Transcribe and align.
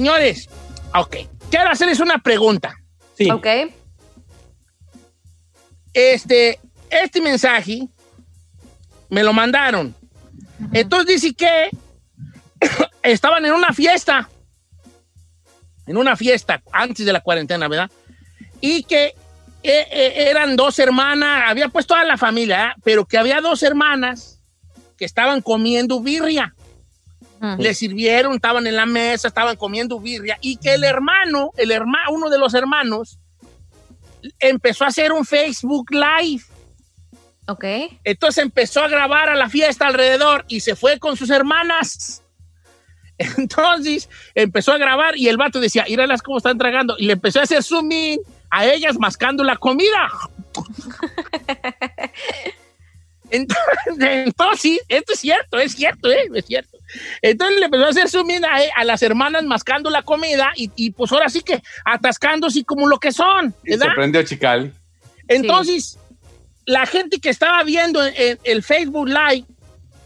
Señores, 0.00 0.48
ok. 0.94 1.16
Quiero 1.50 1.68
hacerles 1.68 2.00
una 2.00 2.16
pregunta. 2.16 2.74
Sí. 3.18 3.30
Ok. 3.30 3.46
Este, 5.92 6.58
este 6.88 7.20
mensaje 7.20 7.86
me 9.10 9.22
lo 9.22 9.34
mandaron. 9.34 9.94
Entonces 10.72 11.20
dice 11.20 11.34
que 11.34 11.68
estaban 13.02 13.44
en 13.44 13.52
una 13.52 13.74
fiesta. 13.74 14.30
En 15.86 15.98
una 15.98 16.16
fiesta 16.16 16.62
antes 16.72 17.04
de 17.04 17.12
la 17.12 17.20
cuarentena, 17.20 17.68
¿verdad? 17.68 17.90
Y 18.62 18.84
que 18.84 19.08
eh, 19.08 19.14
eh, 19.62 20.28
eran 20.30 20.56
dos 20.56 20.78
hermanas, 20.78 21.42
había 21.46 21.68
pues 21.68 21.86
toda 21.86 22.04
la 22.04 22.16
familia, 22.16 22.68
¿eh? 22.68 22.80
pero 22.82 23.04
que 23.04 23.18
había 23.18 23.42
dos 23.42 23.62
hermanas 23.62 24.40
que 24.96 25.04
estaban 25.04 25.42
comiendo 25.42 26.00
birria. 26.00 26.54
Le 27.58 27.74
sirvieron, 27.74 28.34
estaban 28.34 28.66
en 28.66 28.76
la 28.76 28.84
mesa, 28.84 29.28
estaban 29.28 29.56
comiendo 29.56 29.98
birria 29.98 30.36
y 30.42 30.56
que 30.56 30.74
el 30.74 30.84
hermano, 30.84 31.52
el 31.56 31.70
hermano, 31.70 32.12
uno 32.12 32.28
de 32.28 32.38
los 32.38 32.52
hermanos, 32.52 33.18
empezó 34.38 34.84
a 34.84 34.88
hacer 34.88 35.10
un 35.10 35.24
Facebook 35.24 35.90
Live. 35.90 36.42
Ok. 37.46 37.64
Entonces 38.04 38.44
empezó 38.44 38.82
a 38.82 38.88
grabar 38.88 39.30
a 39.30 39.36
la 39.36 39.48
fiesta 39.48 39.86
alrededor 39.86 40.44
y 40.48 40.60
se 40.60 40.76
fue 40.76 40.98
con 40.98 41.16
sus 41.16 41.30
hermanas. 41.30 42.22
Entonces 43.38 44.10
empezó 44.34 44.72
a 44.72 44.78
grabar 44.78 45.16
y 45.16 45.28
el 45.28 45.38
vato 45.38 45.60
decía, 45.60 45.86
las 45.88 46.22
cómo 46.22 46.36
están 46.36 46.58
tragando. 46.58 46.96
Y 46.98 47.06
le 47.06 47.14
empezó 47.14 47.40
a 47.40 47.44
hacer 47.44 47.62
zoom 47.62 47.90
in 47.90 48.20
a 48.50 48.66
ellas 48.66 48.98
mascando 48.98 49.42
la 49.44 49.56
comida. 49.56 50.10
Entonces, 53.30 53.64
entonces, 54.00 54.80
esto 54.88 55.12
es 55.12 55.20
cierto, 55.20 55.58
es 55.58 55.72
cierto, 55.72 56.10
¿eh? 56.10 56.28
es 56.34 56.46
cierto. 56.46 56.78
Entonces 57.22 57.58
le 57.58 57.66
empezó 57.66 57.84
a 57.84 57.88
hacer 57.88 58.08
zoom 58.08 58.30
in 58.30 58.44
a, 58.44 58.58
a 58.76 58.84
las 58.84 59.02
hermanas 59.02 59.44
mascando 59.44 59.90
la 59.90 60.02
comida 60.02 60.52
y, 60.56 60.70
y, 60.76 60.90
pues 60.90 61.12
ahora 61.12 61.28
sí 61.28 61.40
que 61.42 61.62
atascándose 61.84 62.64
como 62.64 62.88
lo 62.88 62.98
que 62.98 63.12
son. 63.12 63.54
Y 63.64 63.76
se 63.76 63.86
prendió 63.94 64.22
Chicali. 64.22 64.72
Entonces, 65.28 65.98
la 66.66 66.86
gente 66.86 67.20
que 67.20 67.30
estaba 67.30 67.62
viendo 67.64 68.04
en, 68.04 68.14
en 68.16 68.38
el 68.44 68.62
Facebook 68.62 69.08
Live, 69.08 69.46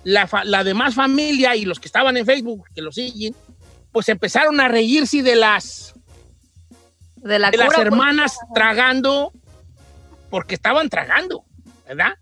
la, 0.05 0.29
la, 0.45 0.65
demás 0.65 0.95
familia 0.95 1.57
y 1.57 1.65
los 1.65 1.81
que 1.81 1.89
estaban 1.89 2.17
en 2.17 2.27
Facebook, 2.27 2.67
que 2.75 2.83
lo 2.83 2.93
siguen, 2.93 3.35
pues 3.91 4.09
empezaron 4.09 4.61
a 4.61 4.69
reírse 4.69 5.23
de 5.23 5.37
las, 5.37 5.95
de, 7.17 7.39
la 7.39 7.51
de 7.51 7.57
las 7.57 7.79
hermanas 7.79 8.37
pues. 8.39 8.53
tragando, 8.55 9.33
porque 10.31 10.55
estaban 10.55 10.89
tragando, 10.91 11.45
¿verdad? 11.87 12.15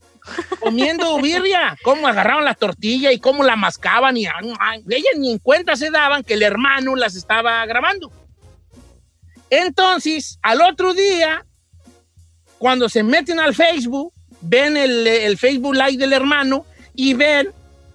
Comiendo 0.61 1.17
birria, 1.21 1.77
cómo 1.83 2.07
agarraban 2.07 2.45
la 2.45 2.55
tortilla 2.55 3.13
y 3.13 3.19
cómo 3.19 3.43
la 3.43 3.57
mascaban 3.57 4.17
y 4.17 4.27
ellas 4.27 5.13
ni 5.19 5.33
en 5.33 5.39
cuenta 5.39 5.77
se 5.77 5.91
daban 5.91 6.23
que 6.23 6.35
el 6.35 6.43
hermano 6.43 6.97
las 6.97 7.17
estaba 7.17 7.65
grabando. 7.67 8.13
Entonces, 9.51 10.39
al 10.43 10.63
otro 10.63 10.95
día, 10.95 11.45
cuando 12.59 12.89
se 12.89 13.03
meten 13.03 13.39
al 13.39 13.55
Facebook, 13.55 14.13
ven 14.41 14.77
el, 14.77 15.07
el 15.07 15.37
Facebook 15.37 15.75
Live 15.75 15.99
del 15.99 16.13
hermano 16.13 16.65
y 16.95 17.15
ven 17.15 17.51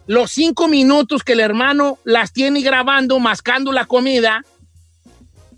los 0.07 0.31
cinco 0.31 0.67
minutos 0.67 1.23
que 1.23 1.33
el 1.33 1.39
hermano 1.39 1.99
las 2.03 2.31
tiene 2.31 2.61
grabando, 2.61 3.19
mascando 3.19 3.71
la 3.71 3.85
comida. 3.85 4.44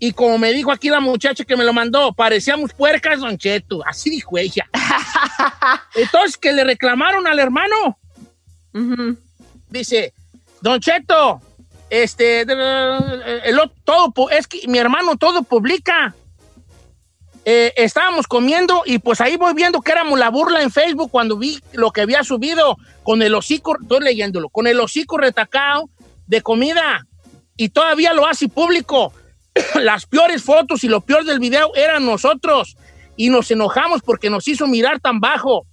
Y 0.02 0.12
como 0.12 0.38
me 0.38 0.52
dijo 0.54 0.72
aquí 0.72 0.88
la 0.88 0.98
muchacha 0.98 1.44
que 1.44 1.56
me 1.56 1.64
lo 1.64 1.74
mandó, 1.74 2.14
parecíamos 2.14 2.72
puercas, 2.72 3.20
Don 3.20 3.36
Cheto. 3.36 3.86
Así 3.86 4.08
dijo 4.08 4.38
ella. 4.38 4.66
Entonces, 5.94 6.38
que 6.38 6.52
le 6.52 6.64
reclamaron 6.64 7.26
al 7.26 7.38
hermano. 7.38 7.98
Uh 8.72 8.78
-huh. 8.78 9.18
Dice, 9.68 10.14
Don 10.62 10.80
Cheto, 10.80 11.42
este, 11.90 12.40
el, 12.40 13.60
todo, 13.84 14.30
es 14.30 14.46
que 14.46 14.66
mi 14.68 14.78
hermano 14.78 15.16
todo 15.16 15.42
publica. 15.42 16.14
Eh, 17.44 17.74
estábamos 17.76 18.26
comiendo 18.26 18.82
y 18.86 18.98
pues 19.00 19.20
ahí 19.20 19.36
voy 19.36 19.52
viendo 19.54 19.82
que 19.82 19.92
éramos 19.92 20.18
la 20.18 20.30
burla 20.30 20.62
en 20.62 20.70
Facebook 20.70 21.10
cuando 21.10 21.36
vi 21.36 21.58
lo 21.72 21.90
que 21.90 22.02
había 22.02 22.22
subido 22.22 22.76
con 23.02 23.22
el 23.22 23.34
hocico, 23.34 23.76
estoy 23.80 24.00
leyéndolo, 24.00 24.50
con 24.50 24.66
el 24.66 24.78
hocico 24.78 25.16
retacado 25.16 25.88
de 26.26 26.42
comida 26.42 27.06
y 27.56 27.70
todavía 27.70 28.12
lo 28.12 28.26
hace 28.26 28.48
público. 28.48 29.12
Las 29.82 30.06
peores 30.06 30.42
fotos 30.42 30.84
y 30.84 30.88
lo 30.88 31.00
peor 31.00 31.24
del 31.24 31.40
video 31.40 31.74
eran 31.74 32.04
nosotros 32.06 32.76
y 33.16 33.28
nos 33.28 33.50
enojamos 33.50 34.02
porque 34.02 34.30
nos 34.30 34.46
hizo 34.48 34.66
mirar 34.66 35.00
tan 35.00 35.20
bajo. 35.20 35.66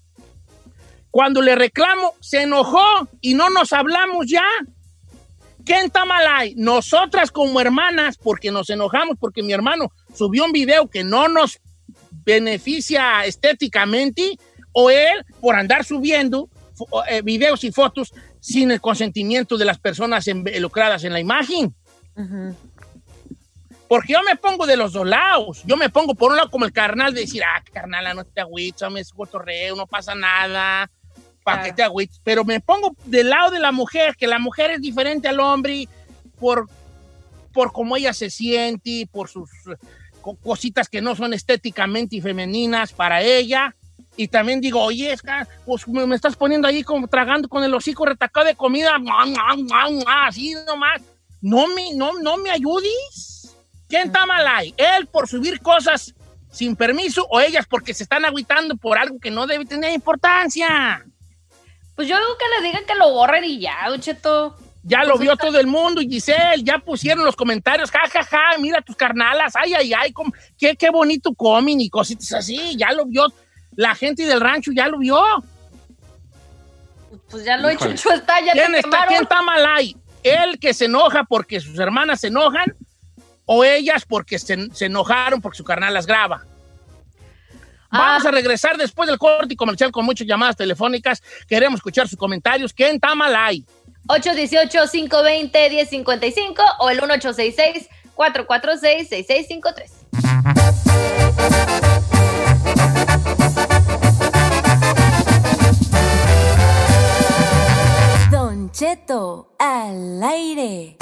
Cuando 1.11 1.41
le 1.41 1.55
reclamo, 1.55 2.13
se 2.19 2.43
enojó 2.43 3.07
y 3.21 3.33
no 3.33 3.49
nos 3.49 3.73
hablamos 3.73 4.25
ya. 4.27 4.43
¿Quién 5.65 5.85
está 5.85 6.05
mal 6.05 6.25
ahí? 6.27 6.53
Nosotras 6.55 7.31
como 7.31 7.59
hermanas, 7.59 8.17
porque 8.17 8.51
nos 8.51 8.69
enojamos, 8.69 9.17
porque 9.19 9.43
mi 9.43 9.53
hermano 9.53 9.91
subió 10.13 10.45
un 10.45 10.51
video 10.51 10.89
que 10.89 11.03
no 11.03 11.27
nos 11.27 11.59
beneficia 12.23 13.25
estéticamente, 13.25 14.37
o 14.73 14.89
él 14.89 15.25
por 15.39 15.55
andar 15.55 15.83
subiendo 15.83 16.49
eh, 17.09 17.21
videos 17.21 17.63
y 17.63 17.71
fotos 17.71 18.13
sin 18.39 18.71
el 18.71 18.79
consentimiento 18.79 19.57
de 19.57 19.65
las 19.65 19.79
personas 19.79 20.27
involucradas 20.27 21.03
en 21.03 21.13
la 21.13 21.19
imagen. 21.19 21.73
Uh. 22.15 22.53
Porque 23.87 24.13
yo 24.13 24.23
me 24.23 24.35
pongo 24.35 24.65
de 24.65 24.77
los 24.77 24.93
dos 24.93 25.07
lados. 25.07 25.63
Yo 25.65 25.77
me 25.77 25.89
pongo 25.89 26.13
por 26.13 26.31
un 26.31 26.37
lado 26.37 26.49
como 26.49 26.65
el 26.65 26.73
carnal 26.73 27.13
de 27.13 27.21
decir, 27.21 27.43
ah, 27.43 27.63
carnal, 27.71 28.15
no 28.15 28.25
te 28.25 28.41
agüites, 28.41 28.89
me 28.91 28.99
es 28.99 29.11
cotorreo, 29.11 29.75
no 29.75 29.87
pasa 29.87 30.13
nada, 30.13 30.89
para 31.43 31.59
claro. 31.59 31.63
que 31.63 31.73
te 31.73 31.83
agüites. 31.83 32.21
Pero 32.23 32.43
me 32.43 32.59
pongo 32.59 32.95
del 33.05 33.29
lado 33.29 33.51
de 33.51 33.59
la 33.59 33.71
mujer, 33.71 34.15
que 34.17 34.27
la 34.27 34.39
mujer 34.39 34.71
es 34.71 34.81
diferente 34.81 35.27
al 35.27 35.39
hombre 35.39 35.87
por, 36.39 36.67
por 37.53 37.71
cómo 37.71 37.95
ella 37.95 38.13
se 38.13 38.29
siente, 38.29 39.07
por 39.11 39.29
sus 39.29 39.49
cositas 40.43 40.89
que 40.89 41.01
no 41.01 41.15
son 41.15 41.33
estéticamente 41.33 42.21
femeninas 42.21 42.91
para 42.91 43.21
ella. 43.21 43.73
Y 44.17 44.27
también 44.27 44.59
digo, 44.59 44.81
oye, 44.81 45.15
pues 45.65 45.87
me, 45.87 46.15
estás 46.15 46.35
poniendo 46.35 46.67
ahí 46.67 46.83
como 46.83 47.07
tragando 47.07 47.47
con 47.47 47.63
el 47.63 47.73
hocico 47.73 48.05
retacado 48.05 48.47
de 48.47 48.55
comida, 48.55 48.91
así 50.25 50.55
nomás. 50.65 51.01
No 51.39 51.67
me, 51.67 51.93
no, 51.93 52.19
no 52.19 52.37
me 52.37 52.49
ayudes. 52.49 53.36
¿Quién 53.87 54.07
está 54.07 54.25
mal 54.25 54.45
ahí? 54.47 54.73
¿Él 54.77 55.07
por 55.07 55.27
subir 55.27 55.61
cosas 55.61 56.13
sin 56.51 56.75
permiso 56.75 57.25
o 57.29 57.39
ellas 57.39 57.65
porque 57.69 57.93
se 57.93 58.03
están 58.03 58.25
agüitando 58.25 58.75
por 58.75 58.97
algo 58.97 59.19
que 59.19 59.31
no 59.31 59.47
debe 59.47 59.65
tener 59.65 59.93
importancia? 59.93 61.05
Pues 61.95 62.07
yo 62.07 62.15
digo 62.15 62.37
que 62.37 62.45
le 62.61 62.67
digan 62.67 62.85
que 62.85 62.95
lo 62.95 63.11
borren 63.11 63.43
y 63.43 63.59
ya, 63.59 63.87
Cheto. 63.99 64.55
Ya 64.83 64.99
pues 64.99 65.09
lo 65.09 65.17
vio 65.17 65.35
todo 65.35 65.59
el 65.59 65.67
mundo, 65.67 65.99
Giselle, 66.01 66.63
ya 66.63 66.79
pusieron 66.79 67.25
los 67.25 67.35
comentarios, 67.35 67.91
ja, 67.91 68.07
ja, 68.09 68.23
ja, 68.23 68.57
mira 68.57 68.81
tus 68.81 68.95
carnalas, 68.95 69.53
ay, 69.57 69.73
ay, 69.73 69.93
ay, 69.93 70.13
qué, 70.57 70.77
qué 70.77 70.89
bonito 70.89 71.33
comen 71.33 71.81
y 71.81 71.89
cositas 71.89 72.31
así, 72.31 72.77
ya 72.77 72.93
lo 72.93 73.05
vio, 73.05 73.27
la 73.75 73.95
gente 73.95 74.25
del 74.25 74.39
rancho 74.39 74.71
ya 74.73 74.87
lo 74.87 74.99
vio. 74.99 75.21
Pues 77.29 77.43
ya 77.43 77.57
lo 77.57 77.67
he 77.67 77.73
hecho, 77.73 77.89
está, 77.89 78.39
ya 78.39 78.53
¿Quién, 78.53 78.75
está, 78.75 79.07
¿Quién 79.07 79.23
está 79.23 79.41
mal 79.41 79.65
ahí? 79.65 79.97
¿Él 80.23 80.57
que 80.57 80.73
se 80.73 80.85
enoja 80.85 81.25
porque 81.25 81.59
sus 81.59 81.77
hermanas 81.79 82.21
se 82.21 82.27
enojan 82.27 82.73
o 83.47 83.63
ellas 83.63 84.05
porque 84.05 84.37
se, 84.37 84.69
se 84.73 84.85
enojaron 84.85 85.41
porque 85.41 85.57
su 85.57 85.63
carnal 85.63 85.95
las 85.95 86.05
graba. 86.05 86.45
Vamos 87.89 88.25
a 88.25 88.31
regresar 88.31 88.75
después 88.77 89.07
del 89.07 89.17
corte 89.17 89.53
y 89.53 89.55
comercial 89.55 89.91
con 89.91 90.03
muchas 90.05 90.27
llamadas 90.27 90.57
telefónicas. 90.57 91.23
Queremos 91.47 91.79
escuchar 91.79 92.07
sus 92.07 92.19
comentarios. 92.19 92.71
¿Quién 92.73 92.95
está 92.95 93.15
mal 93.15 93.35
ahí? 93.35 93.65
818-520-1055 94.07 96.55
o 96.79 96.89
el 96.89 96.99
1866-446-6653. 97.01 99.91
Don 108.31 108.71
Cheto 108.71 109.53
al 109.57 110.21
aire. 110.23 110.97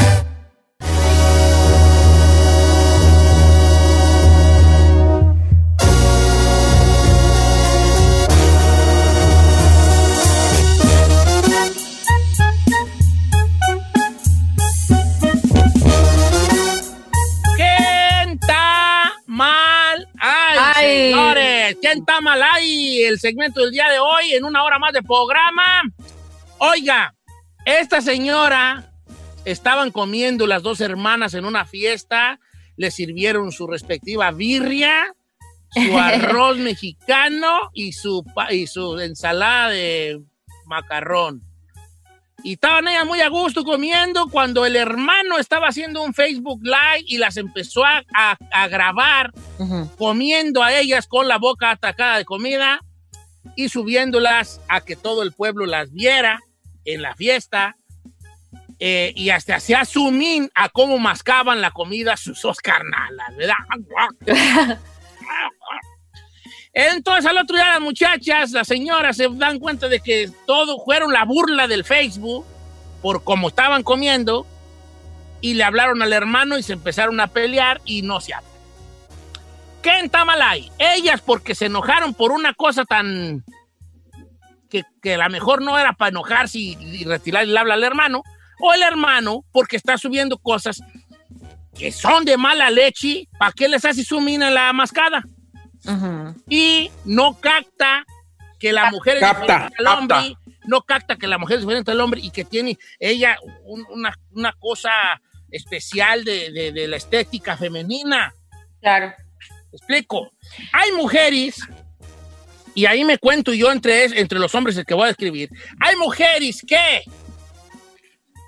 Señores! 20.96 21.78
¿Quién 21.82 22.00
está 22.00 22.22
mal 22.22 22.42
ahí? 22.42 23.04
El 23.04 23.20
segmento 23.20 23.62
del 23.62 23.72
día 23.72 23.90
de 23.90 24.00
hoy 24.00 24.34
en 24.34 24.44
una 24.46 24.64
hora 24.64 24.80
más 24.80 24.94
de 24.94 25.02
programa. 25.04 25.82
Oiga, 26.58 27.14
esta 27.66 28.02
señora 28.02 28.92
estaban 29.44 29.92
comiendo 29.92 30.48
las 30.48 30.64
dos 30.64 30.82
hermanas 30.82 31.34
en 31.34 31.46
una 31.46 31.66
fiesta, 31.66 32.40
le 32.78 32.92
sirvieron 32.92 33.52
su 33.52 33.68
respectiva 33.68 34.32
birria, 34.32 35.14
su 35.72 35.98
arroz 36.00 36.58
mexicano 36.58 37.70
y 37.74 37.92
su, 37.94 38.24
y 38.52 38.68
su 38.68 39.00
ensalada 39.00 39.70
de 39.70 40.22
macarrón. 40.66 41.42
Y 42.44 42.54
estaban 42.54 42.88
ellas 42.88 43.06
muy 43.08 43.22
a 43.22 43.30
gusto 43.30 43.64
comiendo 43.64 44.28
cuando 44.30 44.66
el 44.68 44.76
hermano 44.76 45.40
estaba 45.40 45.68
haciendo 45.70 46.04
un 46.04 46.14
Facebook 46.14 46.62
Live 46.64 47.04
y 47.08 47.18
las 47.18 47.38
empezó 47.38 47.84
a, 47.84 48.04
a- 48.16 48.38
a 48.52 48.68
grabar 48.68 49.32
comiendo 49.98 50.64
a 50.64 50.74
ellas 50.74 51.08
con 51.08 51.28
la 51.28 51.38
boca 51.38 51.72
atacada 51.72 52.18
de 52.18 52.26
comida 52.26 52.82
y 53.56 53.70
subiéndolas 53.70 54.62
a 54.68 54.82
que 54.82 54.96
todo 54.96 55.24
el 55.24 55.32
pueblo 55.32 55.66
las 55.66 55.92
viera 55.92 56.40
en 56.84 57.02
la 57.02 57.16
fiesta. 57.16 57.76
eh, 58.80 59.14
y 59.16 59.30
hasta 59.30 59.60
zoom 59.86 60.22
in 60.22 60.52
a 60.54 60.68
cómo 60.68 60.98
mascaban 60.98 61.62
la 61.62 61.72
comida 61.72 62.18
sus 62.18 62.58
carnalas, 62.58 63.36
¿verdad? 63.38 63.56
Entonces 66.74 67.26
al 67.26 67.38
otro 67.38 67.56
día 67.56 67.70
las 67.70 67.80
muchachas, 67.80 68.52
las 68.52 68.68
señoras 68.68 69.16
se 69.16 69.30
dan 69.30 69.60
cuenta 69.60 69.88
de 69.88 70.02
que 70.02 70.30
todo 70.46 70.84
fueron 70.84 71.14
la 71.14 71.24
burla 71.24 71.70
del 71.70 71.86
Facebook 71.86 72.46
por 73.02 73.24
cómo 73.24 73.48
estaban 73.48 73.82
comiendo 73.82 74.46
y 75.40 75.54
le 75.54 75.64
hablaron 75.64 76.02
al 76.02 76.12
hermano 76.12 76.58
y 76.58 76.64
se 76.64 76.74
empezaron 76.74 77.20
a 77.22 77.28
pelear 77.28 77.80
y 77.86 78.02
no 78.02 78.20
se 78.20 78.34
hablan. 78.34 78.55
¿Qué 79.86 80.00
está 80.00 80.26
mal 80.26 80.42
ahí? 80.42 80.72
Ellas 80.80 81.22
porque 81.22 81.54
se 81.54 81.68
enojaron 81.68 82.14
por 82.16 82.32
una 82.32 82.54
cosa 82.56 82.86
tan 82.86 83.44
que, 84.70 84.84
que 85.02 85.14
a 85.14 85.18
lo 85.20 85.30
mejor 85.30 85.62
no 85.62 85.78
era 85.78 85.94
para 85.94 86.10
enojarse 86.10 86.58
y, 86.58 86.76
y 86.82 87.04
retirar 87.04 87.44
el 87.44 87.56
habla 87.56 87.76
al 87.76 87.84
hermano, 87.84 88.24
o 88.60 88.74
el 88.74 88.82
hermano 88.82 89.46
porque 89.52 89.76
está 89.78 89.98
subiendo 90.00 90.40
cosas 90.40 90.82
que 91.78 91.92
son 91.92 92.26
de 92.26 92.36
mala 92.36 92.72
leche, 92.72 93.28
¿para 93.38 93.52
qué 93.52 93.68
les 93.68 93.86
hace 93.86 94.04
zoom 94.04 94.28
in 94.30 94.42
a 94.44 94.50
la 94.50 94.74
mascada? 94.74 95.24
y 96.50 96.90
no 97.06 97.40
capta 97.40 98.06
que 98.60 98.74
la 98.74 98.90
mujer 98.90 99.18
es 99.18 99.22
Capta, 99.22 99.42
diferente 99.46 99.76
al 99.78 99.88
hombre, 99.88 100.18
capta. 100.18 100.52
no 100.66 100.82
capta 100.82 101.16
que 101.16 101.28
la 101.28 101.38
mujer 101.38 101.58
es 101.58 101.62
diferente 101.62 101.92
al 101.92 102.02
hombre 102.02 102.22
y 102.24 102.32
que 102.32 102.44
tiene 102.44 102.76
ella 103.00 103.38
un- 103.66 103.86
una, 103.92 104.18
una 104.32 104.52
cosa 104.54 104.90
especial 105.52 106.24
de, 106.24 106.52
de- 106.52 106.72
de 106.72 106.88
la 106.88 106.98
estética 106.98 107.56
femenina. 107.56 108.34
Claro. 108.82 109.14
¿Me 109.76 109.78
explico? 109.78 110.32
Hay 110.72 110.92
mujeres, 110.94 111.60
y 112.74 112.86
ahí 112.86 113.04
me 113.04 113.18
cuento 113.18 113.54
yo 113.54 113.74
entre, 113.74 114.06
entre 114.06 114.40
los 114.40 114.56
hombres 114.56 114.78
el 114.78 114.86
que 114.86 114.94
voy 114.94 115.04
a 115.04 115.08
describir, 115.08 115.50
hay 115.82 115.98
mujeres 115.98 116.64
que 116.66 117.04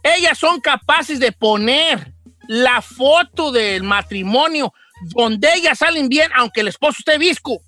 ellas 0.03 0.37
son 0.37 0.61
capaces 0.61 1.19
de 1.19 1.33
poner 1.33 2.13
la 2.47 2.81
foto 2.81 3.51
del 3.51 3.83
matrimonio 3.83 4.73
donde 5.01 5.53
ellas 5.53 5.79
salen 5.79 6.07
bien, 6.07 6.31
aunque 6.33 6.61
el 6.61 6.69
esposo 6.69 6.97
esté 6.99 7.17
visco. 7.17 7.59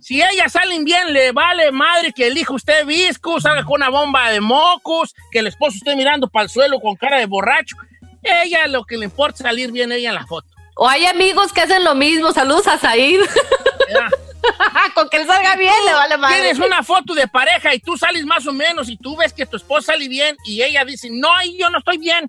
Si 0.00 0.22
ellas 0.22 0.52
salen 0.52 0.84
bien, 0.84 1.12
le 1.12 1.32
vale 1.32 1.70
madre 1.70 2.14
que 2.14 2.28
el 2.28 2.38
hijo 2.38 2.56
esté 2.56 2.82
visco, 2.84 3.42
salga 3.42 3.64
con 3.64 3.74
una 3.82 3.90
bomba 3.90 4.30
de 4.30 4.40
mocos, 4.40 5.14
que 5.30 5.40
el 5.40 5.48
esposo 5.48 5.76
esté 5.76 5.94
mirando 5.96 6.28
para 6.28 6.44
el 6.44 6.48
suelo 6.48 6.80
con 6.80 6.96
cara 6.96 7.18
de 7.18 7.26
borracho. 7.26 7.76
Ella 8.22 8.68
lo 8.68 8.84
que 8.84 8.96
le 8.96 9.04
importa 9.04 9.34
es 9.34 9.42
salir 9.42 9.70
bien 9.70 9.92
ella 9.92 10.08
en 10.08 10.14
la 10.14 10.26
foto. 10.26 10.57
O 10.80 10.88
hay 10.88 11.04
amigos 11.06 11.52
que 11.52 11.60
hacen 11.60 11.82
lo 11.84 11.94
mismo. 11.96 12.32
Saludos 12.32 12.66
a 12.68 12.78
Said. 12.78 13.20
Con 14.94 15.08
que 15.08 15.18
él 15.18 15.26
salga 15.26 15.56
bien, 15.56 15.74
le 15.84 15.92
vale 15.92 16.16
madre. 16.16 16.36
Tienes 16.40 16.58
una 16.58 16.82
foto 16.82 17.14
de 17.14 17.26
pareja 17.26 17.74
y 17.74 17.80
tú 17.80 17.96
sales 17.98 18.24
más 18.24 18.46
o 18.46 18.52
menos 18.52 18.88
y 18.88 18.96
tú 18.96 19.16
ves 19.16 19.32
que 19.32 19.44
tu 19.44 19.56
esposa 19.56 19.92
sale 19.92 20.08
bien 20.08 20.36
y 20.44 20.62
ella 20.62 20.84
dice, 20.84 21.08
no, 21.10 21.28
yo 21.58 21.68
no 21.70 21.78
estoy 21.78 21.98
bien, 21.98 22.26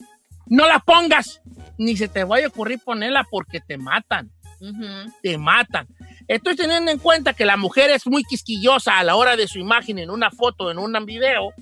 no 0.47 0.67
la 0.67 0.79
pongas. 0.79 1.41
Ni 1.77 1.95
se 1.95 2.07
te 2.07 2.23
vaya 2.23 2.47
a 2.47 2.49
ocurrir 2.49 2.79
ponerla 2.83 3.25
porque 3.29 3.59
te 3.61 3.77
matan, 3.77 4.31
Ujú. 4.59 5.13
te 5.21 5.37
matan. 5.37 5.87
Estoy 6.27 6.55
teniendo 6.55 6.91
en 6.91 6.99
cuenta 6.99 7.33
que 7.33 7.45
la 7.45 7.55
mujer 7.57 7.91
es 7.91 8.05
muy 8.07 8.23
quisquillosa 8.23 8.97
a 8.97 9.03
la 9.03 9.15
hora 9.15 9.35
de 9.35 9.47
su 9.47 9.59
imagen 9.59 9.99
en 9.99 10.09
una 10.09 10.31
foto, 10.31 10.71
en 10.71 10.77
un 10.79 11.05
video. 11.05 11.53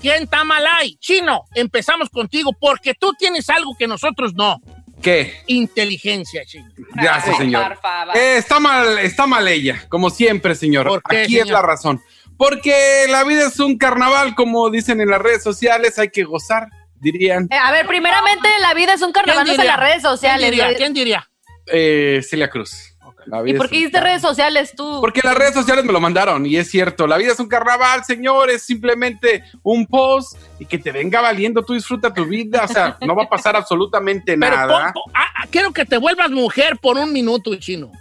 ¿Quién 0.00 0.24
está 0.24 0.44
mal 0.44 0.64
ahí? 0.66 0.96
Chino, 1.00 1.44
empezamos 1.54 2.08
contigo 2.08 2.52
porque 2.52 2.94
tú 2.94 3.12
tienes 3.18 3.50
algo 3.50 3.76
que 3.76 3.88
nosotros 3.88 4.34
no. 4.34 4.60
¿Qué? 5.02 5.40
Inteligencia, 5.46 6.44
Chino. 6.44 6.68
Gracias, 6.94 7.36
señor. 7.36 7.78
Eh, 8.14 8.36
está 8.38 8.58
mal, 8.58 8.98
está 8.98 9.26
mal 9.26 9.46
ella, 9.46 9.84
como 9.88 10.10
siempre, 10.10 10.54
señor. 10.54 10.86
¿Por 10.88 11.02
qué, 11.02 11.22
Aquí 11.22 11.36
es 11.36 11.42
señor? 11.44 11.60
la 11.60 11.62
razón. 11.66 12.02
Porque 12.36 13.06
la 13.08 13.24
vida 13.24 13.46
es 13.48 13.58
un 13.60 13.78
carnaval, 13.78 14.34
como 14.34 14.70
dicen 14.70 15.00
en 15.00 15.08
las 15.10 15.20
redes 15.20 15.42
sociales, 15.42 15.98
hay 15.98 16.08
que 16.10 16.24
gozar, 16.24 16.68
dirían 17.00 17.48
Eh, 17.50 17.56
a 17.56 17.70
ver, 17.72 17.86
primeramente, 17.86 18.48
la 18.60 18.74
vida 18.74 18.94
es 18.94 19.02
un 19.02 19.12
carnaval, 19.12 19.46
no 19.46 19.52
es 19.52 19.58
en 19.58 19.66
las 19.66 19.78
redes 19.80 19.92
¿Quién 20.02 20.02
sociales. 20.02 20.50
diría? 20.50 20.74
¿Quién 20.76 20.92
diría? 20.94 21.28
eh, 21.70 22.20
Celia 22.28 22.48
Cruz. 22.48 22.96
La 23.30 23.42
vida 23.42 23.56
¿Y 23.56 23.58
por 23.58 23.68
qué 23.68 23.76
hiciste 23.76 24.00
redes 24.00 24.22
sociales 24.22 24.72
tú? 24.74 24.98
Porque 25.02 25.20
las 25.22 25.34
redes 25.36 25.52
sociales 25.54 25.84
me 25.84 25.92
lo 25.92 26.00
mandaron 26.00 26.46
y 26.46 26.56
es 26.56 26.70
cierto, 26.70 27.06
la 27.06 27.18
vida 27.18 27.32
es 27.32 27.38
un 27.40 27.46
carnaval, 27.48 28.02
señor, 28.04 28.48
es 28.48 28.62
simplemente 28.62 29.44
un 29.62 29.86
post 29.86 30.36
y 30.58 30.64
que 30.64 30.78
te 30.78 30.90
venga 30.92 31.20
valiendo, 31.20 31.62
tú 31.62 31.74
disfruta 31.74 32.12
tu 32.12 32.24
vida, 32.24 32.64
o 32.64 32.68
sea, 32.68 32.96
no 33.02 33.14
va 33.14 33.24
a 33.24 33.28
pasar 33.28 33.54
absolutamente 33.54 34.36
Pero 34.38 34.56
nada. 34.56 34.92
pon- 34.94 35.02
ah, 35.14 35.26
ah, 35.36 35.46
quiero 35.50 35.72
que 35.72 35.84
te 35.84 35.98
vuelvas 35.98 36.30
mujer 36.30 36.78
por 36.80 36.96
un 36.96 37.12
minuto, 37.12 37.54
Chino. 37.56 37.92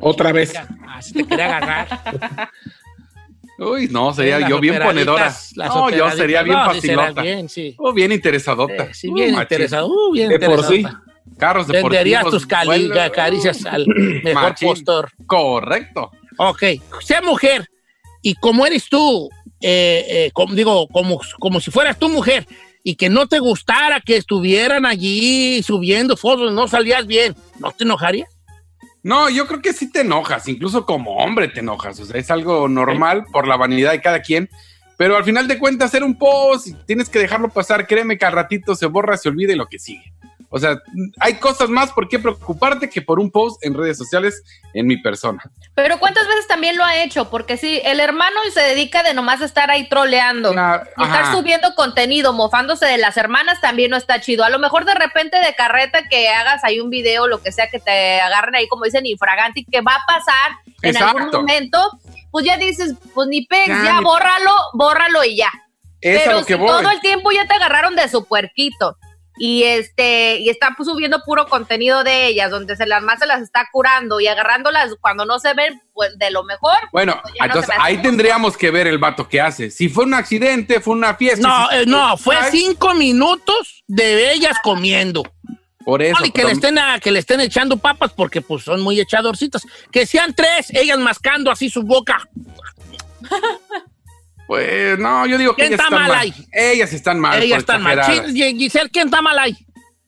Otra 0.00 0.30
vez. 0.30 0.52
Así 0.88 1.12
te 1.12 1.26
quería 1.26 1.56
agarrar. 1.56 1.88
Uy, 3.58 3.88
no, 3.90 4.12
sería 4.14 4.38
Las 4.38 4.50
yo 4.50 4.60
bien 4.60 4.80
ponedora. 4.80 5.34
No, 5.56 5.90
yo 5.90 6.08
sería 6.12 6.44
bien 6.44 6.56
No, 6.58 6.64
facilota. 6.66 7.22
bien, 7.22 7.48
sí. 7.48 7.74
Oh, 7.78 7.92
bien 7.92 8.12
interesadota. 8.12 8.84
Eh, 8.84 8.94
sí, 8.94 9.10
bien 9.12 9.34
Uh, 9.34 9.40
interesado. 9.40 9.88
Uh, 9.88 10.12
bien 10.12 10.28
De 10.28 10.38
por 10.38 10.64
sí. 10.64 10.86
Carros 11.38 11.66
deportivos. 11.66 11.90
Venderías 11.92 12.24
tus 12.26 12.46
cali- 12.46 12.88
vuelo- 12.88 13.12
caricias 13.12 13.64
al 13.66 13.86
mejor 14.24 14.34
Machín. 14.42 14.68
postor. 14.68 15.10
Correcto. 15.26 16.10
Ok, 16.36 16.62
sea 17.00 17.20
mujer 17.22 17.68
y 18.22 18.34
como 18.34 18.66
eres 18.66 18.88
tú, 18.88 19.28
eh, 19.60 20.04
eh, 20.08 20.30
como, 20.32 20.54
digo, 20.54 20.86
como, 20.88 21.20
como 21.38 21.60
si 21.60 21.70
fueras 21.70 21.98
tu 21.98 22.08
mujer 22.08 22.46
y 22.84 22.94
que 22.96 23.08
no 23.08 23.26
te 23.26 23.38
gustara 23.38 24.00
que 24.00 24.16
estuvieran 24.16 24.86
allí 24.86 25.62
subiendo 25.62 26.16
fotos, 26.16 26.52
no 26.52 26.68
salías 26.68 27.06
bien, 27.06 27.34
¿no 27.58 27.70
te 27.72 27.84
enojarías? 27.84 28.28
No, 29.02 29.28
yo 29.30 29.46
creo 29.46 29.62
que 29.62 29.72
sí 29.72 29.90
te 29.90 30.00
enojas, 30.00 30.48
incluso 30.48 30.84
como 30.84 31.16
hombre 31.18 31.48
te 31.48 31.60
enojas, 31.60 31.98
o 32.00 32.04
sea, 32.04 32.20
es 32.20 32.30
algo 32.30 32.68
normal 32.68 33.24
por 33.32 33.46
la 33.46 33.56
vanidad 33.56 33.92
de 33.92 34.00
cada 34.00 34.20
quien, 34.22 34.48
pero 34.96 35.16
al 35.16 35.24
final 35.24 35.46
de 35.48 35.58
cuentas 35.58 35.88
hacer 35.90 36.02
un 36.02 36.18
post 36.18 36.66
y 36.66 36.74
tienes 36.86 37.08
que 37.08 37.18
dejarlo 37.20 37.48
pasar, 37.48 37.86
créeme 37.86 38.18
que 38.18 38.26
al 38.26 38.32
ratito 38.32 38.74
se 38.74 38.86
borra, 38.86 39.16
se 39.16 39.28
olvida 39.28 39.52
y 39.52 39.56
lo 39.56 39.66
que 39.66 39.78
sigue. 39.78 40.07
O 40.50 40.58
sea, 40.58 40.78
hay 41.20 41.34
cosas 41.34 41.68
más 41.68 41.92
por 41.92 42.08
qué 42.08 42.18
preocuparte 42.18 42.88
que 42.88 43.02
por 43.02 43.20
un 43.20 43.30
post 43.30 43.62
en 43.64 43.74
redes 43.74 43.98
sociales 43.98 44.42
en 44.72 44.86
mi 44.86 44.96
persona. 44.96 45.42
Pero 45.74 45.98
¿cuántas 45.98 46.26
veces 46.26 46.46
también 46.46 46.78
lo 46.78 46.84
ha 46.84 47.02
hecho? 47.02 47.28
Porque 47.28 47.58
sí, 47.58 47.82
el 47.84 48.00
hermano 48.00 48.36
se 48.54 48.60
dedica 48.62 49.02
de 49.02 49.12
nomás 49.12 49.42
estar 49.42 49.70
ahí 49.70 49.88
troleando. 49.90 50.52
Una- 50.52 50.82
Y 50.96 51.02
estar 51.02 51.32
subiendo 51.32 51.74
contenido, 51.74 52.32
mofándose 52.32 52.86
de 52.86 52.96
las 52.96 53.18
hermanas 53.18 53.60
también 53.60 53.90
no 53.90 53.98
está 53.98 54.20
chido. 54.22 54.42
A 54.42 54.48
lo 54.48 54.58
mejor 54.58 54.86
de 54.86 54.94
repente 54.94 55.38
de 55.38 55.54
carreta 55.54 56.00
que 56.08 56.28
hagas 56.30 56.64
ahí 56.64 56.80
un 56.80 56.88
video, 56.88 57.26
lo 57.26 57.42
que 57.42 57.52
sea, 57.52 57.68
que 57.68 57.78
te 57.78 58.18
agarren 58.20 58.54
ahí, 58.54 58.66
como 58.68 58.84
dicen, 58.84 59.04
infraganti, 59.04 59.66
que 59.66 59.82
va 59.82 59.96
a 59.96 60.06
pasar 60.06 60.52
en 60.80 60.96
algún 60.96 61.30
momento, 61.30 61.90
pues 62.30 62.46
ya 62.46 62.56
dices, 62.56 62.94
pues 63.12 63.28
ni 63.28 63.44
pex, 63.44 63.68
Ya, 63.68 63.84
ya, 63.84 63.98
ni- 63.98 64.04
bórralo, 64.04 64.52
bórralo 64.72 65.24
y 65.24 65.36
ya. 65.36 65.50
Es 66.00 66.20
a 66.20 66.24
Pero 66.24 66.38
lo 66.40 66.46
que 66.46 66.54
si 66.54 66.58
voy. 66.58 66.68
todo 66.68 66.90
el 66.90 67.00
tiempo 67.00 67.32
ya 67.32 67.46
te 67.46 67.54
agarraron 67.54 67.96
de 67.96 68.08
su 68.08 68.24
puerquito 68.24 68.96
y 69.38 69.62
este 69.64 70.38
y 70.38 70.48
está 70.50 70.74
subiendo 70.82 71.22
puro 71.24 71.46
contenido 71.46 72.04
de 72.04 72.26
ellas 72.26 72.50
donde 72.50 72.76
se 72.76 72.86
las 72.86 73.02
más 73.02 73.18
se 73.20 73.26
las 73.26 73.42
está 73.42 73.68
curando 73.72 74.20
y 74.20 74.26
agarrándolas 74.26 74.94
cuando 75.00 75.24
no 75.24 75.38
se 75.38 75.54
ven 75.54 75.80
pues 75.94 76.18
de 76.18 76.30
lo 76.30 76.44
mejor 76.44 76.76
Bueno, 76.92 77.18
pues, 77.22 77.34
no 77.38 77.44
entonces 77.46 77.74
ahí 77.80 77.98
tendríamos 78.02 78.56
que 78.56 78.70
ver 78.70 78.86
el 78.86 78.98
vato 78.98 79.28
que 79.28 79.40
hace. 79.40 79.70
Si 79.70 79.88
fue 79.88 80.04
un 80.04 80.14
accidente, 80.14 80.80
fue 80.80 80.94
una 80.94 81.14
fiesta. 81.14 81.46
No, 81.46 81.68
si- 81.70 81.76
eh, 81.76 81.84
no, 81.86 82.16
fue 82.16 82.36
cinco 82.50 82.94
minutos 82.94 83.84
de 83.86 84.32
ellas 84.32 84.56
comiendo. 84.62 85.22
Por 85.84 86.02
eso. 86.02 86.20
No, 86.20 86.26
y 86.26 86.30
que 86.30 86.42
pero- 86.42 86.48
le, 86.48 86.54
estén 86.54 86.78
a- 86.78 87.00
que 87.00 87.10
le 87.10 87.18
estén 87.18 87.40
echando 87.40 87.76
papas 87.78 88.12
porque 88.12 88.42
pues 88.42 88.62
son 88.64 88.80
muy 88.82 89.00
echadorcitas. 89.00 89.62
Que 89.90 90.04
sean 90.06 90.34
tres, 90.34 90.68
ellas 90.70 90.98
mascando 90.98 91.50
así 91.50 91.70
su 91.70 91.82
boca. 91.82 92.28
Pues 94.48 94.98
no, 94.98 95.26
yo 95.26 95.36
digo 95.38 95.54
que 95.54 95.62
¿Quién 95.62 95.74
ellas 95.74 95.84
está 95.84 95.94
están 95.96 96.08
mal 96.08 96.18
ahí? 96.18 96.34
Ellas 96.52 96.92
están 96.94 97.20
mal. 97.20 97.42
ellas 97.42 97.58
están 97.58 97.82
mal. 97.82 98.00
Giselle, 98.34 98.88
¿quién 98.90 99.06
está 99.08 99.22
mal 99.22 99.38
ahí? 99.38 99.56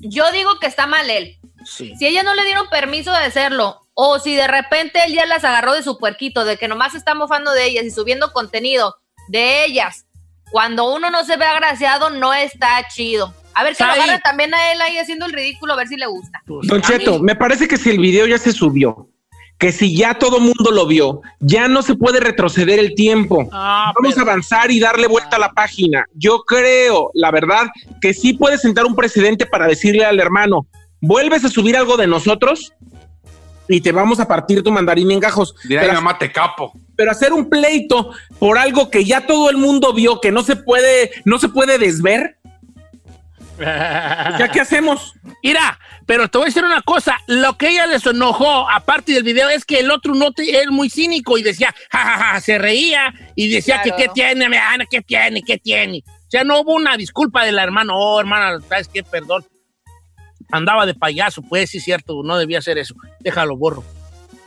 yo 0.03 0.33
digo 0.33 0.59
que 0.59 0.67
está 0.67 0.87
mal 0.87 1.09
él 1.11 1.37
Sí. 1.67 1.93
si 1.99 2.07
ellas 2.07 2.25
no 2.25 2.35
le 2.35 2.47
dieron 2.47 2.67
permiso 2.71 3.11
de 3.13 3.19
hacerlo 3.19 3.83
o 3.93 4.19
si 4.19 4.35
de 4.35 4.47
repente 4.47 4.99
él 5.07 5.13
ya 5.13 5.27
las 5.27 5.45
agarró 5.45 5.75
de 5.75 5.83
su 5.83 5.99
puerquito 5.99 6.47
de 6.47 6.57
que 6.57 6.69
nomás 6.69 6.93
se 6.93 6.99
está 6.99 7.15
mofando 7.15 7.53
de 7.53 7.67
ellas 7.67 7.85
y 7.85 7.91
subiendo 7.91 8.33
contenido 8.33 8.95
de 9.29 9.67
ellas 9.67 10.07
cuando 10.51 10.91
uno 10.95 11.11
no 11.11 11.23
se 11.25 11.37
ve 11.37 11.45
agraciado 11.45 12.09
no 12.09 12.33
está 12.33 12.89
chido 12.89 13.35
a 13.53 13.63
ver 13.63 13.77
que 13.77 13.85
lo 13.85 13.91
Sai. 13.91 14.01
agarren 14.01 14.23
también 14.23 14.55
a 14.55 14.73
él 14.73 14.81
ahí 14.81 14.97
haciendo 14.97 15.27
el 15.27 15.35
ridículo 15.35 15.75
a 15.75 15.77
ver 15.77 15.89
si 15.89 15.97
le 15.97 16.07
gusta 16.07 16.41
Don 16.47 16.81
Cheto, 16.81 17.19
me 17.19 17.37
parece 17.37 17.69
que 17.69 17.77
si 17.77 17.91
el 17.91 17.99
video 17.99 18.27
ya 18.27 18.39
se 18.39 18.53
subió, 18.53 19.07
que 19.61 19.71
si 19.73 19.95
ya 19.95 20.15
todo 20.15 20.41
mundo 20.41 20.71
lo 20.73 20.87
vio, 20.87 21.21
ya 21.39 21.69
no 21.69 21.83
se 21.83 21.95
puede 21.95 22.19
retroceder 22.19 22.79
el 22.81 22.95
tiempo. 22.95 23.47
Ah, 23.53 23.93
Vamos 23.95 24.15
pero- 24.15 24.27
a 24.27 24.31
avanzar 24.33 24.71
y 24.71 24.81
darle 24.81 25.07
vuelta 25.07 25.37
a 25.37 25.39
la 25.39 25.53
página. 25.53 26.07
Yo 26.15 26.41
creo, 26.45 27.11
la 27.15 27.31
verdad, 27.31 27.67
que 28.01 28.15
sí 28.15 28.33
puede 28.33 28.57
sentar 28.59 28.87
un 28.87 28.97
precedente 28.97 29.45
para 29.47 29.67
decirle 29.69 30.05
al 30.05 30.19
hermano, 30.19 30.67
vuelves 31.03 31.45
a 31.45 31.51
subir 31.51 31.77
algo 31.77 31.97
de 31.99 32.07
nosotros 32.07 32.73
y 33.69 33.81
te 33.83 33.93
vamos 33.93 34.19
a 34.19 34.27
partir 34.27 34.63
tu 34.63 34.73
mandarín 34.73 35.11
en 35.13 35.21
gajos. 35.21 35.55
Dirá, 35.69 35.83
Pero, 35.83 35.93
"Ay, 35.93 35.97
mamá, 35.99 36.19
te 36.19 36.33
capo. 36.33 36.73
pero 36.97 37.11
hacer 37.11 37.33
un 37.33 37.49
pleito 37.49 38.11
por 38.39 38.59
algo 38.59 38.91
que 38.91 39.05
ya 39.05 39.27
todo 39.27 39.49
el 39.51 39.59
mundo 39.59 39.93
vio, 39.93 40.21
que 40.21 40.33
no 40.33 40.43
se 40.43 40.57
puede, 40.57 41.11
no 41.25 41.39
se 41.39 41.49
puede 41.51 41.79
desver, 41.79 42.39
¿ya 44.39 44.49
qué 44.53 44.61
hacemos? 44.61 45.15
Mira, 45.43 45.79
pero 46.07 46.29
te 46.29 46.39
voy 46.39 46.47
a 46.47 46.49
decir 46.49 46.65
una 46.65 46.83
cosa. 46.83 47.19
Lo 47.27 47.57
que 47.59 47.69
ella 47.69 47.87
les 47.87 48.05
enojó, 48.07 48.69
aparte 48.71 49.13
del 49.13 49.23
video, 49.23 49.49
es 49.49 49.65
que 49.65 49.81
el 49.81 49.91
otro 49.91 50.15
no 50.15 50.33
te, 50.33 50.63
es 50.63 50.69
muy 50.69 50.89
cínico 50.91 51.37
y 51.39 51.43
decía, 51.43 51.75
jajaja, 51.91 52.41
se 52.41 52.59
reía 52.59 53.13
y 53.37 53.49
decía 53.51 53.83
Claro. 53.83 53.97
que 53.97 54.05
qué 54.05 54.09
tiene, 54.15 54.45
Ana, 54.59 54.85
qué 54.91 55.03
tiene, 55.03 55.43
qué 55.43 55.59
tiene. 55.59 56.03
O 56.07 56.31
sea, 56.31 56.45
no 56.45 56.61
hubo 56.61 56.75
una 56.75 56.97
disculpa 56.97 57.45
de 57.45 57.53
la 57.53 57.63
hermana. 57.63 57.93
Oh, 57.95 58.19
hermana, 58.21 58.59
¿sabes 58.69 58.89
qué? 58.89 59.03
Perdón. 59.03 59.45
Andaba 60.53 60.85
de 60.87 60.95
payaso, 60.95 61.43
pues 61.43 61.71
sí, 61.71 61.81
cierto, 61.81 62.23
no 62.25 62.37
debía 62.37 62.59
hacer 62.59 62.79
eso. 62.79 62.95
Déjalo, 63.21 63.57
borro. 63.57 63.85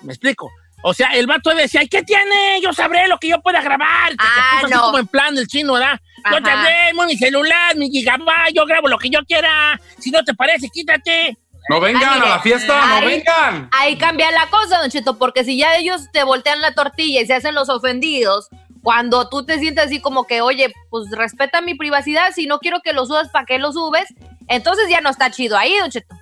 ¿Me 0.01 0.11
explico? 0.11 0.51
O 0.85 0.93
sea, 0.93 1.11
el 1.15 1.27
vato 1.27 1.49
decía, 1.55 1.79
"Ay, 1.79 1.87
¿qué 1.87 2.03
tiene? 2.03 2.59
Yo 2.61 2.73
sabré 2.73 3.07
lo 3.07 3.17
que 3.17 3.29
yo 3.29 3.41
pueda 3.41 3.61
grabar. 3.61 4.11
Ah, 4.17 4.55
puso 4.55 4.65
así 4.65 4.75
no. 4.75 4.81
como 4.81 4.99
en 4.99 5.07
plan 5.07 5.33
del 5.33 5.47
chino, 5.47 5.73
¿verdad? 5.73 5.97
Yo 6.31 6.37
Ajá. 6.37 6.45
sabré, 6.45 6.93
muy 6.93 7.07
mi 7.07 7.17
celular, 7.17 7.75
mi 7.75 7.89
gigabyte, 7.89 8.53
yo 8.55 8.65
grabo 8.65 8.87
lo 8.87 8.97
que 8.97 9.09
yo 9.09 9.19
quiera. 9.25 9.79
Si 9.99 10.09
no 10.11 10.23
te 10.23 10.33
parece, 10.33 10.69
quítate. 10.69 11.37
No 11.69 11.79
vengan 11.79 12.03
Ay, 12.03 12.19
mire, 12.19 12.27
a 12.27 12.35
la 12.35 12.39
fiesta, 12.41 12.85
no 12.99 13.05
vengan. 13.05 13.69
ahí 13.71 13.97
cambia 13.97 14.29
la 14.31 14.47
cosa, 14.47 14.79
Don 14.79 14.89
Cheto, 14.89 15.17
porque 15.17 15.43
si 15.45 15.57
ya 15.57 15.75
ellos 15.77 16.09
te 16.11 16.23
voltean 16.23 16.59
la 16.61 16.73
tortilla 16.73 17.21
y 17.21 17.25
se 17.25 17.33
hacen 17.33 17.55
los 17.55 17.69
ofendidos, 17.69 18.49
cuando 18.81 19.29
tú 19.29 19.45
te 19.45 19.59
sientes 19.59 19.85
así 19.85 20.01
como 20.01 20.25
que, 20.27 20.41
oye, 20.41 20.73
pues 20.89 21.09
respeta 21.11 21.61
mi 21.61 21.73
privacidad, 21.75 22.31
si 22.33 22.47
no 22.47 22.59
quiero 22.59 22.81
que 22.81 22.91
lo 22.91 23.05
subas, 23.05 23.29
¿para 23.29 23.45
qué 23.45 23.59
lo 23.59 23.71
subes? 23.71 24.13
Entonces 24.49 24.89
ya 24.89 24.99
no 24.99 25.09
está 25.09 25.31
chido 25.31 25.57
ahí, 25.57 25.73
Don 25.79 25.89
Cheto. 25.89 26.13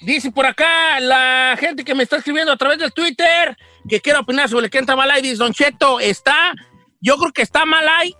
Dice 0.00 0.30
por 0.30 0.46
acá 0.46 0.98
la 1.00 1.56
gente 1.58 1.84
que 1.84 1.94
me 1.94 2.02
está 2.02 2.16
escribiendo 2.16 2.52
a 2.52 2.56
través 2.56 2.78
del 2.78 2.92
Twitter 2.92 3.56
que 3.88 4.00
quiere 4.00 4.18
opinar 4.18 4.48
sobre 4.48 4.68
quién 4.68 4.84
está 4.84 4.96
mal 4.96 5.10
ahí. 5.10 5.22
Dice, 5.22 5.36
Don 5.36 5.52
Cheto, 5.52 6.00
está, 6.00 6.52
yo 7.00 7.16
creo 7.16 7.32
que 7.32 7.42
está 7.42 7.66
mal 7.66 7.86
ahí 7.86 8.14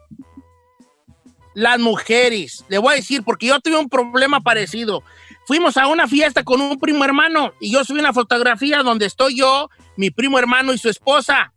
las 1.54 1.78
mujeres. 1.78 2.64
Le 2.68 2.78
voy 2.78 2.92
a 2.92 2.96
decir, 2.96 3.22
porque 3.24 3.46
yo 3.46 3.60
tuve 3.60 3.78
un 3.78 3.88
problema 3.88 4.40
parecido. 4.40 5.02
Fuimos 5.46 5.76
a 5.76 5.86
una 5.86 6.06
fiesta 6.06 6.44
con 6.44 6.60
un 6.60 6.78
primo 6.78 7.04
hermano 7.04 7.52
y 7.60 7.72
yo 7.72 7.84
subí 7.84 7.98
una 7.98 8.12
fotografía 8.12 8.82
donde 8.82 9.06
estoy 9.06 9.36
yo, 9.36 9.70
mi 9.96 10.10
primo 10.10 10.38
hermano 10.38 10.72
y 10.72 10.78
su 10.78 10.88
esposa 10.88 11.52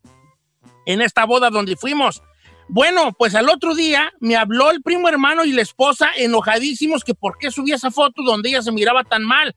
en 0.87 1.01
esta 1.01 1.25
boda 1.25 1.51
donde 1.51 1.75
fuimos. 1.75 2.23
Bueno, 2.69 3.13
pues 3.17 3.35
al 3.35 3.47
otro 3.49 3.75
día 3.75 4.11
me 4.19 4.35
habló 4.35 4.71
el 4.71 4.81
primo 4.81 5.07
hermano 5.07 5.45
y 5.45 5.51
la 5.51 5.61
esposa 5.61 6.09
enojadísimos 6.17 7.03
que 7.03 7.13
por 7.13 7.37
qué 7.37 7.51
subí 7.51 7.71
esa 7.71 7.91
foto 7.91 8.23
donde 8.23 8.49
ella 8.49 8.61
se 8.63 8.71
miraba 8.71 9.03
tan 9.03 9.23
mal. 9.23 9.55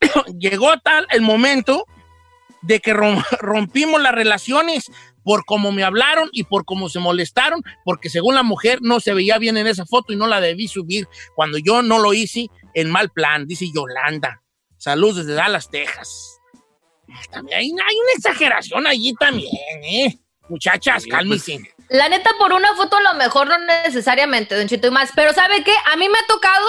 Llegó 0.38 0.76
tal 0.80 1.06
el 1.10 1.22
momento 1.22 1.86
de 2.62 2.80
que 2.80 2.94
rom- 2.94 3.24
rompimos 3.40 4.00
las 4.02 4.12
relaciones 4.14 4.90
por 5.24 5.44
cómo 5.44 5.72
me 5.72 5.84
hablaron 5.84 6.28
y 6.32 6.44
por 6.44 6.64
cómo 6.64 6.88
se 6.88 6.98
molestaron, 6.98 7.62
porque 7.84 8.10
según 8.10 8.34
la 8.34 8.42
mujer 8.42 8.80
no 8.82 8.98
se 9.00 9.14
veía 9.14 9.38
bien 9.38 9.56
en 9.56 9.66
esa 9.68 9.86
foto 9.86 10.12
y 10.12 10.16
no 10.16 10.26
la 10.26 10.40
debí 10.40 10.66
subir 10.68 11.06
cuando 11.36 11.58
yo 11.58 11.80
no 11.82 12.00
lo 12.00 12.12
hice 12.12 12.48
en 12.74 12.90
mal 12.90 13.10
plan, 13.10 13.46
dice 13.46 13.66
Yolanda. 13.72 14.42
Saludos 14.76 15.18
desde 15.18 15.34
Dallas, 15.34 15.70
Texas. 15.70 16.38
También 17.30 17.60
hay 17.60 17.96
una 17.96 18.12
exageración 18.16 18.86
allí 18.86 19.14
también, 19.14 19.84
¿eh? 19.84 20.18
Muchachas, 20.52 21.04
Sí, 21.04 21.08
cálmense. 21.08 21.60
La 21.88 22.10
neta, 22.10 22.30
por 22.38 22.52
una 22.52 22.74
foto 22.74 22.98
a 22.98 23.00
lo 23.00 23.14
mejor 23.14 23.48
no 23.48 23.56
necesariamente, 23.84 24.54
Don 24.54 24.68
Cheto, 24.68 24.88
y 24.88 24.90
más. 24.90 25.10
Pero 25.14 25.32
¿sabe 25.32 25.64
qué? 25.64 25.72
A 25.90 25.96
mí 25.96 26.10
me 26.10 26.18
ha 26.18 26.26
tocado, 26.26 26.66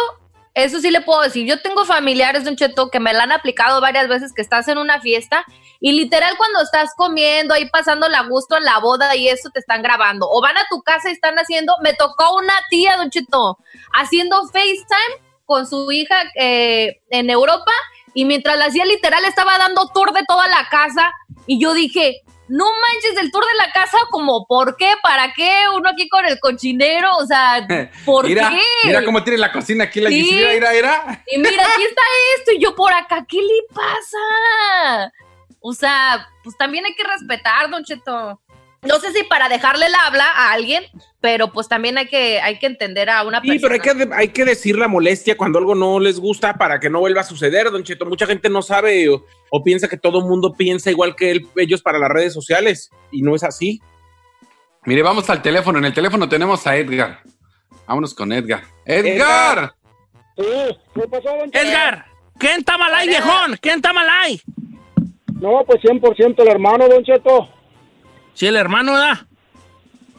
eso 0.53 0.79
sí 0.79 0.89
le 0.89 1.01
puedo 1.01 1.21
decir, 1.21 1.45
yo 1.45 1.61
tengo 1.61 1.83
familiares, 1.83 2.45
Don 2.45 2.55
Cheto, 2.55 2.89
que 2.89 3.01
me 3.01 3.11
la 3.11 3.23
han 3.23 3.33
aplicado 3.33 3.81
varias 3.81 4.07
veces 4.07 4.31
que 4.33 4.41
estás 4.41 4.69
en 4.69 4.77
una 4.77 5.01
fiesta 5.01 5.45
y 5.81 5.91
literal 5.91 6.37
cuando 6.37 6.61
estás 6.61 6.91
comiendo 6.95 7.53
ahí 7.53 7.69
pasando 7.69 8.07
la 8.07 8.23
gusto 8.23 8.55
en 8.55 8.63
la 8.63 8.79
boda 8.79 9.17
y 9.17 9.27
eso 9.27 9.49
te 9.49 9.59
están 9.59 9.81
grabando. 9.83 10.29
O 10.29 10.41
van 10.41 10.57
a 10.57 10.65
tu 10.69 10.81
casa 10.81 11.09
y 11.09 11.13
están 11.13 11.35
haciendo, 11.35 11.75
me 11.83 11.93
tocó 11.93 12.37
una 12.37 12.53
tía, 12.69 12.95
Don 12.95 13.09
Cheto, 13.09 13.57
haciendo 13.91 14.47
FaceTime 14.47 15.21
con 15.43 15.67
su 15.67 15.91
hija 15.91 16.23
eh, 16.39 17.01
en 17.09 17.29
Europa 17.29 17.73
y 18.13 18.23
mientras 18.23 18.57
la 18.57 18.67
hacía 18.67 18.85
literal 18.85 19.25
estaba 19.25 19.57
dando 19.57 19.89
tour 19.93 20.13
de 20.13 20.23
toda 20.25 20.47
la 20.47 20.69
casa 20.69 21.11
y 21.47 21.59
yo 21.59 21.73
dije, 21.73 22.21
no 22.53 22.65
manches, 22.65 23.17
el 23.19 23.31
tour 23.31 23.43
de 23.43 23.65
la 23.65 23.72
casa, 23.72 23.98
como, 24.12 24.45
¿por 24.45 24.77
qué? 24.77 24.93
¿Para 25.01 25.33
qué? 25.33 25.51
Uno 25.75 25.89
aquí 25.89 26.07
con 26.07 26.24
el 26.24 26.39
cochinero, 26.39 27.10
o 27.19 27.25
sea, 27.25 27.65
¿por 28.05 28.27
mira, 28.27 28.51
qué? 28.51 28.62
Mira 28.88 29.03
cómo 29.03 29.24
tiene 29.24 29.39
la 29.39 29.51
cocina 29.51 29.86
aquí 29.86 30.00
la 30.00 30.10
Sí. 30.12 30.24
Gisela, 30.24 30.51
mira, 30.53 30.72
mira. 30.72 31.24
Y 31.31 31.38
mira, 31.39 31.63
aquí 31.63 31.83
está 31.83 32.01
esto 32.38 32.51
y 32.51 32.60
yo 32.60 32.75
por 32.75 32.93
acá, 32.93 33.25
¿qué 33.27 33.38
le 33.38 33.63
pasa? 33.74 35.12
O 35.62 35.74
sea, 35.74 36.29
pues 36.43 36.55
también 36.55 36.86
hay 36.86 36.93
que 36.93 37.03
respetar, 37.03 37.72
Don 37.72 37.83
Cheto. 37.83 38.39
No 38.85 38.99
sé 38.99 39.13
si 39.13 39.23
para 39.23 39.47
dejarle 39.49 39.85
el 39.85 39.95
habla 39.95 40.25
a 40.25 40.51
alguien, 40.51 40.83
pero 41.21 41.51
pues 41.53 41.67
también 41.69 41.97
hay 41.97 42.07
que, 42.07 42.41
hay 42.41 42.59
que 42.59 42.65
entender 42.65 43.09
a 43.09 43.23
una 43.23 43.39
Sí, 43.41 43.47
persona. 43.47 43.61
pero 43.79 43.99
hay 44.01 44.07
que, 44.07 44.13
hay 44.13 44.27
que 44.29 44.45
decir 44.45 44.77
la 44.77 44.87
molestia 44.89 45.37
cuando 45.37 45.57
algo 45.59 45.73
no 45.73 45.99
les 45.99 46.19
gusta 46.19 46.55
para 46.55 46.79
que 46.79 46.89
no 46.89 46.99
vuelva 46.99 47.21
a 47.21 47.23
suceder, 47.25 47.71
Don 47.71 47.83
Cheto. 47.83 48.05
Mucha 48.05 48.25
gente 48.25 48.49
no 48.49 48.61
sabe 48.61 49.07
o, 49.09 49.25
o 49.49 49.63
piensa 49.63 49.87
que 49.87 49.97
todo 49.97 50.19
el 50.19 50.25
mundo 50.25 50.53
piensa 50.53 50.91
igual 50.91 51.15
que 51.15 51.31
él- 51.31 51.47
ellos 51.55 51.81
para 51.81 51.97
las 51.97 52.09
redes 52.09 52.33
sociales 52.33 52.89
y 53.11 53.21
no 53.21 53.35
es 53.35 53.43
así. 53.43 53.81
Mire, 54.85 55.01
vamos 55.01 55.29
al 55.29 55.41
teléfono. 55.41 55.79
En 55.79 55.85
el 55.85 55.93
teléfono 55.93 56.27
tenemos 56.27 56.67
a 56.67 56.75
Edgar. 56.75 57.21
Vámonos 57.87 58.13
con 58.13 58.33
Edgar. 58.33 58.63
¡Edgar! 58.85 59.73
Edgar. 60.35 60.83
Edgar, 61.53 62.05
¿quién 62.37 62.59
está 62.59 62.77
mal 62.77 62.93
ahí, 62.93 63.07
viejón? 63.07 63.57
¿Quién 63.61 63.75
está 63.75 63.93
mal 63.93 64.07
ahí? 64.09 64.41
No, 65.39 65.63
pues 65.65 65.81
100% 65.83 66.41
el 66.41 66.47
hermano, 66.47 66.87
Don 66.87 67.03
Cheto. 67.03 67.49
Sí, 68.33 68.47
el 68.47 68.55
hermano, 68.55 68.93
¿verdad? 68.93 69.19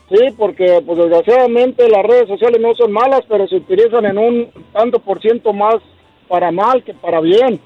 Sí, 0.08 0.34
porque 0.36 0.82
pues 0.84 0.98
desgraciadamente 0.98 1.88
las 1.88 2.04
redes 2.04 2.28
sociales 2.28 2.60
no 2.60 2.74
son 2.74 2.92
malas, 2.92 3.22
pero 3.28 3.48
se 3.48 3.56
utilizan 3.56 4.04
en 4.04 4.18
un 4.18 4.50
tanto 4.72 4.98
por 4.98 5.20
ciento 5.20 5.52
más 5.52 5.76
para 6.28 6.50
mal 6.50 6.84
que 6.84 6.94
para 6.94 7.20
bien. 7.20 7.60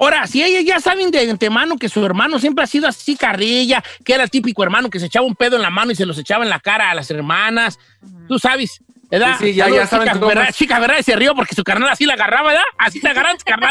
Ahora, 0.00 0.26
si 0.26 0.42
ellas 0.42 0.64
ya 0.64 0.78
saben 0.78 1.10
de 1.10 1.28
antemano 1.28 1.76
que 1.76 1.88
su 1.88 2.04
hermano 2.04 2.38
siempre 2.38 2.62
ha 2.62 2.68
sido 2.68 2.86
así 2.86 3.16
carrilla, 3.16 3.82
que 4.04 4.14
era 4.14 4.22
el 4.22 4.30
típico 4.30 4.62
hermano 4.62 4.90
que 4.90 5.00
se 5.00 5.06
echaba 5.06 5.26
un 5.26 5.34
pedo 5.34 5.56
en 5.56 5.62
la 5.62 5.70
mano 5.70 5.90
y 5.90 5.96
se 5.96 6.06
los 6.06 6.18
echaba 6.18 6.44
en 6.44 6.50
la 6.50 6.60
cara 6.60 6.90
a 6.90 6.94
las 6.94 7.10
hermanas, 7.10 7.78
tú 8.28 8.38
sabes, 8.38 8.80
¿verdad? 9.10 9.36
Sí, 9.38 9.46
sí, 9.46 9.54
ya- 9.54 9.68
ya 9.68 9.86
saben 9.86 10.06
chicas, 10.08 10.20
¿verdad? 10.20 10.48
es. 10.48 10.56
Chica, 10.56 10.78
¿verdad? 10.78 10.96
Y 10.98 11.02
se 11.02 11.16
rió 11.16 11.34
porque 11.34 11.54
su 11.54 11.64
carnal 11.64 11.88
así 11.90 12.04
la 12.04 12.14
agarraba, 12.14 12.48
¿verdad? 12.48 12.64
Así 12.76 13.00
te 13.00 13.08
agarran 13.08 13.36
¿verdad? 13.44 13.70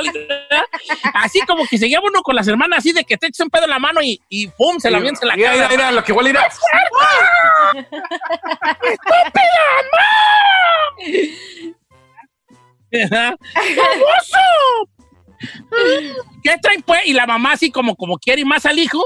Así 1.13 1.41
como 1.41 1.65
que 1.67 1.77
se 1.77 1.87
lleva 1.89 2.03
uno 2.07 2.21
con 2.21 2.35
las 2.35 2.47
hermanas 2.47 2.79
así 2.79 2.91
de 2.93 3.03
que 3.03 3.17
te 3.17 3.27
echas 3.27 3.43
un 3.45 3.49
pedo 3.49 3.65
en 3.65 3.69
la 3.71 3.79
mano 3.79 4.01
y, 4.01 4.19
y 4.29 4.47
pum, 4.47 4.79
se 4.79 4.89
la 4.89 4.97
avientas 4.97 5.21
en 5.23 5.27
la 5.29 5.35
Mira, 5.35 5.53
mira, 5.53 5.67
mira, 5.69 5.91
lo 5.91 6.03
que 6.03 6.11
igual 6.11 6.27
era. 6.27 6.47
¿Verdad? 12.91 13.35
¡Baboso! 13.53 14.89
¿Qué 16.43 16.55
traen 16.61 16.81
pues? 16.83 17.01
Y 17.05 17.13
la 17.13 17.27
mamá 17.27 17.53
así 17.53 17.69
como, 17.71 17.95
como 17.95 18.17
quiere 18.17 18.41
y 18.41 18.45
más 18.45 18.65
al 18.65 18.79
hijo. 18.79 19.03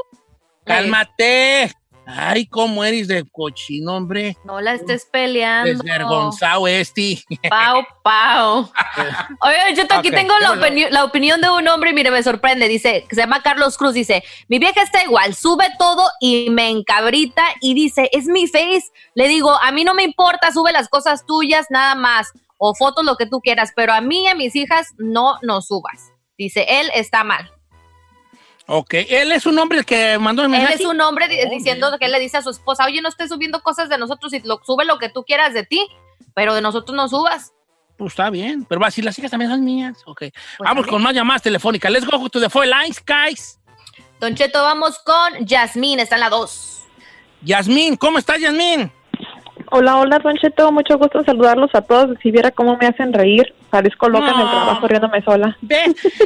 Cálmate. 0.65 1.71
Ay, 2.05 2.48
cómo 2.48 2.84
eres 2.84 3.08
de 3.08 3.24
cochino, 3.31 3.96
hombre. 3.96 4.36
No 4.43 4.60
la 4.60 4.74
estés 4.74 5.05
peleando. 5.05 5.72
Desvergonzado 5.72 6.67
este. 6.67 7.24
Pau, 7.50 7.84
pau. 8.03 8.72
Oye, 9.41 9.75
yo 9.75 9.84
aquí 9.89 10.10
tengo 10.12 10.34
la, 10.39 10.55
déjalo. 10.55 10.62
opini- 10.65 10.89
la 10.89 11.03
opinión 11.05 11.41
de 11.41 11.50
un 11.50 11.67
hombre 11.67 11.91
y 11.91 11.93
mire, 11.93 12.12
me 12.12 12.24
sorprende. 12.24 12.67
Dice, 12.67 13.05
que 13.08 13.15
se 13.15 13.22
llama 13.22 13.43
Carlos 13.43 13.77
Cruz, 13.77 13.93
dice, 13.93 14.24
mi 14.48 14.58
vieja 14.60 14.81
está 14.81 15.03
igual, 15.03 15.36
sube 15.36 15.65
todo 15.77 16.10
y 16.20 16.50
me 16.50 16.70
encabrita 16.70 17.43
y 17.62 17.74
dice, 17.75 18.10
es 18.12 18.25
mi 18.25 18.48
face. 18.48 18.86
Le 19.15 19.27
digo, 19.27 19.51
a 19.62 19.72
mí 19.72 19.84
no 19.84 19.93
me 19.93 20.03
importa, 20.03 20.51
sube 20.51 20.72
las 20.72 20.89
cosas 20.89 21.25
tuyas, 21.25 21.67
nada 21.70 21.96
más, 21.96 22.31
o 22.58 22.74
fotos, 22.75 23.05
lo 23.05 23.15
que 23.15 23.25
tú 23.27 23.39
quieras, 23.41 23.72
pero 23.75 23.93
a 23.93 24.01
mí 24.01 24.24
y 24.24 24.27
a 24.27 24.36
mis 24.36 24.55
hijas 24.55 24.88
no 24.98 25.38
nos 25.43 25.67
subas. 25.67 26.12
Dice, 26.38 26.65
él 26.67 26.89
está 26.96 27.24
mal. 27.24 27.51
Ok, 28.73 28.93
él 29.09 29.31
es 29.33 29.45
un 29.45 29.59
hombre 29.59 29.79
el 29.79 29.85
que 29.85 30.17
mandó 30.17 30.43
el 30.43 30.45
Él 30.45 30.51
mensaje. 30.59 30.75
es 30.75 30.85
un 30.85 31.01
hombre 31.01 31.27
di- 31.27 31.49
diciendo 31.49 31.91
que 31.99 32.05
él 32.05 32.11
le 32.13 32.19
dice 32.21 32.37
a 32.37 32.41
su 32.41 32.49
esposa, 32.51 32.85
oye, 32.85 33.01
no 33.01 33.09
estés 33.09 33.27
subiendo 33.29 33.61
cosas 33.61 33.89
de 33.89 33.97
nosotros 33.97 34.31
y 34.33 34.39
lo, 34.39 34.61
sube 34.63 34.85
lo 34.85 34.97
que 34.97 35.09
tú 35.09 35.23
quieras 35.25 35.53
de 35.53 35.65
ti, 35.65 35.85
pero 36.33 36.53
de 36.55 36.61
nosotros 36.61 36.95
no 36.95 37.09
subas. 37.09 37.51
Pues 37.97 38.13
está 38.13 38.29
bien, 38.29 38.63
pero 38.63 38.79
va 38.79 38.87
a 38.87 38.89
decir, 38.89 39.03
las 39.03 39.19
hijas 39.19 39.29
también 39.31 39.51
son 39.51 39.65
mías. 39.65 39.97
Ok. 40.05 40.19
Pues 40.19 40.33
Vamos 40.59 40.67
también. 40.75 40.89
con 40.89 41.01
más 41.03 41.13
llamadas 41.13 41.41
telefónicas. 41.41 41.91
Let's 41.91 42.05
go 42.05 42.29
to 42.29 42.39
the 42.39 42.49
phone 42.49 42.69
lines, 42.69 43.03
guys. 43.05 43.59
Don 44.21 44.35
Cheto, 44.35 44.61
vamos 44.63 44.99
con 44.99 45.45
Yasmín, 45.45 45.99
está 45.99 46.15
en 46.15 46.21
la 46.21 46.29
2. 46.29 46.83
Yasmín, 47.41 47.97
¿cómo 47.97 48.19
estás, 48.19 48.39
Yasmín? 48.39 48.91
Hola, 49.73 49.99
hola, 49.99 50.19
Don 50.19 50.35
Cheto, 50.35 50.69
mucho 50.73 50.97
gusto 50.97 51.19
en 51.19 51.25
saludarlos 51.25 51.69
a 51.73 51.81
todos. 51.81 52.17
Si 52.21 52.29
viera 52.29 52.51
cómo 52.51 52.75
me 52.75 52.87
hacen 52.87 53.13
reír, 53.13 53.53
parezco 53.69 54.09
loca 54.09 54.25
en 54.31 54.39
el 54.41 54.45
No. 54.45 54.51
trabajo 54.51 54.85
riéndome 54.85 55.21
sola. 55.21 55.57
Ve, 55.61 55.77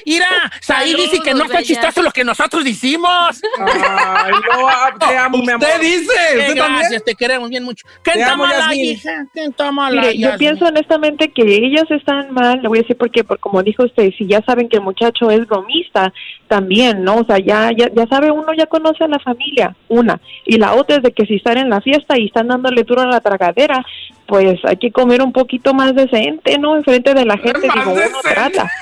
mira, 0.03 0.25
Saí 0.61 0.89
Saludos, 0.91 1.11
dice 1.11 1.23
que 1.23 1.33
no 1.35 1.43
está 1.43 1.61
chistoso 1.61 2.01
lo 2.01 2.09
que 2.09 2.23
nosotros 2.23 2.65
hicimos. 2.65 3.39
Ay, 3.59 4.31
no, 4.31 4.67
ah, 4.67 4.89
te 4.99 5.15
amo, 5.15 5.37
mi 5.37 5.51
amor. 5.51 5.67
Usted 5.67 5.79
dice, 5.79 6.55
también. 6.55 7.01
te 7.05 7.13
queremos 7.13 7.47
bien 7.51 7.63
mucho. 7.63 7.85
¿Qué 8.03 8.17
Yasmín. 8.17 8.85
hija? 8.85 9.27
¿Qué 9.31 9.49
Mire, 9.91 10.17
yo 10.17 10.35
pienso 10.39 10.65
honestamente 10.65 11.31
que 11.31 11.43
ellos 11.43 11.85
están 11.91 12.33
mal, 12.33 12.63
le 12.63 12.67
voy 12.67 12.79
a 12.79 12.81
decir 12.81 12.97
por 12.97 13.11
qué, 13.11 13.23
porque 13.23 13.41
como 13.41 13.61
dijo 13.61 13.83
usted, 13.83 14.11
si 14.17 14.25
ya 14.25 14.41
saben 14.41 14.69
que 14.69 14.77
el 14.77 14.81
muchacho 14.83 15.29
es 15.29 15.45
bromista, 15.47 16.11
también, 16.47 17.03
¿no? 17.03 17.17
O 17.17 17.25
sea, 17.25 17.37
ya, 17.39 17.71
ya, 17.75 17.89
ya 17.93 18.07
sabe 18.07 18.31
uno, 18.31 18.53
ya 18.53 18.65
conoce 18.67 19.03
a 19.03 19.07
la 19.07 19.19
familia, 19.19 19.75
una. 19.87 20.19
Y 20.45 20.57
la 20.57 20.73
otra 20.73 20.97
es 20.97 21.03
de 21.03 21.11
que 21.11 21.25
si 21.25 21.35
están 21.35 21.57
en 21.57 21.69
la 21.69 21.81
fiesta 21.81 22.17
y 22.17 22.25
están 22.27 22.47
dándole 22.47 22.83
duro 22.83 23.01
a 23.01 23.07
la 23.07 23.19
tragadera, 23.37 23.85
pues 24.27 24.59
hay 24.65 24.77
que 24.77 24.91
comer 24.91 25.21
un 25.21 25.31
poquito 25.31 25.73
más 25.73 25.93
decente, 25.95 26.57
¿no? 26.57 26.75
Enfrente 26.77 27.13
de 27.13 27.25
la 27.25 27.37
gente, 27.37 27.61
digo, 27.61 27.95
decente. 27.95 28.19
trata. 28.33 28.71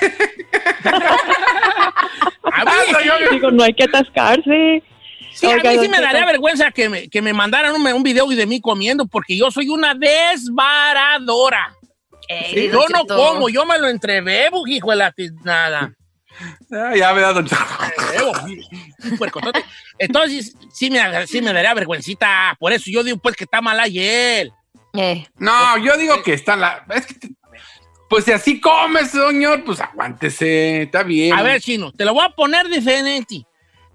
A 2.44 2.64
Digo, 3.32 3.50
no 3.50 3.64
hay 3.64 3.74
que 3.74 3.84
atascarse. 3.84 4.82
sí, 5.32 5.46
a 5.46 5.50
Oiga, 5.56 5.72
mí 5.72 5.78
sí 5.80 5.88
me 5.88 6.00
daría 6.00 6.24
vergüenza 6.24 6.70
que 6.70 6.88
me, 6.88 7.08
que 7.08 7.20
me 7.20 7.32
mandaran 7.32 7.74
un, 7.74 7.86
un 7.86 8.02
video 8.02 8.26
de 8.28 8.46
mí 8.46 8.60
comiendo 8.60 9.06
porque 9.06 9.36
yo 9.36 9.50
soy 9.50 9.68
una 9.68 9.94
desbaradora. 9.94 11.74
Ey, 12.28 12.70
yo 12.70 12.84
no 12.88 13.04
como, 13.06 13.48
yo 13.48 13.66
me 13.66 13.78
lo 13.78 13.88
entrebebo, 13.88 14.66
hijo 14.66 14.90
de 14.90 14.96
la 14.96 15.12
tiznada. 15.12 15.92
Ah, 16.72 16.94
ya 16.96 17.12
me 17.14 17.20
da 17.20 17.32
don 17.32 17.46
Entrevebo, 17.46 18.32
un 19.10 19.18
puercotote. 19.18 19.64
Entonces, 19.98 20.56
sí 20.72 20.90
me, 20.90 21.26
sí 21.26 21.40
me 21.40 21.52
daría 21.52 21.74
vergüencita. 21.74 22.56
Por 22.58 22.72
eso 22.72 22.86
yo 22.88 23.02
digo, 23.04 23.16
pues, 23.18 23.36
que 23.36 23.44
está 23.44 23.60
mal 23.60 23.78
ahí 23.78 23.98
él. 23.98 24.52
Eh, 24.94 25.26
No, 25.38 25.78
yo 25.78 25.96
digo 25.96 26.22
que 26.22 26.34
está 26.34 26.56
la. 26.56 26.84
Es 26.94 27.06
que 27.06 27.14
te- 27.14 27.30
pues 28.08 28.24
si 28.26 28.32
así 28.32 28.60
comes, 28.60 29.10
señor, 29.10 29.64
pues 29.64 29.80
aguántese, 29.80 30.82
está 30.82 31.02
bien. 31.02 31.32
A 31.36 31.42
ver, 31.42 31.60
Chino, 31.60 31.90
te 31.92 32.04
lo 32.04 32.14
voy 32.14 32.24
a 32.24 32.28
poner 32.30 32.68
diferente. 32.68 33.44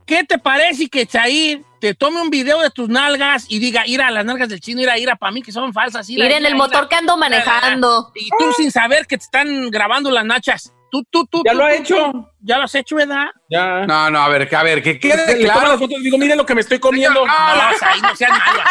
¿Qué 0.06 0.24
te 0.24 0.40
parece 0.40 0.90
que 0.90 1.06
Chair 1.06 1.62
te 1.80 1.94
tome 1.94 2.20
un 2.20 2.30
video 2.32 2.60
de 2.60 2.72
tus 2.72 2.90
nalgas 2.90 3.46
y 3.48 3.60
diga, 3.60 3.86
ir 3.86 4.02
a 4.02 4.10
las 4.12 4.26
nalgas 4.26 4.50
del 4.50 4.60
chino, 4.60 4.82
ir 4.82 4.90
a 4.90 4.98
ir 4.98 5.10
a 5.10 5.16
para 5.16 5.32
mí 5.32 5.42
que 5.44 5.52
son 5.52 5.72
falsas? 5.72 6.10
ira, 6.10 6.26
Ir 6.26 6.32
en 6.32 6.40
ira, 6.40 6.50
el 6.50 6.56
ira"? 6.56 6.66
motor 6.66 6.90
que 6.90 6.96
ando 6.96 7.16
manejando. 7.16 8.12
Y 8.16 8.28
tú 8.38 8.52
sin 8.58 8.72
saber 8.72 9.06
que 9.08 9.18
te 9.18 9.24
están 9.24 9.70
grabando 9.70 10.10
las 10.10 10.26
nachas. 10.26 10.74
Tú, 10.92 11.04
tú, 11.10 11.26
tú. 11.28 11.42
Ya 11.46 11.52
tú, 11.52 11.58
lo 11.58 11.66
ha 11.66 11.74
hecho. 11.74 12.12
tú. 12.12 12.28
Ya 12.42 12.58
lo 12.58 12.64
has 12.64 12.76
hecho, 12.76 12.96
¿verdad? 12.96 13.26
Ya. 13.50 13.86
No, 13.86 14.10
no, 14.10 14.20
a 14.22 14.30
ver, 14.30 14.48
que- 14.50 14.56
a 14.56 14.64
ver, 14.64 14.82
que 14.82 14.94
Le 14.94 15.00
quede 15.00 15.26
tomo 15.36 15.48
las 15.48 15.58
claro. 15.58 15.78
fotos 15.80 16.00
y 16.00 16.04
digo, 16.04 16.18
mire 16.18 16.36
lo 16.36 16.46
que 16.46 16.56
me 16.56 16.62
estoy 16.62 16.80
comiendo. 16.80 17.26
No, 17.26 17.32
ahí 17.34 18.02
no 18.02 18.16
seas 18.16 18.32
malo. 18.32 18.62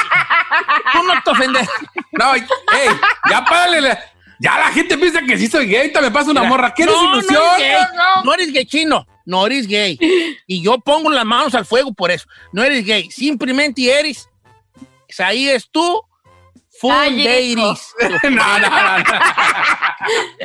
Tú 0.92 1.02
no 1.02 1.12
te 1.24 1.30
ofendes. 1.30 1.68
No, 2.12 2.34
ey, 2.34 2.42
ya 3.30 3.44
párale. 3.44 3.80
la- 3.80 3.98
Ya 4.40 4.56
la 4.56 4.68
gente 4.70 4.96
piensa 4.96 5.20
que 5.22 5.36
sí 5.36 5.48
soy 5.48 5.66
gay, 5.66 5.78
ahorita 5.78 6.00
me 6.00 6.10
pasa 6.12 6.30
una 6.30 6.44
morra. 6.44 6.72
¿Qué 6.72 6.84
No, 6.86 6.92
desilusión? 6.92 7.42
No, 7.42 7.56
eres 7.56 7.68
gay. 7.68 7.98
No 8.24 8.34
eres 8.34 8.52
gay, 8.52 8.66
chino. 8.66 9.06
No 9.26 9.46
eres 9.46 9.66
gay. 9.66 9.98
Y 10.46 10.62
yo 10.62 10.78
pongo 10.78 11.10
las 11.10 11.24
manos 11.24 11.54
al 11.56 11.66
fuego 11.66 11.92
por 11.92 12.10
eso. 12.12 12.26
No 12.52 12.62
eres 12.62 12.84
gay. 12.86 13.10
Simplemente 13.10 13.90
eres. 13.90 14.28
Ahí 15.18 15.48
es 15.48 15.68
tú. 15.70 16.00
Deiris. 16.82 17.94
no, 18.24 18.30
no, 18.30 18.58
no. 18.60 18.98
no. 18.98 19.04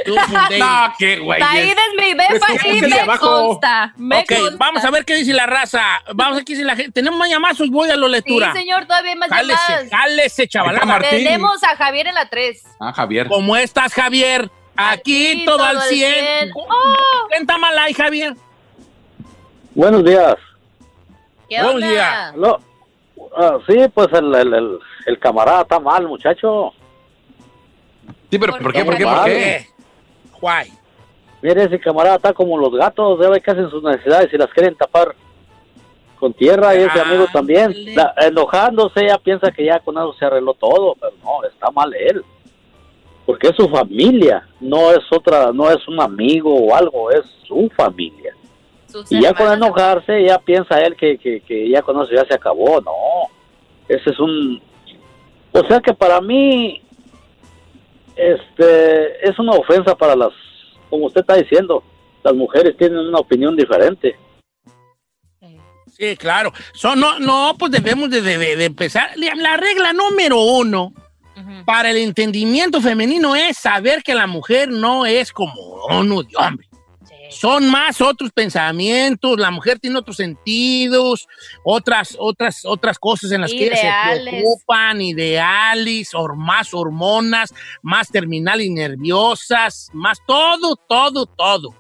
Tú. 0.06 0.16
No, 0.58 0.94
qué 0.98 1.20
güey. 1.20 1.42
Es 1.42 1.76
mi 1.98 2.14
befa 2.14 2.68
y 2.68 2.82
me 2.82 3.18
consta. 3.18 3.94
Me 3.98 4.20
Ok, 4.22 4.26
consta. 4.30 4.56
vamos 4.58 4.84
a 4.86 4.92
ver 4.92 5.06
qué 5.06 5.16
dice 5.16 5.34
la 5.34 5.46
raza. 5.46 5.82
Vamos 6.14 6.34
a 6.34 6.36
ver 6.38 6.46
qué 6.46 6.54
dice 6.54 6.66
la 6.66 6.76
gente. 6.76 6.92
¿Tenemos 6.92 7.18
más 7.20 7.30
llamadas 7.30 7.62
o 7.62 7.66
voy 7.70 7.90
a 7.90 7.96
la 7.96 8.06
Sí, 8.08 8.12
lectura? 8.12 8.54
señor, 8.54 8.86
todavía 8.86 9.12
hay 9.12 9.18
más 9.18 9.30
Jálese, 9.30 9.60
llamadas. 9.70 9.90
jálese, 9.90 10.48
chaval. 10.48 10.70
Ahí 10.72 10.76
está 10.76 10.86
Martín. 10.86 11.10
Tenemos 11.24 11.64
a 11.64 11.76
Javier 11.76 12.08
en 12.08 12.16
la 12.16 12.30
3. 12.30 12.64
Ah, 12.80 12.94
Javier. 12.94 13.28
¿Cómo 13.28 13.56
estás, 13.56 13.94
Javier? 13.94 14.50
Aquí, 14.76 15.28
Aquí 15.34 15.46
todo, 15.46 15.58
todo 15.58 15.68
al 15.68 15.78
al 15.78 15.84
100. 15.84 16.14
100. 16.40 16.52
Oh. 16.56 17.28
¿Quién 17.30 17.42
está 17.42 17.58
mal 17.60 17.78
ahí, 17.78 17.94
Javier? 17.94 18.34
Buenos 19.76 20.04
días. 20.04 20.36
¿Qué 21.50 21.62
Buen 21.62 21.76
onda? 21.76 21.88
día. 21.88 22.34
No, 22.36 22.60
ah, 23.38 23.58
sí, 23.68 23.76
pues 23.94 24.08
el, 24.14 24.34
el, 24.34 24.54
el, 24.54 24.80
el 25.06 25.20
camarada 25.20 25.62
está 25.64 25.80
mal, 25.80 26.08
muchacho. 26.08 26.74
Sí, 28.30 28.38
pero 28.40 28.54
¿Por 28.54 28.64
¿por 28.64 28.74
qué? 28.74 28.86
¿Por 28.86 28.98
qué? 28.98 29.04
¿Por 29.06 29.26
qué? 29.26 29.68
Guay. 30.42 30.72
Mire, 31.42 31.64
ese 31.64 31.80
camarada 31.80 32.16
está 32.16 32.34
como 32.34 32.58
los 32.58 32.72
gatos, 32.74 33.20
ve 33.20 33.42
que 33.42 33.52
hacen 33.52 33.70
sus 33.70 33.84
necesidades 33.84 34.34
y 34.34 34.38
las 34.38 34.50
quieren 34.52 34.76
tapar 34.76 35.14
con 36.20 36.34
tierra 36.34 36.74
y 36.74 36.80
ese 36.80 37.00
Ah, 37.00 37.04
amigo 37.06 37.26
también. 37.34 37.74
La- 37.96 38.14
enojándose, 38.22 39.04
ella 39.04 39.18
piensa 39.18 39.52
que 39.52 39.66
ya 39.66 39.80
con 39.80 39.96
eso 39.98 40.14
se 40.14 40.26
arregló 40.26 40.54
todo, 40.54 40.96
pero 41.00 41.12
no, 41.24 41.44
está 41.46 41.70
mal 41.72 41.94
él. 41.94 42.24
Porque 43.26 43.48
es 43.50 43.56
su 43.56 43.68
familia, 43.70 44.48
no 44.60 44.92
es 44.92 45.00
otra, 45.12 45.52
no 45.54 45.70
es 45.70 45.86
un 45.88 46.00
amigo 46.02 46.54
o 46.56 46.76
algo, 46.76 47.12
es 47.12 47.26
su 47.48 47.70
familia. 47.76 48.34
Sus 48.88 49.12
Y 49.12 49.22
ya 49.22 49.34
con 49.34 49.52
enojarse, 49.52 50.24
ya 50.26 50.38
piensa 50.40 50.80
él 50.80 50.96
que, 50.96 51.18
que, 51.18 51.42
que 51.42 51.70
ya 51.70 51.82
con 51.82 52.02
eso 52.02 52.12
ya 52.14 52.26
se 52.26 52.34
acabó. 52.36 52.80
No, 52.82 52.94
ese 53.90 54.10
es 54.12 54.20
un... 54.20 54.62
O 55.54 55.66
sea 55.68 55.80
que 55.80 55.94
para 55.94 56.20
mí, 56.20 56.82
este, 58.16 59.28
es 59.30 59.38
una 59.40 59.54
ofensa 59.54 59.96
para 59.96 60.16
las, 60.16 60.32
como 60.90 61.06
usted 61.08 61.22
está 61.22 61.36
diciendo, 61.36 61.84
las 62.24 62.34
mujeres 62.34 62.76
tienen 62.78 63.00
una 63.00 63.20
opinión 63.20 63.56
diferente. 63.56 64.16
Sí, 65.96 66.18
claro. 66.18 66.52
So, 66.74 66.96
no, 66.96 67.20
no, 67.20 67.56
pues 67.58 67.72
debemos 67.72 68.10
de, 68.10 68.22
de- 68.22 68.66
empezar. 68.66 69.12
La 69.16 69.36
la 69.36 69.58
regla 69.58 69.94
número 69.94 70.42
uno 70.42 70.92
para 71.66 71.92
el 71.92 71.98
entendimiento 71.98 72.82
femenino 72.82 73.36
es 73.36 73.58
saber 73.58 74.02
que 74.04 74.16
la 74.16 74.26
mujer 74.28 74.70
no 74.70 75.06
es 75.06 75.32
como 75.32 75.54
uno 75.90 76.24
de 76.24 76.36
hombre. 76.36 76.68
Son 77.34 77.70
más 77.70 78.00
otros 78.02 78.32
pensamientos, 78.32 79.38
la 79.40 79.52
mujer 79.52 79.80
tiene 79.80 79.98
otros 79.98 80.18
sentidos, 80.18 81.28
otras, 81.64 82.16
otras, 82.20 82.64
otras 82.66 83.00
cosas 83.00 83.32
en 83.32 83.42
las 83.42 83.52
que 83.52 83.66
ella 83.68 83.76
se 83.76 83.82
Ideales. 83.86 84.34
preocupan, 84.36 85.02
ideales, 85.02 86.14
or- 86.14 86.36
más 86.38 86.74
hormonas, 86.74 87.54
más 87.82 88.10
terminal 88.10 88.62
y 88.62 88.70
nerviosas, 88.70 89.90
más 89.94 90.20
todo, 90.26 90.76
todo, 90.88 91.26
todo. 91.26 91.76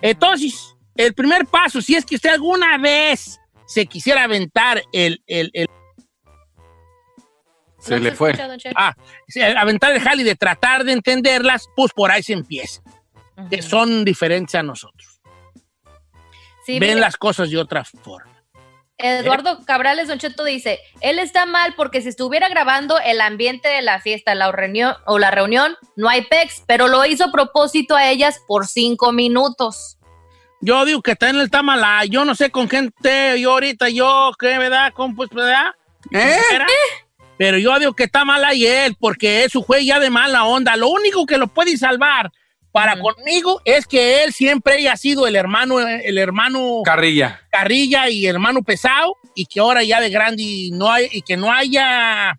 Entonces, 0.00 0.74
el 0.96 1.14
primer 1.14 1.46
paso, 1.46 1.80
si 1.82 1.94
es 1.94 2.04
que 2.04 2.16
usted 2.16 2.30
alguna 2.30 2.78
vez 2.78 3.38
se 3.66 3.86
quisiera 3.86 4.24
aventar 4.24 4.82
el, 4.92 5.22
el, 5.26 5.50
el- 5.52 5.68
Se 7.78 7.94
No 7.96 8.00
le 8.02 8.12
fue. 8.12 8.30
escucha. 8.32 8.70
Ah, 8.74 8.94
aventar 9.58 9.92
el 9.92 10.00
jali 10.00 10.24
de 10.24 10.34
tratar 10.34 10.82
de 10.84 10.92
entenderlas, 10.92 11.68
pues 11.76 11.92
por 11.92 12.10
ahí 12.10 12.22
se 12.22 12.32
empieza. 12.32 12.80
Que 13.50 13.62
son 13.62 14.04
diferentes 14.04 14.54
a 14.54 14.62
nosotros. 14.62 15.20
Sí, 16.64 16.78
Ven 16.78 16.90
mire, 16.90 17.00
las 17.00 17.16
cosas 17.16 17.50
de 17.50 17.58
otra 17.58 17.84
forma. 17.84 18.36
Eduardo 18.98 19.64
Cabrales 19.66 20.08
Don 20.08 20.18
Cheto 20.18 20.42
dice, 20.44 20.80
él 21.00 21.18
está 21.18 21.44
mal 21.44 21.74
porque 21.76 22.00
si 22.00 22.08
estuviera 22.08 22.48
grabando 22.48 22.98
el 22.98 23.20
ambiente 23.20 23.68
de 23.68 23.82
la 23.82 24.00
fiesta 24.00 24.34
la 24.34 24.50
reunión, 24.50 24.94
o 25.04 25.18
la 25.18 25.30
reunión, 25.30 25.76
no 25.96 26.08
hay 26.08 26.22
pex, 26.22 26.62
pero 26.66 26.88
lo 26.88 27.04
hizo 27.04 27.24
a 27.24 27.32
propósito 27.32 27.94
a 27.94 28.08
ellas 28.08 28.40
por 28.48 28.66
cinco 28.66 29.12
minutos. 29.12 29.98
Yo 30.62 30.84
digo 30.86 31.02
que 31.02 31.12
está 31.12 31.28
en 31.28 31.36
el 31.36 31.50
tamala. 31.50 32.06
Yo 32.06 32.24
no 32.24 32.34
sé 32.34 32.50
con 32.50 32.68
gente, 32.68 33.38
yo 33.38 33.52
ahorita, 33.52 33.90
yo, 33.90 34.32
¿qué, 34.38 34.58
verdad? 34.58 34.92
¿Cómo, 34.94 35.14
pues, 35.14 35.28
verdad? 35.30 35.74
¿Eh? 36.10 36.40
Pero 37.36 37.58
yo 37.58 37.78
digo 37.78 37.94
que 37.94 38.04
está 38.04 38.24
mal 38.24 38.42
ahí 38.44 38.66
él, 38.66 38.96
porque 38.98 39.44
es 39.44 39.52
su 39.52 39.62
juez 39.62 39.84
ya 39.84 40.00
de 40.00 40.08
mala 40.08 40.44
onda. 40.44 40.74
Lo 40.76 40.88
único 40.88 41.26
que 41.26 41.36
lo 41.36 41.48
puede 41.48 41.76
salvar 41.76 42.32
para 42.76 43.00
conmigo 43.00 43.62
es 43.64 43.86
que 43.86 44.22
él 44.22 44.34
siempre 44.34 44.74
haya 44.74 44.94
sido 44.98 45.26
el 45.26 45.34
hermano, 45.34 45.80
el 45.80 46.18
hermano 46.18 46.82
Carrilla. 46.84 47.40
carrilla 47.50 48.10
y 48.10 48.26
hermano 48.26 48.62
pesado, 48.62 49.16
y 49.34 49.46
que 49.46 49.60
ahora 49.60 49.82
ya 49.82 49.98
de 49.98 50.10
grande 50.10 50.42
y, 50.42 50.70
no 50.72 50.92
hay, 50.92 51.08
y 51.10 51.22
que 51.22 51.38
no 51.38 51.50
haya 51.50 52.38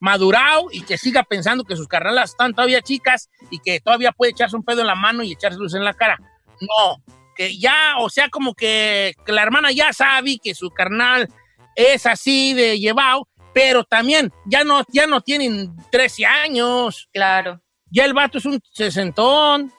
madurado 0.00 0.68
y 0.72 0.80
que 0.80 0.96
siga 0.96 1.24
pensando 1.24 1.62
que 1.62 1.76
sus 1.76 1.88
carnalas 1.88 2.30
están 2.30 2.54
todavía 2.54 2.80
chicas 2.80 3.28
y 3.50 3.58
que 3.58 3.80
todavía 3.80 4.12
puede 4.12 4.32
echarse 4.32 4.56
un 4.56 4.64
pedo 4.64 4.80
en 4.80 4.86
la 4.86 4.94
mano 4.94 5.22
y 5.22 5.32
echarse 5.32 5.58
luz 5.58 5.74
en 5.74 5.84
la 5.84 5.92
cara. 5.92 6.18
No, 6.58 7.02
que 7.34 7.58
ya, 7.58 7.96
o 7.98 8.08
sea, 8.08 8.30
como 8.30 8.54
que, 8.54 9.12
que 9.26 9.32
la 9.32 9.42
hermana 9.42 9.72
ya 9.72 9.92
sabe 9.92 10.38
que 10.42 10.54
su 10.54 10.70
carnal 10.70 11.28
es 11.74 12.06
así 12.06 12.54
de 12.54 12.78
llevado, 12.78 13.28
pero 13.52 13.84
también 13.84 14.32
ya 14.46 14.64
no, 14.64 14.86
ya 14.88 15.06
no 15.06 15.20
tienen 15.20 15.76
13 15.90 16.24
años. 16.24 17.10
Claro. 17.12 17.60
Ya 17.90 18.04
el 18.04 18.14
vato 18.14 18.38
es 18.38 18.44
un 18.46 18.60
sesentón. 18.72 19.72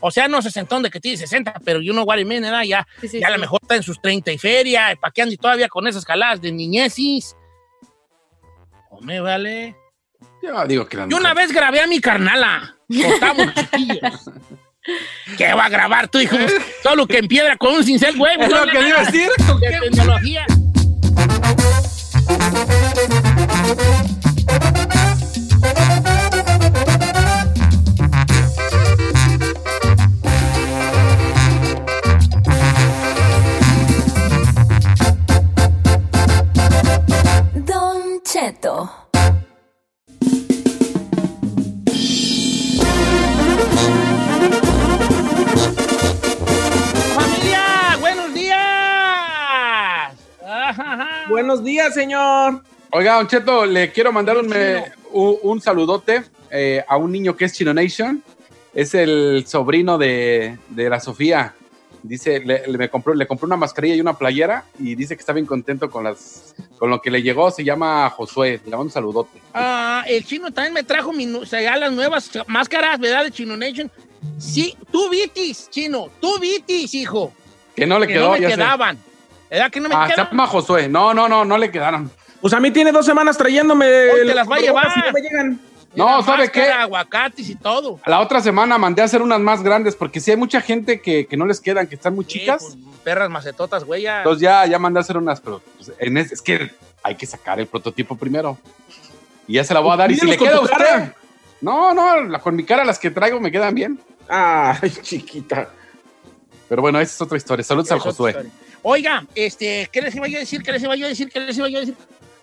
O 0.00 0.10
sea, 0.10 0.28
no 0.28 0.42
sesentón 0.42 0.82
de 0.82 0.90
que 0.90 1.00
tiene 1.00 1.16
60, 1.16 1.54
pero 1.64 1.80
you 1.80 1.92
know 1.92 2.04
what 2.04 2.18
I 2.18 2.24
mean, 2.24 2.42
¿verdad? 2.42 2.64
Ya, 2.64 2.86
Sí, 3.00 3.08
sí, 3.08 3.20
ya 3.20 3.28
a 3.28 3.30
lo 3.30 3.38
mejor 3.38 3.60
está 3.62 3.76
en 3.76 3.82
sus 3.82 4.00
30 4.00 4.30
y 4.32 4.38
feria, 4.38 4.96
¿para 5.00 5.10
qué 5.10 5.22
ande 5.22 5.36
todavía 5.38 5.68
con 5.68 5.86
esas 5.86 6.04
caladas 6.04 6.40
de 6.42 6.52
niñecis? 6.52 7.34
Hombre, 8.90 9.20
vale. 9.20 9.74
Yo 10.42 10.66
digo 10.66 10.86
que 10.86 10.96
la 10.98 11.08
Yo 11.08 11.16
una 11.16 11.32
vez 11.32 11.50
grabé 11.52 11.80
a 11.80 11.86
mi 11.86 12.00
carnala. 12.00 12.76
Estábamos 12.88 13.54
chiquillos. 13.54 14.30
¿Qué 15.38 15.52
va 15.54 15.64
a 15.64 15.68
grabar 15.68 16.08
tu 16.08 16.18
hijo? 16.20 16.36
Solo 16.82 17.06
que 17.06 17.18
en 17.18 17.26
piedra 17.26 17.56
con 17.56 17.74
un 17.74 17.82
cincel, 17.84 18.16
güey. 18.16 18.40
Es 18.40 18.50
lo 18.50 18.66
que 18.66 18.88
iba 18.88 19.00
a 19.00 19.04
decir. 19.04 19.28
¿con 19.46 19.60
De 19.60 19.68
qué? 19.68 19.78
tecnología. 19.80 20.46
Cheto. 38.30 38.74
¡Familia! 47.14 47.96
¡Buenos 48.00 48.34
días! 48.34 48.58
Ajá. 50.44 51.08
Buenos 51.28 51.62
días, 51.64 51.94
señor. 51.94 52.62
Oiga, 52.92 53.14
Don 53.16 53.26
Cheto, 53.28 53.66
le 53.66 53.90
quiero 53.92 54.12
mandar 54.12 54.36
un, 54.38 54.48
me- 54.48 54.84
un, 55.12 55.36
un 55.42 55.60
saludote 55.60 56.24
eh, 56.50 56.84
a 56.86 56.96
un 56.96 57.12
niño 57.12 57.36
que 57.36 57.44
es 57.46 57.52
Chino 57.52 57.72
Nation. 57.74 58.22
Es 58.74 58.94
el 58.94 59.44
sobrino 59.46 59.96
de, 59.98 60.58
de 60.68 60.90
la 60.90 61.00
Sofía. 61.00 61.54
Dice, 62.08 62.40
le, 62.40 62.66
le- 62.66 62.78
me 62.78 62.88
compró, 62.88 63.14
le 63.14 63.26
compró 63.26 63.46
una 63.46 63.56
mascarilla 63.56 63.94
y 63.94 64.00
una 64.00 64.16
playera 64.16 64.64
y 64.78 64.94
dice 64.94 65.16
que 65.16 65.20
está 65.20 65.32
bien 65.32 65.46
contento 65.46 65.90
con, 65.90 66.04
las, 66.04 66.54
con 66.78 66.90
lo 66.90 67.00
que 67.02 67.10
le 67.10 67.22
llegó. 67.22 67.50
Se 67.50 67.64
llama 67.64 68.08
Josué. 68.10 68.60
Le 68.64 68.70
mando 68.70 68.84
un 68.84 68.90
saludote. 68.90 69.40
Ah, 69.54 70.04
el 70.06 70.24
chino 70.24 70.52
también 70.52 70.74
me 70.74 70.82
trajo 70.84 71.12
mi, 71.12 71.26
o 71.34 71.44
sea, 71.46 71.76
las 71.76 71.92
nuevas 71.92 72.30
máscaras, 72.46 72.98
¿verdad? 72.98 73.24
De 73.24 73.30
Chino 73.30 73.56
Nation. 73.56 73.90
Sí, 74.38 74.76
tú 74.90 75.08
vitis, 75.10 75.68
chino, 75.70 76.08
tú 76.20 76.38
vitis, 76.38 76.94
hijo. 76.94 77.32
Que 77.74 77.86
no 77.86 77.98
le 77.98 78.06
que 78.06 78.14
quedó, 78.14 78.26
no 78.28 78.32
me 78.32 78.40
ya 78.40 78.48
sé. 78.50 78.54
quedaban. 78.56 78.98
¿Verdad 79.50 79.70
que 79.70 79.80
no 79.80 79.88
me 79.88 79.94
Ah, 79.94 80.08
se 80.08 80.16
llama 80.16 80.46
Josué. 80.46 80.88
No, 80.88 81.14
no, 81.14 81.28
no, 81.28 81.44
no 81.44 81.58
le 81.58 81.70
quedaron. 81.70 82.10
Pues 82.40 82.52
a 82.52 82.60
mí 82.60 82.70
tiene 82.70 82.92
dos 82.92 83.06
semanas 83.06 83.36
trayéndome. 83.38 83.86
Hoy 84.10 84.26
te 84.26 84.34
las 84.34 84.48
va 84.50 84.56
a 84.56 84.60
llevar. 84.60 84.88
y 84.96 85.00
no 85.00 85.12
me 85.12 85.20
llegan. 85.20 85.60
No, 85.96 86.22
¿sabe 86.22 86.50
qué? 86.50 86.62
aguacates 86.68 87.48
y 87.48 87.54
todo. 87.54 87.98
La 88.06 88.20
otra 88.20 88.40
semana 88.40 88.76
mandé 88.78 89.02
a 89.02 89.06
hacer 89.06 89.22
unas 89.22 89.40
más 89.40 89.62
grandes 89.62 89.96
porque 89.96 90.20
sí 90.20 90.30
hay 90.30 90.36
mucha 90.36 90.60
gente 90.60 91.00
que, 91.00 91.26
que 91.26 91.36
no 91.36 91.46
les 91.46 91.60
quedan, 91.60 91.86
que 91.86 91.94
están 91.94 92.14
muy 92.14 92.24
chicas. 92.26 92.62
Pues, 92.62 92.76
perras 93.02 93.30
macetotas, 93.30 93.84
güey. 93.84 94.02
ya. 94.02 94.18
Entonces 94.18 94.42
ya, 94.42 94.66
ya 94.66 94.78
mandé 94.78 95.00
a 95.00 95.02
hacer 95.02 95.16
unas, 95.16 95.40
pero 95.40 95.62
pues, 95.76 95.92
en 95.98 96.16
es, 96.18 96.32
es 96.32 96.42
que 96.42 96.70
hay 97.02 97.14
que 97.14 97.26
sacar 97.26 97.58
el 97.60 97.66
prototipo 97.66 98.16
primero. 98.16 98.58
Y 99.48 99.54
ya 99.54 99.64
se 99.64 99.72
la 99.74 99.80
voy 99.80 99.92
a 99.92 99.96
dar. 99.96 100.10
Y 100.12 100.16
si 100.16 100.26
le 100.26 100.36
queda 100.36 100.56
a 100.56 100.60
usted. 100.60 100.76
cara. 100.76 101.14
No, 101.60 101.94
no, 101.94 102.22
la- 102.24 102.40
con 102.40 102.54
mi 102.54 102.64
cara 102.64 102.84
las 102.84 102.98
que 102.98 103.10
traigo 103.10 103.40
me 103.40 103.50
quedan 103.50 103.74
bien. 103.74 103.98
Ay, 104.28 104.90
chiquita. 105.02 105.70
Pero 106.68 106.82
bueno, 106.82 107.00
esa 107.00 107.14
es 107.14 107.20
otra 107.22 107.36
historia. 107.38 107.64
Saludos 107.64 107.90
al 107.92 108.00
Josué. 108.00 108.34
Oiga, 108.82 109.24
este, 109.34 109.88
¿qué 109.92 110.02
les 110.02 110.14
iba 110.14 110.28
yo 110.28 110.36
a 110.36 110.40
decir? 110.40 110.62
¿Qué 110.62 110.72
les 110.72 110.82
iba 110.82 110.94
yo 110.96 111.06
a 111.06 111.08
decir? 111.08 111.28
¿Qué 111.30 111.40
les 111.40 111.56
iba 111.56 111.68
yo 111.68 111.78
a 111.78 111.80
decir? 111.80 111.96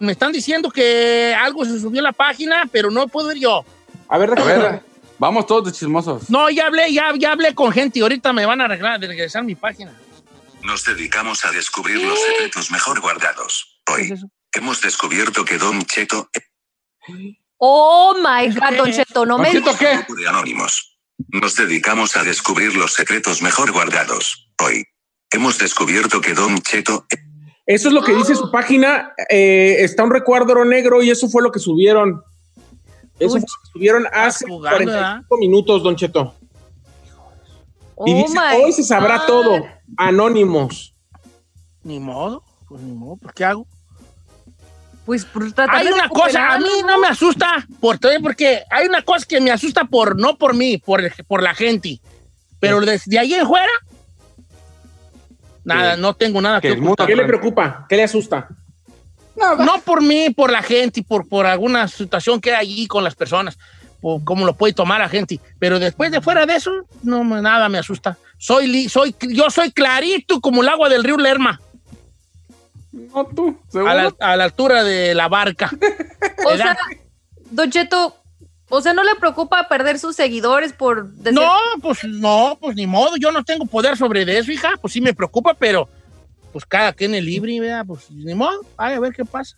Me 0.04 0.12
están 0.12 0.34
diciendo 0.34 0.70
que 0.70 1.34
algo 1.34 1.64
se 1.64 1.80
subió 1.80 2.02
a 2.02 2.04
la 2.04 2.12
página, 2.12 2.68
pero 2.70 2.92
no 2.92 3.08
puedo 3.08 3.32
ir 3.32 3.38
yo. 3.42 3.64
A 4.10 4.18
ver, 4.18 4.38
A 4.38 4.44
ver, 4.44 4.84
vamos 5.18 5.48
todos 5.48 5.64
de 5.66 5.72
chismosos. 5.72 6.30
No, 6.30 6.50
ya 6.50 6.68
hablé, 6.68 6.92
ya, 6.92 7.14
ya 7.18 7.32
hablé 7.32 7.56
con 7.56 7.72
gente 7.72 8.00
y 8.00 8.02
ahorita 8.02 8.34
me 8.34 8.46
van 8.46 8.60
a 8.60 8.66
arreglar, 8.66 9.00
de 9.00 9.08
regresar 9.08 9.46
mi 9.46 9.56
página. 9.56 9.94
Nos 10.62 10.84
dedicamos 10.84 11.46
a 11.46 11.52
descubrir 11.52 12.02
los 12.02 12.20
secretos 12.20 12.70
mejor 12.70 13.00
guardados. 13.00 13.80
¿Qué 13.86 14.02
es 14.02 14.12
Hoy 14.12 14.30
hemos 14.52 14.82
descubierto 14.82 15.46
que 15.46 15.58
Don 15.58 15.82
Cheto 15.84 16.30
Oh 17.58 18.14
my 18.16 18.54
God, 18.54 18.78
Don 18.78 18.92
Cheto, 18.92 19.26
no 19.26 19.36
¿Don 19.36 19.42
me 19.44 19.52
Cheto 19.52 19.72
digas. 19.74 20.06
qué? 20.06 20.14
de 20.16 20.28
anónimos. 20.28 20.98
Nos 21.30 21.56
dedicamos 21.56 22.18
a 22.18 22.24
descubrir 22.26 22.76
los 22.76 22.94
secretos 22.94 23.42
mejor 23.42 23.72
guardados. 23.72 24.50
Hoy 24.62 24.86
hemos 25.32 25.58
descubierto 25.60 26.20
que 26.20 26.34
Don 26.34 26.60
Cheto 26.60 27.06
Eso 27.66 27.88
es 27.88 27.94
lo 27.94 28.04
que 28.04 28.14
dice 28.14 28.36
su 28.36 28.52
página. 28.52 29.14
eh, 29.30 29.78
está 29.80 30.04
un 30.04 30.12
recuadro 30.12 30.66
negro 30.66 31.02
y 31.02 31.10
eso 31.10 31.30
fue 31.30 31.42
lo 31.42 31.52
que 31.52 31.60
subieron. 31.60 32.22
Eso 33.20 33.32
fue 33.32 33.40
lo 33.42 33.46
que 33.46 33.72
subieron 33.72 34.08
hace 34.12 34.46
jugando, 34.48 34.92
45 34.92 35.38
minutos, 35.38 35.84
Don 35.84 35.96
Cheto. 35.96 36.36
Y 38.06 38.12
Oh 38.12 38.16
dice, 38.18 38.34
my 38.34 38.64
hoy 38.64 38.74
se 38.74 38.84
sabrá 38.84 39.20
God. 39.20 39.26
todo. 39.28 39.66
Anónimos. 39.98 40.94
Ni 41.84 42.00
modo, 42.00 42.44
pues 42.68 42.82
ni 42.82 42.92
modo, 42.92 43.18
pues 43.18 43.34
¿qué 43.34 43.46
hago? 43.46 43.68
Pues 45.06 45.26
por 45.26 45.52
tratar 45.52 45.76
Hay 45.76 45.88
de 45.88 45.94
una 45.94 46.08
cosa, 46.10 46.54
a 46.54 46.60
mí 46.60 46.70
no 46.88 46.98
me 46.98 47.08
asusta, 47.08 47.68
por, 47.82 48.00
porque 48.22 48.64
hay 48.70 48.88
una 48.88 49.02
cosa 49.04 49.26
que 49.28 49.42
me 49.42 49.52
asusta 49.52 49.84
por, 49.84 50.18
no 50.20 50.38
por 50.38 50.54
mí, 50.56 50.78
por, 50.78 51.02
por 51.28 51.44
la 51.44 51.54
gente. 51.54 52.00
Pero 52.60 52.80
desde 52.82 53.20
ahí 53.20 53.34
en 53.34 53.46
fuera, 53.46 53.72
nada, 55.64 55.96
Que- 55.96 56.02
no 56.02 56.14
tengo 56.14 56.42
nada 56.42 56.60
que 56.62 56.74
que 56.74 56.80
ocultar. 56.80 57.08
¿Qué 57.08 57.16
le 57.16 57.26
preocupa? 57.26 57.86
¿Qué 57.90 57.96
le 57.98 58.04
asusta? 58.04 58.48
No 59.36 59.80
por 59.84 60.02
mí, 60.04 60.30
por 60.30 60.52
la 60.52 60.62
gente, 60.62 61.00
y 61.00 61.04
por, 61.04 61.28
por 61.28 61.46
alguna 61.48 61.88
situación 61.88 62.40
que 62.40 62.52
hay 62.54 62.68
allí 62.68 62.88
con 62.88 63.04
las 63.04 63.16
personas, 63.16 63.58
o 64.02 64.24
cómo 64.24 64.46
lo 64.46 64.54
puede 64.56 64.74
tomar 64.74 65.00
la 65.02 65.10
gente. 65.10 65.40
Pero 65.60 65.80
después 65.80 66.12
de 66.12 66.22
fuera 66.22 66.46
de 66.46 66.56
eso, 66.56 66.72
no 67.02 67.24
nada 67.24 67.68
me 67.70 67.80
asusta. 67.80 68.18
Soy, 68.38 68.88
soy, 68.90 69.16
yo 69.30 69.50
soy 69.50 69.72
clarito 69.72 70.40
como 70.40 70.62
el 70.62 70.70
agua 70.70 70.88
del 70.90 71.04
río 71.04 71.18
Lerma, 71.18 71.60
No 72.92 73.26
tú, 73.26 73.58
a 73.70 73.72
seguro. 73.72 73.94
la, 73.94 74.14
a 74.20 74.36
la 74.38 74.44
altura 74.44 74.84
de 74.84 75.16
la 75.16 75.28
barca. 75.28 75.72
O 76.46 76.56
sea, 76.58 76.78
Don 77.52 77.72
Cheto, 77.72 78.23
o 78.70 78.82
sea, 78.82 78.94
¿no 78.94 79.04
le 79.04 79.16
preocupa 79.16 79.68
perder 79.68 80.00
sus 80.00 80.16
seguidores 80.16 80.74
por. 80.74 81.08
No, 81.32 81.50
pues 81.82 82.04
no, 82.04 82.58
pues 82.60 82.76
ni 82.76 82.88
modo, 82.88 83.18
yo 83.18 83.32
no 83.32 83.44
tengo 83.44 83.66
poder 83.66 83.98
sobre 83.98 84.22
eso, 84.38 84.52
hija, 84.52 84.72
pues 84.82 84.94
sí 84.94 85.02
me 85.02 85.14
preocupa, 85.14 85.54
pero 85.54 85.88
pues 86.52 86.66
cada 86.66 86.94
quien 86.94 87.16
es 87.16 87.24
libre, 87.24 87.60
¿verdad? 87.60 87.86
Pues 87.86 88.10
ni 88.12 88.34
modo, 88.34 88.62
ay, 88.78 88.96
a 88.96 89.00
ver 89.00 89.14
qué 89.14 89.26
pasa. 89.26 89.58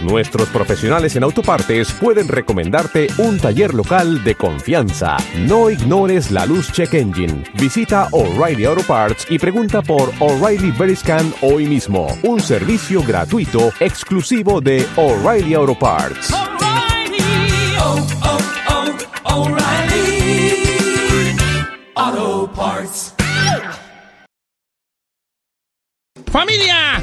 nuestros 0.00 0.48
profesionales 0.48 1.16
en 1.16 1.22
autopartes 1.22 1.92
pueden 1.92 2.28
recomendarte 2.28 3.08
un 3.18 3.38
taller 3.38 3.74
local 3.74 4.22
de 4.24 4.34
confianza. 4.34 5.16
No 5.38 5.70
ignores 5.70 6.30
la 6.30 6.46
luz 6.46 6.72
check 6.72 6.94
engine. 6.94 7.44
Visita 7.54 8.08
O'Reilly 8.12 8.64
Auto 8.64 8.82
Parts 8.82 9.26
y 9.30 9.38
pregunta 9.38 9.82
por 9.82 10.12
O'Reilly 10.18 10.70
Veriscan 10.70 11.32
hoy 11.42 11.66
mismo. 11.66 12.06
Un 12.22 12.40
servicio 12.40 13.02
gratuito 13.02 13.72
exclusivo 13.80 14.60
de 14.60 14.86
O'Reilly 14.96 15.54
Auto 15.54 15.78
Parts. 15.78 16.32
Familia, 26.30 27.02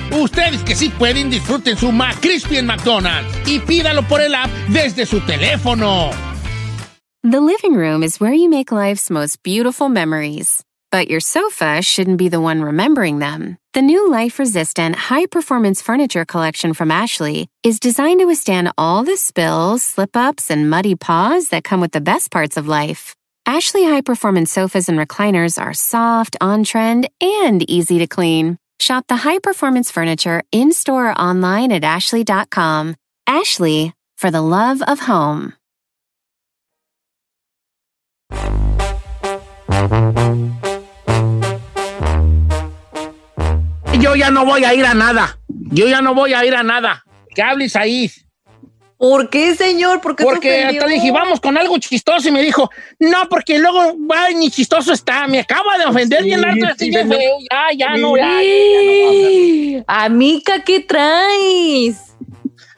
Ustedes 0.11 0.63
que 0.63 0.75
sí 0.75 0.89
pueden, 0.89 1.29
disfruten 1.29 1.77
su 1.77 1.91
McCrispy 1.91 2.57
en 2.57 2.65
McDonald's 2.65 3.33
y 3.47 3.59
pídalo 3.59 4.03
por 4.07 4.21
el 4.21 4.35
app 4.35 4.49
desde 4.69 5.05
su 5.05 5.19
teléfono. 5.21 6.11
The 7.23 7.39
living 7.39 7.75
room 7.75 8.03
is 8.03 8.19
where 8.19 8.33
you 8.33 8.49
make 8.49 8.71
life's 8.71 9.09
most 9.09 9.43
beautiful 9.43 9.89
memories. 9.89 10.63
But 10.91 11.07
your 11.07 11.21
sofa 11.21 11.81
shouldn't 11.81 12.17
be 12.17 12.27
the 12.27 12.41
one 12.41 12.61
remembering 12.61 13.19
them. 13.19 13.57
The 13.73 13.81
new 13.81 14.11
life 14.11 14.39
resistant, 14.39 14.95
high 14.95 15.27
performance 15.27 15.81
furniture 15.81 16.25
collection 16.25 16.73
from 16.73 16.91
Ashley 16.91 17.47
is 17.63 17.79
designed 17.79 18.19
to 18.19 18.25
withstand 18.25 18.73
all 18.77 19.03
the 19.03 19.15
spills, 19.15 19.83
slip 19.83 20.17
ups, 20.17 20.51
and 20.51 20.69
muddy 20.69 20.95
paws 20.95 21.49
that 21.49 21.63
come 21.63 21.79
with 21.79 21.93
the 21.93 22.01
best 22.01 22.31
parts 22.31 22.57
of 22.57 22.67
life. 22.67 23.15
Ashley 23.45 23.85
high 23.85 24.01
performance 24.01 24.51
sofas 24.51 24.89
and 24.89 24.99
recliners 24.99 25.61
are 25.61 25.73
soft, 25.73 26.35
on 26.41 26.65
trend, 26.65 27.07
and 27.21 27.69
easy 27.69 27.99
to 27.99 28.07
clean. 28.07 28.57
Shop 28.81 29.05
the 29.05 29.17
high 29.17 29.37
performance 29.37 29.91
furniture 29.91 30.41
in 30.51 30.71
store 30.73 31.11
or 31.11 31.13
online 31.13 31.71
at 31.71 31.83
ashley.com. 31.83 32.95
Ashley, 33.27 33.93
for 34.17 34.31
the 34.31 34.41
love 34.41 34.81
of 34.81 35.01
home. 35.01 35.53
Yo 44.01 44.15
ya 44.15 44.31
no 44.31 44.45
voy 44.45 44.63
a 44.65 44.73
ir 44.73 44.85
a 44.85 44.95
nada. 44.95 45.37
Yo 45.69 45.85
ya 45.85 46.01
no 46.01 46.15
voy 46.15 46.33
a 46.33 46.43
ir 46.43 46.55
a 46.55 46.63
nada. 46.63 47.03
Que 47.35 47.43
hables 47.43 47.75
ahí. 47.75 48.09
¿Por 49.01 49.31
qué, 49.31 49.55
señor? 49.55 49.99
¿Por 49.99 50.15
qué 50.15 50.23
Porque 50.23 50.63
hasta 50.63 50.85
le 50.85 50.93
dije, 50.93 51.09
vamos 51.09 51.39
con 51.39 51.57
algo 51.57 51.75
chistoso 51.79 52.29
y 52.29 52.31
me 52.31 52.43
dijo, 52.43 52.69
no, 52.99 53.27
porque 53.31 53.57
luego, 53.57 53.95
ay, 54.15 54.35
ni 54.35 54.51
chistoso 54.51 54.93
está. 54.93 55.25
Me 55.25 55.39
acaba 55.39 55.75
de 55.79 55.85
ofender 55.85 56.23
bien 56.23 56.45
harto 56.45 56.67
este 56.67 56.85
sí, 56.85 56.91
bien 56.91 57.09
señor. 57.09 57.17
feo. 57.17 57.37
Ya, 57.49 57.75
ya, 57.75 57.97
no, 57.97 58.15
ya, 58.15 58.29
ya. 58.43 59.83
Amica, 59.87 60.63
¿qué 60.63 60.81
traes? 60.81 62.13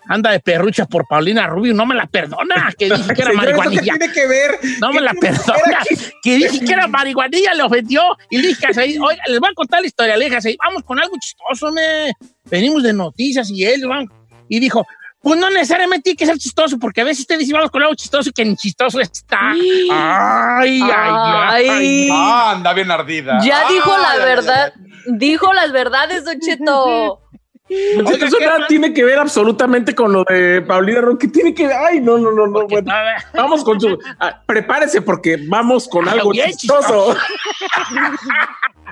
Anda 0.07 0.31
de 0.31 0.39
perrucha 0.39 0.85
por 0.85 1.05
Paulina 1.09 1.45
Rubio, 1.45 1.73
no 1.73 1.85
me 1.85 1.93
la 1.93 2.05
perdona. 2.07 2.73
Que 2.77 2.85
dije 2.85 3.13
que 3.13 3.21
era 3.21 3.31
Señor, 3.31 3.49
¿eso 3.49 3.51
qué 3.51 3.57
marihuanilla. 3.57 3.81
tiene 3.81 4.13
que 4.13 4.25
ver? 4.25 4.51
No 4.79 4.93
me 4.93 4.99
¿Qué 4.99 5.03
la 5.03 5.13
perdona. 5.15 5.79
Que 6.23 6.35
dije 6.37 6.59
que 6.63 6.71
era 6.71 6.87
marihuanilla, 6.87 7.53
le 7.53 7.63
ofendió. 7.63 8.01
Y 8.29 8.37
le 8.37 8.47
dije, 8.47 8.65
así, 8.67 8.97
oiga, 8.97 9.23
les 9.27 9.41
voy 9.41 9.49
a 9.49 9.53
contar 9.53 9.81
la 9.81 9.87
historia. 9.87 10.15
Le 10.15 10.23
dije, 10.23 10.37
así, 10.37 10.55
vamos 10.63 10.83
con 10.83 10.97
algo 11.01 11.17
chistoso, 11.19 11.69
me. 11.73 12.13
Venimos 12.45 12.81
de 12.81 12.93
noticias 12.93 13.49
y 13.49 13.65
él, 13.65 13.85
van. 13.89 14.07
Y 14.47 14.61
dijo, 14.61 14.85
pues 15.23 15.39
no 15.39 15.49
necesariamente 15.49 16.03
tiene 16.03 16.17
que 16.17 16.25
ser 16.25 16.37
chistoso, 16.37 16.77
porque 16.77 16.99
a 16.99 17.05
veces 17.05 17.21
usted 17.21 17.39
dice, 17.39 17.53
vamos 17.53 17.71
con 17.71 17.81
algo 17.81 17.95
chistoso 17.95 18.29
y 18.29 18.33
que 18.33 18.43
ni 18.43 18.57
chistoso 18.57 18.99
está. 18.99 19.39
Ay, 19.51 19.89
ay, 19.89 20.81
ay. 20.83 21.69
Ay. 21.69 22.09
Ah, 22.11 22.51
anda 22.51 22.73
bien 22.73 22.91
ardida. 22.91 23.39
Ya 23.41 23.61
Ah, 23.61 23.69
dijo 23.71 23.97
la 23.97 24.17
verdad. 24.25 24.73
Dijo 25.07 25.53
las 25.53 25.71
verdades, 25.71 26.25
Don 26.25 26.37
Cheto. 26.41 27.21
Cheto, 27.69 28.25
eso 28.25 28.37
¿qué 28.37 28.45
nada 28.45 28.59
más? 28.59 28.67
tiene 28.67 28.93
que 28.93 29.05
ver 29.05 29.17
absolutamente 29.17 29.95
con 29.95 30.11
lo 30.11 30.25
de 30.25 30.61
Paulina 30.61 30.99
Roque. 30.99 31.29
Tiene 31.29 31.53
que 31.53 31.67
ver. 31.67 31.77
Ay, 31.89 32.01
no, 32.01 32.17
no, 32.17 32.31
no, 32.33 32.45
no. 32.45 32.67
Bueno. 32.67 32.91
Vamos 33.33 33.63
con 33.63 33.79
su. 33.79 33.97
ah, 34.19 34.41
prepárese 34.45 35.01
porque 35.01 35.37
vamos 35.47 35.87
con 35.87 36.07
Algo 36.09 36.33
chistoso. 36.33 37.15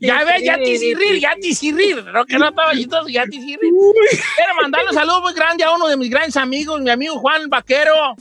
Ya 0.00 0.24
ves, 0.24 0.42
ya 0.44 0.56
te 0.56 0.64
tiriri, 0.64 0.74
hice 0.74 0.94
rir, 0.98 1.20
ya 1.20 1.34
te 1.40 1.46
hice 1.48 1.72
rir. 1.72 2.04
No, 2.04 2.24
que 2.24 2.38
no 2.38 2.48
estaba 2.48 2.72
chistoso, 2.72 3.08
ya 3.08 3.24
te 3.26 3.36
hice 3.36 3.58
rir. 3.60 3.72
Quiero 4.36 4.54
mandarle 4.60 4.88
un 4.90 4.94
saludo 4.94 5.22
muy 5.22 5.32
grande 5.34 5.64
a 5.64 5.72
uno 5.72 5.86
de 5.88 5.96
mis 5.96 6.10
grandes 6.10 6.36
amigos, 6.36 6.80
mi 6.80 6.90
amigo 6.90 7.18
Juan 7.18 7.48
Vaquero. 7.48 8.14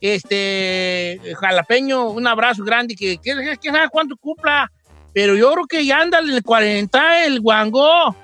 Este, 0.00 1.18
jalapeño, 1.40 2.10
un 2.10 2.26
abrazo 2.26 2.62
grande, 2.62 2.94
que 2.94 3.16
que 3.18 3.56
que 3.60 3.70
sabe 3.70 3.88
cuánto 3.90 4.16
cumpla. 4.16 4.70
Pero 5.14 5.34
yo 5.36 5.52
creo 5.52 5.66
que 5.66 5.86
ya 5.86 6.00
anda 6.00 6.18
en 6.18 6.28
el 6.30 6.42
40 6.42 7.24
el 7.24 7.40
guango. 7.40 8.14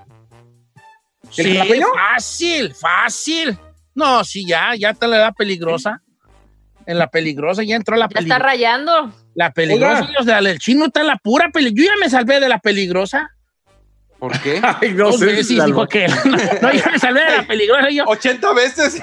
¿El 1.25 1.33
Sí, 1.45 1.57
jalapeño? 1.57 1.87
fácil, 1.95 2.75
fácil. 2.75 3.59
No, 3.95 4.25
sí, 4.25 4.47
ya, 4.47 4.75
ya 4.77 4.91
está 4.91 5.07
en 5.07 5.13
la 5.13 5.17
edad 5.19 5.35
peligrosa. 5.37 6.03
En 6.87 6.99
la 6.99 7.09
peligrosa, 7.09 7.63
ya 7.63 7.77
entró 7.77 7.97
la 7.97 8.07
Ya 8.07 8.09
está 8.09 8.19
peligrosa. 8.19 8.39
rayando. 8.43 9.13
La 9.35 9.53
peligrosa, 9.53 10.03
Oiga. 10.05 10.21
o 10.21 10.25
sea, 10.25 10.39
el 10.39 10.59
chino 10.59 10.87
está 10.87 11.01
en 11.03 11.07
la 11.09 11.17
pura 11.17 11.51
peligrosa. 11.51 11.87
Yo 11.87 11.93
ya 11.95 12.05
me 12.05 12.11
salvé 12.11 12.41
de 12.41 12.49
la 12.49 12.59
peligrosa. 12.59 13.31
¿Por 14.19 14.39
qué? 14.41 14.61
Ay, 14.83 14.93
no 14.93 15.07
Dos 15.07 15.19
sé. 15.21 15.27
veces 15.27 15.65
dijo 15.65 15.87
que 15.87 16.07
no, 16.63 16.73
yo 16.73 16.83
me 16.91 16.99
salvé 16.99 17.25
de 17.25 17.37
la 17.39 17.47
peligrosa 17.47 17.91
yo, 17.91 18.05
80 18.07 18.53
veces. 18.55 19.03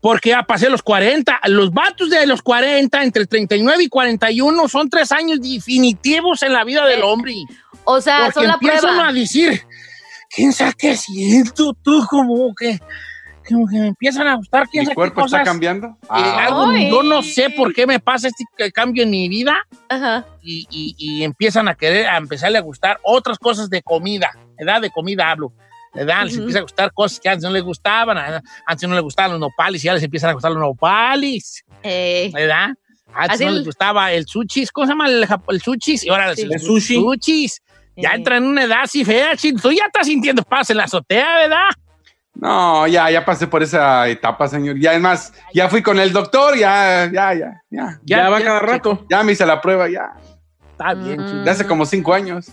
porque 0.00 0.30
ya 0.30 0.42
pasé 0.42 0.68
los 0.70 0.82
40. 0.82 1.40
Los 1.46 1.72
vatos 1.72 2.10
de 2.10 2.26
los 2.26 2.42
40, 2.42 3.02
entre 3.02 3.26
39 3.26 3.84
y 3.84 3.88
41, 3.88 4.68
son 4.68 4.88
tres 4.90 5.12
años 5.12 5.40
definitivos 5.40 6.42
en 6.42 6.52
la 6.52 6.64
vida 6.64 6.86
del 6.86 7.02
hombre. 7.02 7.34
O 7.84 8.00
sea, 8.00 8.24
Porque 8.24 8.34
son 8.34 8.46
la 8.48 8.54
empiezan 8.54 8.80
prueba. 8.80 9.08
a 9.08 9.12
decir, 9.12 9.62
¿quién 10.34 10.52
sabe 10.52 10.74
qué 10.78 10.96
siento 10.96 11.72
tú? 11.82 12.04
Como 12.08 12.54
que, 12.54 12.78
como 13.48 13.66
que 13.66 13.76
me 13.78 13.86
empiezan 13.88 14.26
a 14.28 14.34
gustar, 14.36 14.66
¿quién 14.70 14.86
¿Mi 14.86 14.94
cuerpo 14.94 15.24
está 15.24 15.42
cambiando? 15.42 15.88
Eh, 15.88 16.06
Ah, 16.08 16.46
algo- 16.46 16.72
yo 16.76 17.02
no 17.02 17.22
sé 17.22 17.50
por 17.50 17.72
qué 17.74 17.86
me 17.86 17.98
pasa 18.00 18.28
este 18.28 18.44
cambio 18.72 19.02
en 19.02 19.10
mi 19.10 19.28
vida 19.28 19.56
Ajá. 19.88 20.26
y, 20.42 20.66
y- 20.70 20.94
y 20.98 21.24
empiezan 21.24 21.68
a 21.68 21.74
querer, 21.74 22.06
a 22.06 22.16
empezarle 22.16 22.58
a 22.58 22.62
gustar 22.62 22.98
otras 23.02 23.38
cosas 23.38 23.68
de 23.70 23.82
comida, 23.82 24.30
edad 24.58 24.80
de 24.80 24.90
comida 24.90 25.30
hablo. 25.30 25.52
¿verdad? 25.94 26.24
Les 26.24 26.34
Ujú. 26.34 26.42
empieza 26.42 26.58
a 26.58 26.62
gustar 26.62 26.92
cosas 26.92 27.18
que 27.18 27.28
antes 27.30 27.42
no 27.44 27.50
les 27.50 27.62
gustaban, 27.62 28.18
antes 28.66 28.88
no 28.88 28.94
les 28.94 29.02
gustaban 29.02 29.32
los 29.32 29.40
nopales 29.40 29.82
y 29.82 29.86
ya 29.86 29.94
les 29.94 30.02
empiezan 30.02 30.30
a 30.30 30.32
gustar 30.34 30.52
los 30.52 30.60
nopales, 30.60 31.64
Eh, 31.82 32.30
¿verdad? 32.32 32.68
Antes 33.14 33.36
Así 33.36 33.44
no 33.46 33.52
les 33.52 33.64
gustaba 33.64 34.12
el 34.12 34.26
sushis. 34.26 34.70
¿Cómo 34.70 34.86
se 34.86 34.92
llama 34.92 35.08
el, 35.08 35.26
el 35.48 35.60
sushis? 35.62 36.04
Y 36.04 36.10
ahora 36.10 36.36
Sí. 36.36 36.42
el 36.42 36.52
El 36.52 36.60
sushi. 36.60 36.94
sushis. 36.96 37.62
Ya 37.96 38.12
entra 38.12 38.36
en 38.36 38.44
una 38.44 38.64
edad 38.64 38.82
así 38.82 39.02
fea. 39.04 39.30
Tú 39.60 39.72
ya 39.72 39.86
estás 39.86 40.06
sintiendo 40.06 40.42
paz 40.42 40.68
en 40.70 40.76
la 40.76 40.84
azotea, 40.84 41.26
¿verdad? 41.38 41.70
No, 42.38 42.86
ya, 42.86 43.10
ya 43.10 43.24
pasé 43.24 43.48
por 43.48 43.64
esa 43.64 44.06
etapa, 44.06 44.46
señor. 44.46 44.78
Ya 44.78 44.94
es 44.94 45.00
más, 45.00 45.32
ya 45.52 45.68
fui 45.68 45.82
con 45.82 45.98
el 45.98 46.12
doctor, 46.12 46.56
ya, 46.56 47.10
ya, 47.12 47.34
ya, 47.34 47.62
ya. 47.68 48.00
Ya, 48.04 48.30
va 48.30 48.40
cada 48.40 48.60
rato. 48.60 49.04
Ya 49.10 49.24
me 49.24 49.32
hice 49.32 49.44
la 49.44 49.60
prueba, 49.60 49.88
ya. 49.88 50.12
Está 50.70 50.94
bien, 50.94 51.16
chino. 51.16 51.42
De 51.42 51.50
hace 51.50 51.66
como 51.66 51.84
cinco 51.84 52.14
años. 52.14 52.46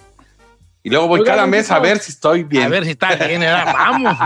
Y 0.82 0.90
luego 0.90 1.08
voy 1.08 1.24
cada 1.24 1.46
mes 1.46 1.70
a 1.70 1.78
ver 1.80 2.00
si 2.00 2.12
estoy 2.12 2.44
bien. 2.44 2.64
A 2.64 2.68
ver 2.68 2.84
si 2.84 2.92
está 2.92 3.16
bien, 3.16 3.42
¿verdad? 3.42 3.66
Vamos. 3.74 4.18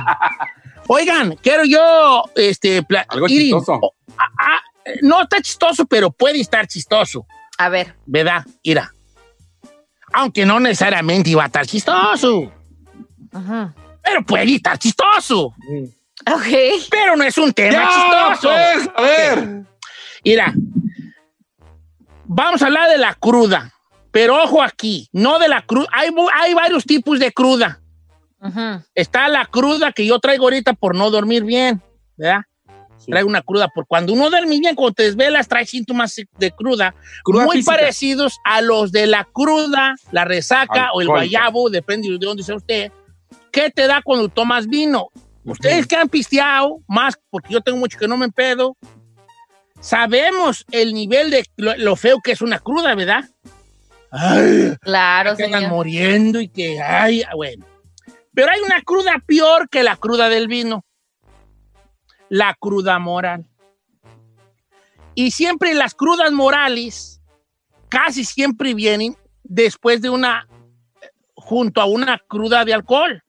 Oigan, 0.87 1.35
quiero 1.35 1.65
yo, 1.65 2.23
este, 2.35 2.85
Algo 3.09 3.27
chistoso. 3.27 3.79
ah, 4.17 4.27
ah, 4.39 4.59
no 5.01 5.21
está 5.21 5.41
chistoso, 5.41 5.85
pero 5.85 6.09
puede 6.09 6.39
estar 6.39 6.67
chistoso, 6.67 7.25
A 7.57 7.67
ver. 7.69 7.95
¿verdad? 8.05 8.45
Mira. 8.63 8.93
Aunque 10.13 10.45
no 10.45 10.59
necesariamente 10.59 11.29
iba 11.29 11.43
a 11.43 11.47
estar 11.47 11.65
chistoso, 11.67 12.51
Ajá. 13.31 13.73
Pero 14.03 14.23
puede 14.25 14.55
estar 14.55 14.77
chistoso. 14.77 15.53
Ok. 16.31 16.47
Pero 16.89 17.15
no 17.15 17.23
es 17.23 17.37
un 17.37 17.53
tema 17.53 17.71
Ya, 17.71 17.89
chistoso. 18.33 18.49
pues, 18.55 18.89
a 18.95 19.01
ver. 19.01 19.63
Mira, 20.23 20.53
vamos 22.25 22.61
a 22.61 22.65
hablar 22.67 22.89
de 22.89 22.97
la 22.97 23.13
cruda, 23.15 23.71
pero 24.11 24.41
ojo 24.43 24.61
aquí, 24.61 25.07
no 25.11 25.39
de 25.39 25.47
la 25.47 25.61
cruda. 25.65 25.87
Hay, 25.91 26.09
hay 26.33 26.53
varios 26.53 26.83
tipos 26.85 27.19
de 27.19 27.31
cruda. 27.31 27.81
Está 28.95 29.27
la 29.27 29.45
cruda 29.45 29.91
que 29.91 30.05
yo 30.05 30.19
traigo 30.19 30.45
ahorita 30.45 30.73
por 30.73 30.95
no 30.95 31.09
dormir 31.11 31.43
bien, 31.43 31.81
¿verdad? 32.15 32.41
Traigo 33.05 33.27
una 33.29 33.41
cruda 33.41 33.67
por 33.69 33.87
cuando 33.87 34.13
uno 34.13 34.29
duerme 34.29 34.59
bien, 34.59 34.75
cuando 34.75 34.93
te 34.93 35.03
desvelas, 35.03 35.47
trae 35.47 35.65
síntomas 35.65 36.15
de 36.37 36.51
cruda, 36.51 36.93
Cruda 37.23 37.45
muy 37.45 37.57
física. 37.57 37.75
parecidos 37.77 38.39
a 38.45 38.61
los 38.61 38.91
de 38.91 39.07
la 39.07 39.23
cruda, 39.25 39.95
la 40.11 40.25
resaca 40.25 40.89
o 40.93 41.01
el 41.01 41.07
guayabo, 41.07 41.69
depende 41.69 42.09
de 42.09 42.17
dónde 42.17 42.43
sea 42.43 42.55
usted. 42.55 42.91
¿Qué 43.51 43.69
te 43.69 43.87
da 43.87 44.01
cuando 44.01 44.29
tomas 44.29 44.67
vino? 44.67 45.07
Ustedes 45.43 45.87
que 45.87 45.95
han 45.95 46.09
pisteado, 46.09 46.79
más 46.87 47.17
porque 47.29 47.53
yo 47.53 47.61
tengo 47.61 47.77
mucho 47.77 47.97
que 47.97 48.07
no 48.07 48.17
me 48.17 48.25
empedo, 48.25 48.77
sabemos 49.79 50.65
el 50.71 50.93
nivel 50.93 51.31
de 51.31 51.45
lo, 51.55 51.75
lo 51.77 51.95
feo 51.95 52.19
que 52.23 52.31
es 52.33 52.41
una 52.41 52.59
cruda, 52.59 52.93
¿verdad? 52.95 53.23
Ay, 54.11 54.75
Claro, 54.81 55.35
que 55.35 55.45
andan 55.45 55.61
señor. 55.61 55.75
muriendo 55.75 56.41
y 56.41 56.49
que, 56.49 56.81
ay, 56.81 57.23
bueno. 57.35 57.65
Pero 58.33 58.51
hay 58.51 58.59
una 58.61 58.81
cruda 58.81 59.21
peor 59.25 59.69
que 59.69 59.83
la 59.83 59.95
cruda 59.97 60.29
del 60.29 60.47
vino. 60.47 60.85
La 62.29 62.55
cruda 62.59 62.99
moral. 62.99 63.45
Y 65.15 65.31
siempre 65.31 65.73
las 65.73 65.95
crudas 65.95 66.31
morales 66.31 67.21
casi 67.89 68.23
siempre 68.23 68.73
vienen 68.73 69.15
después 69.43 70.01
de 70.01 70.09
una, 70.09 70.47
junto 71.35 71.81
a 71.81 71.85
una 71.85 72.19
cruda 72.27 72.63
de 72.65 72.73
alcohol. 72.73 73.23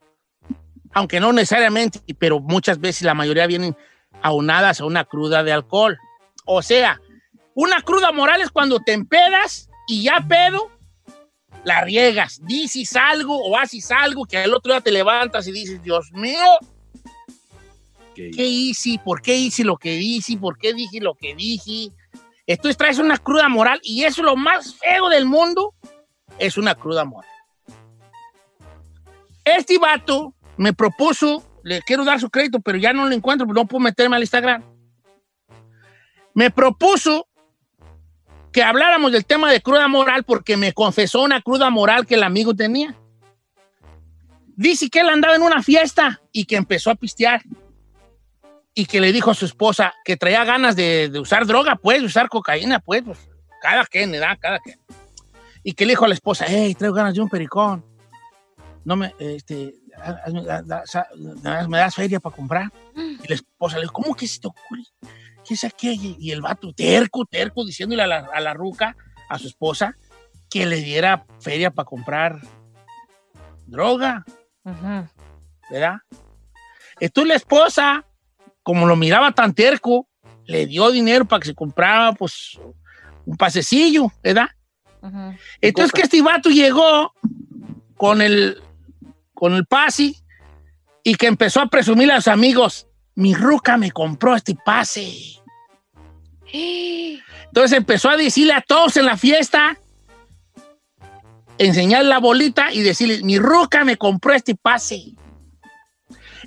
Aunque 0.92 1.20
no 1.20 1.32
necesariamente, 1.32 2.00
pero 2.18 2.40
muchas 2.40 2.80
veces 2.80 3.02
la 3.02 3.14
mayoría 3.14 3.46
vienen 3.46 3.76
aunadas 4.22 4.80
a 4.80 4.84
una 4.84 5.04
cruda 5.04 5.42
de 5.42 5.52
alcohol. 5.52 5.98
O 6.44 6.62
sea, 6.62 7.00
una 7.54 7.80
cruda 7.82 8.12
moral 8.12 8.40
es 8.40 8.50
cuando 8.50 8.80
te 8.80 8.92
empedas 8.92 9.68
y 9.86 10.04
ya 10.04 10.24
pedo, 10.28 10.70
la 11.64 11.82
riegas. 11.82 12.40
Dices 12.44 12.96
algo 12.96 13.36
o 13.36 13.56
haces 13.56 13.90
algo 13.90 14.24
que 14.24 14.38
al 14.38 14.54
otro 14.54 14.72
día 14.72 14.80
te 14.80 14.92
levantas 14.92 15.46
y 15.46 15.52
dices, 15.52 15.82
Dios 15.82 16.10
mío, 16.12 16.58
¿qué 18.14 18.44
hice? 18.44 19.00
¿Por 19.04 19.22
qué 19.22 19.36
hice 19.36 19.64
lo 19.64 19.76
que 19.76 19.94
hice? 19.94 20.36
¿Por 20.36 20.58
qué 20.58 20.72
dije 20.74 21.00
lo 21.00 21.14
que 21.14 21.34
dije? 21.34 21.92
Entonces 22.46 22.76
traes 22.76 22.98
una 22.98 23.18
cruda 23.18 23.48
moral 23.48 23.80
y 23.82 24.04
eso 24.04 24.22
es 24.22 24.24
lo 24.24 24.36
más 24.36 24.74
feo 24.74 25.08
del 25.08 25.24
mundo, 25.24 25.74
es 26.38 26.58
una 26.58 26.74
cruda 26.74 27.04
moral. 27.04 27.30
Este 29.44 29.78
vato 29.78 30.34
me 30.60 30.74
propuso, 30.74 31.42
le 31.64 31.80
quiero 31.80 32.04
dar 32.04 32.20
su 32.20 32.28
crédito, 32.28 32.60
pero 32.60 32.76
ya 32.76 32.92
no 32.92 33.06
lo 33.06 33.14
encuentro, 33.14 33.46
no 33.46 33.64
puedo 33.64 33.82
meterme 33.82 34.16
al 34.16 34.22
Instagram. 34.22 34.62
Me 36.34 36.50
propuso 36.50 37.26
que 38.52 38.62
habláramos 38.62 39.10
del 39.10 39.24
tema 39.24 39.50
de 39.50 39.62
cruda 39.62 39.88
moral 39.88 40.22
porque 40.24 40.58
me 40.58 40.74
confesó 40.74 41.22
una 41.22 41.40
cruda 41.40 41.70
moral 41.70 42.06
que 42.06 42.16
el 42.16 42.22
amigo 42.22 42.54
tenía. 42.54 42.94
Dice 44.48 44.90
que 44.90 45.00
él 45.00 45.08
andaba 45.08 45.34
en 45.34 45.40
una 45.40 45.62
fiesta 45.62 46.20
y 46.30 46.44
que 46.44 46.56
empezó 46.56 46.90
a 46.90 46.94
pistear 46.94 47.40
y 48.74 48.84
que 48.84 49.00
le 49.00 49.12
dijo 49.12 49.30
a 49.30 49.34
su 49.34 49.46
esposa 49.46 49.94
que 50.04 50.18
traía 50.18 50.44
ganas 50.44 50.76
de, 50.76 51.10
usar 51.18 51.46
droga, 51.46 51.76
pues, 51.76 52.02
usar 52.02 52.28
cocaína, 52.28 52.80
pues, 52.80 53.02
pues, 53.02 53.18
cada 53.62 53.86
quien, 53.86 54.12
¿verdad? 54.12 54.36
Cada 54.38 54.58
quien. 54.58 54.78
Y 55.62 55.72
que 55.72 55.86
le 55.86 55.92
dijo 55.92 56.04
a 56.04 56.08
la 56.08 56.14
esposa, 56.14 56.44
hey, 56.46 56.74
traigo 56.74 56.94
ganas 56.94 57.14
de 57.14 57.22
un 57.22 57.30
pericón. 57.30 57.82
No 58.84 58.96
me, 58.96 59.14
este, 59.18 59.79
hazme- 60.02 60.44
da- 60.44 60.62
da- 60.62 60.86
sa- 60.86 61.08
da- 61.16 61.68
me 61.68 61.78
das 61.78 61.94
feria 61.94 62.20
para 62.20 62.34
comprar. 62.36 62.72
Y 62.96 63.28
la 63.28 63.34
esposa 63.34 63.76
le 63.76 63.82
dijo, 63.82 63.92
¿cómo 63.92 64.14
que 64.14 64.26
se 64.26 64.40
te 64.40 64.48
ocurre? 64.48 64.82
¿Qué 65.46 65.54
es 65.54 65.64
aquello? 65.64 66.16
Y 66.18 66.30
el 66.30 66.40
vato, 66.42 66.72
terco, 66.72 67.24
terco, 67.24 67.64
diciéndole 67.64 68.02
a 68.02 68.06
la, 68.06 68.18
a 68.32 68.40
la 68.40 68.54
ruca, 68.54 68.96
a 69.28 69.38
su 69.38 69.48
esposa, 69.48 69.96
que 70.48 70.66
le 70.66 70.76
diera 70.76 71.24
feria 71.40 71.70
para 71.70 71.86
comprar 71.86 72.40
droga, 73.66 74.24
Ajá. 74.64 75.10
¿verdad? 75.70 75.96
Entonces 76.98 77.28
la 77.28 77.34
esposa, 77.36 78.04
como 78.62 78.86
lo 78.86 78.96
miraba 78.96 79.32
tan 79.32 79.54
terco, 79.54 80.08
le 80.44 80.66
dio 80.66 80.90
dinero 80.90 81.24
para 81.24 81.40
que 81.40 81.48
se 81.48 81.54
comprara, 81.54 82.12
pues, 82.12 82.58
un 83.24 83.36
pasecillo, 83.36 84.12
¿verdad? 84.22 84.48
Ajá. 85.00 85.36
Entonces 85.60 85.92
que 85.92 86.02
este 86.02 86.20
vato 86.20 86.50
llegó 86.50 87.14
con 87.96 88.20
el, 88.20 88.60
con 89.40 89.54
el 89.54 89.64
pase 89.64 90.14
y 91.02 91.14
que 91.14 91.26
empezó 91.26 91.62
a 91.62 91.68
presumir 91.68 92.12
a 92.12 92.16
sus 92.16 92.28
amigos, 92.28 92.86
mi 93.14 93.34
ruca 93.34 93.78
me 93.78 93.90
compró 93.90 94.36
este 94.36 94.54
pase. 94.54 95.40
Entonces 96.52 97.76
empezó 97.76 98.10
a 98.10 98.18
decirle 98.18 98.52
a 98.52 98.60
todos 98.60 98.98
en 98.98 99.06
la 99.06 99.16
fiesta, 99.16 99.78
enseñar 101.56 102.04
la 102.04 102.18
bolita 102.18 102.70
y 102.70 102.82
decirle, 102.82 103.22
mi 103.22 103.38
ruca 103.38 103.82
me 103.82 103.96
compró 103.96 104.34
este 104.34 104.54
pase. 104.54 105.14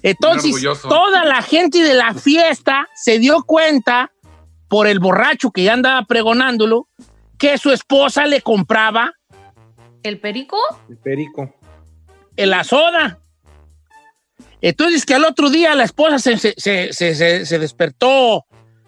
Entonces, 0.04 0.56
toda 0.84 1.26
la 1.26 1.42
gente 1.42 1.82
de 1.82 1.96
la 1.96 2.14
fiesta 2.14 2.88
se 2.94 3.18
dio 3.18 3.44
cuenta, 3.44 4.12
por 4.68 4.86
el 4.88 5.00
borracho 5.00 5.50
que 5.50 5.64
ya 5.64 5.74
andaba 5.74 6.06
pregonándolo, 6.06 6.88
que 7.40 7.58
su 7.58 7.72
esposa 7.72 8.28
le 8.28 8.42
compraba 8.42 9.14
¿El 10.04 10.20
perico? 10.20 10.58
El 10.90 10.98
perico. 10.98 11.54
En 12.36 12.50
la 12.50 12.64
soda. 12.64 13.20
Entonces 14.62 15.06
que 15.06 15.16
al 15.16 15.26
otro 15.26 15.50
día 15.50 15.76
la 15.76 15.84
esposa 15.84 16.20
se, 16.20 16.38
se- 16.38 16.56
se- 16.58 17.46
se- 17.46 17.60
despertó, 17.60 18.46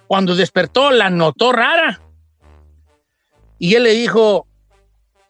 cuando 0.07 0.35
despertó 0.35 0.91
la 0.91 1.09
notó 1.09 1.51
rara. 1.51 2.01
Y 3.59 3.75
él 3.75 3.83
le 3.83 3.91
dijo, 3.91 4.47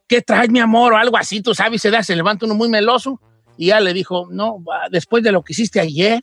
¿qué 0.07 0.21
traes 0.21 0.49
mi 0.49 0.59
amor? 0.59 0.93
O 0.93 0.97
algo 0.97 1.17
así, 1.17 1.41
tú 1.41 1.53
sabes, 1.55 1.81
se 1.81 1.89
da, 1.91 2.03
se 2.03 2.15
levanta 2.15 2.45
uno 2.45 2.55
muy 2.55 2.69
meloso. 2.69 3.19
Y 3.57 3.65
ella 3.67 3.79
le 3.79 3.93
dijo, 3.93 4.27
no, 4.31 4.57
después 4.91 5.23
de 5.23 5.31
lo 5.31 5.43
que 5.43 5.53
hiciste 5.53 5.79
ayer, 5.79 6.21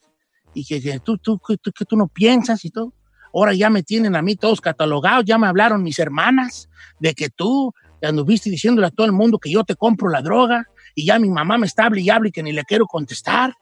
y 0.54 0.64
que, 0.64 0.82
que 0.82 1.00
tú, 1.00 1.16
tú, 1.18 1.40
tú, 1.62 1.72
que 1.72 1.84
tú 1.84 1.96
no 1.96 2.08
piensas 2.08 2.64
y 2.64 2.70
todo, 2.70 2.92
ahora 3.32 3.54
ya 3.54 3.70
me 3.70 3.82
tienen 3.82 4.14
a 4.14 4.22
mí 4.22 4.36
todos 4.36 4.60
catalogados, 4.60 5.24
ya 5.24 5.38
me 5.38 5.46
hablaron 5.46 5.82
mis 5.82 5.98
hermanas 5.98 6.68
de 7.00 7.14
que 7.14 7.30
tú 7.30 7.72
anduviste 8.02 8.50
diciéndole 8.50 8.88
a 8.88 8.90
todo 8.90 9.06
el 9.06 9.12
mundo 9.12 9.38
que 9.38 9.50
yo 9.50 9.64
te 9.64 9.74
compro 9.76 10.10
la 10.10 10.20
droga 10.20 10.68
y 10.94 11.06
ya 11.06 11.18
mi 11.18 11.30
mamá 11.30 11.58
me 11.58 11.66
está 11.66 11.86
hable 11.86 12.00
y 12.02 12.30
que 12.32 12.42
ni 12.42 12.52
le 12.52 12.64
quiero 12.64 12.86
contestar 12.86 13.54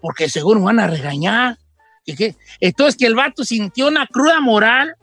porque 0.00 0.28
seguro 0.28 0.60
me 0.60 0.66
van 0.66 0.80
a 0.80 0.86
regañar. 0.86 1.58
¿Y 2.04 2.14
qué? 2.14 2.36
Entonces 2.60 2.96
que 2.96 3.06
el 3.06 3.14
vato 3.14 3.44
sintió 3.44 3.88
una 3.88 4.06
cruda 4.06 4.40
moral 4.40 4.94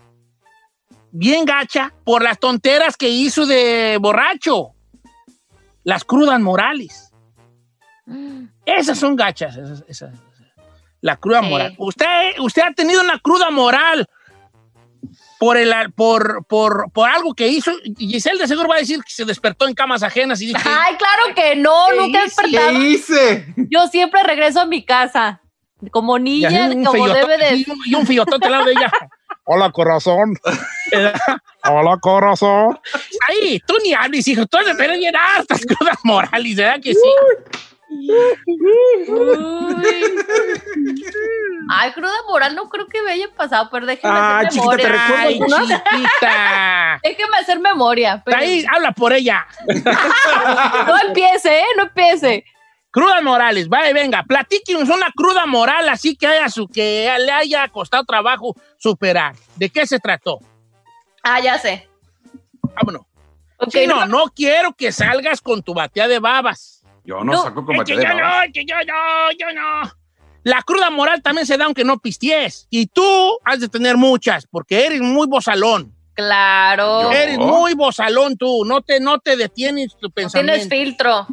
bien 1.12 1.46
gacha 1.46 1.94
por 2.04 2.22
las 2.22 2.40
tonteras 2.40 2.96
que 2.96 3.10
hizo 3.10 3.46
de 3.46 3.98
borracho. 4.00 4.74
Las 5.84 6.04
crudas 6.04 6.40
morales. 6.40 7.12
Esas 8.66 8.98
son 9.00 9.16
gachas. 9.16 9.56
esas- 9.58 9.84
esas- 9.88 10.16
la 11.02 11.18
cruda 11.18 11.42
Sí. 11.42 11.50
moral. 11.50 11.76
Usted, 11.80 12.40
usted 12.40 12.62
ha 12.62 12.74
tenido 12.74 13.02
una 13.02 13.20
cruda 13.20 13.50
moral 13.50 14.08
por, 15.42 15.58
el, 15.58 15.74
por, 15.96 16.46
por, 16.46 16.92
por 16.92 17.10
algo 17.10 17.34
que 17.34 17.48
hizo. 17.48 17.72
Giselle 17.98 18.38
de 18.38 18.48
seguro 18.48 18.70
va 18.70 18.76
a 18.76 18.78
decir 18.78 19.04
que 19.04 19.12
se 19.12 19.26
despertó 19.26 19.68
en 19.68 19.74
camas 19.74 20.04
ajenas 20.04 20.40
y 20.40 20.46
dice, 20.46 20.60
Ay, 20.64 20.96
claro 20.98 21.34
que 21.34 21.56
no, 21.56 21.88
¿Qué 21.90 21.98
nunca 21.98 22.20
he 22.20 22.24
despertado. 22.26 22.70
¿Qué 22.70 22.90
hice? 22.90 23.54
Yo 23.72 23.88
siempre 23.88 24.22
regreso 24.22 24.62
a 24.62 24.68
mi 24.68 24.86
casa. 24.86 25.42
Como 25.90 26.20
niña, 26.20 26.70
como 26.86 27.08
debe 27.08 27.40
de. 27.40 27.66
y 27.88 27.96
un- 27.96 28.06
fillotote 28.06 28.46
al 28.46 28.52
lado 28.52 28.66
de 28.66 28.74
ella. 28.74 28.92
Hola, 29.46 29.72
corazón. 29.72 30.38
Hola, 31.64 31.98
corazón. 32.00 32.80
Ahí, 33.28 33.60
tú 33.66 33.74
ni 33.84 33.96
hables, 33.96 34.28
hijo. 34.28 34.46
Tú 34.46 34.58
eres 34.60 34.78
bien 35.00 35.16
hartas 35.16 35.66
crudas 35.66 35.98
morales, 36.04 36.56
¿verdad 36.56 36.80
que 36.80 36.94
sí? 36.94 37.10
Ay, 41.70 41.92
cruda 41.94 42.12
moral, 42.28 42.56
no 42.56 42.70
creo 42.70 42.88
que 42.88 43.02
me 43.02 43.12
haya 43.12 43.28
pasado, 43.36 43.70
pero 43.72 43.86
déjenme 43.86 44.18
Ay, 44.18 44.46
hacer 44.46 44.50
chiquita, 44.62 44.78
¿te 44.78 44.84
memoria. 44.90 45.16
Ay, 45.18 45.34
algunas? 45.34 45.68
chiquita. 45.68 47.00
déjenme 47.04 47.38
hacer 47.38 47.60
memoria. 47.60 48.22
pero- 48.26 48.38
Ahí, 48.38 48.66
habla 48.74 48.92
por 48.92 49.14
ella. 49.14 49.48
No 50.88 50.98
empiece, 51.08 51.60
¿eh? 51.60 51.66
No 51.78 51.84
empiece. 51.84 52.46
Crudas 52.92 53.24
morales, 53.24 53.70
vaya, 53.70 53.94
venga, 53.94 54.24
platíquenos 54.24 54.90
una 54.90 55.12
cruda 55.16 55.46
moral 55.46 55.88
así 55.88 56.16
que 56.18 56.28
haya 56.28 56.50
su, 56.50 56.68
que 56.68 57.10
le 57.20 57.32
haya 57.32 57.68
costado 57.70 58.04
trabajo 58.04 58.54
superar. 58.78 59.34
¿De 59.56 59.70
qué 59.70 59.88
se 59.88 59.98
trató? 60.00 60.40
Ah, 61.24 61.40
ya 61.40 61.58
sé. 61.58 61.88
Vámonos. 62.76 63.04
Ok, 63.58 63.70
Chino, 63.70 64.06
no- 64.06 64.06
no 64.08 64.26
quiero 64.36 64.74
que 64.74 64.92
salgas 64.92 65.40
con 65.40 65.64
tu 65.64 65.74
batea 65.74 66.08
de 66.10 66.20
babas. 66.20 66.81
Yo 67.04 67.24
no, 67.24 67.44
saco 67.44 67.66
con 67.66 67.76
es 67.76 67.84
que 67.84 67.96
yo 67.96 68.02
no, 68.02 68.44
es 68.44 68.54
que 68.54 68.66
yo 68.66 68.76
no, 68.76 69.32
yo 69.40 69.48
no. 69.54 69.92
La 70.44 70.62
cruda 70.64 70.90
moral 70.90 71.22
también 71.22 71.46
se 71.46 71.58
da 71.58 71.66
aunque 71.66 71.84
no 71.84 72.00
pisties. 72.00 72.68
Y 72.70 72.88
tú 72.88 73.38
has 73.46 73.60
de 73.60 73.68
tener 73.70 73.98
muchas, 73.98 74.48
porque 74.48 74.86
eres 74.86 75.02
muy 75.02 75.28
bozalón. 75.28 75.94
Claro. 76.14 77.12
Eres 77.12 77.38
muy 77.38 77.74
bozalón 77.74 78.38
tú, 78.38 78.64
no 78.66 78.82
te, 78.82 79.00
no 79.00 79.20
te 79.20 79.36
detienes 79.38 79.96
tu 79.98 80.08
No 80.08 80.14
pensamiento. 80.14 80.54
tienes 80.54 80.70
filtro. 80.70 81.28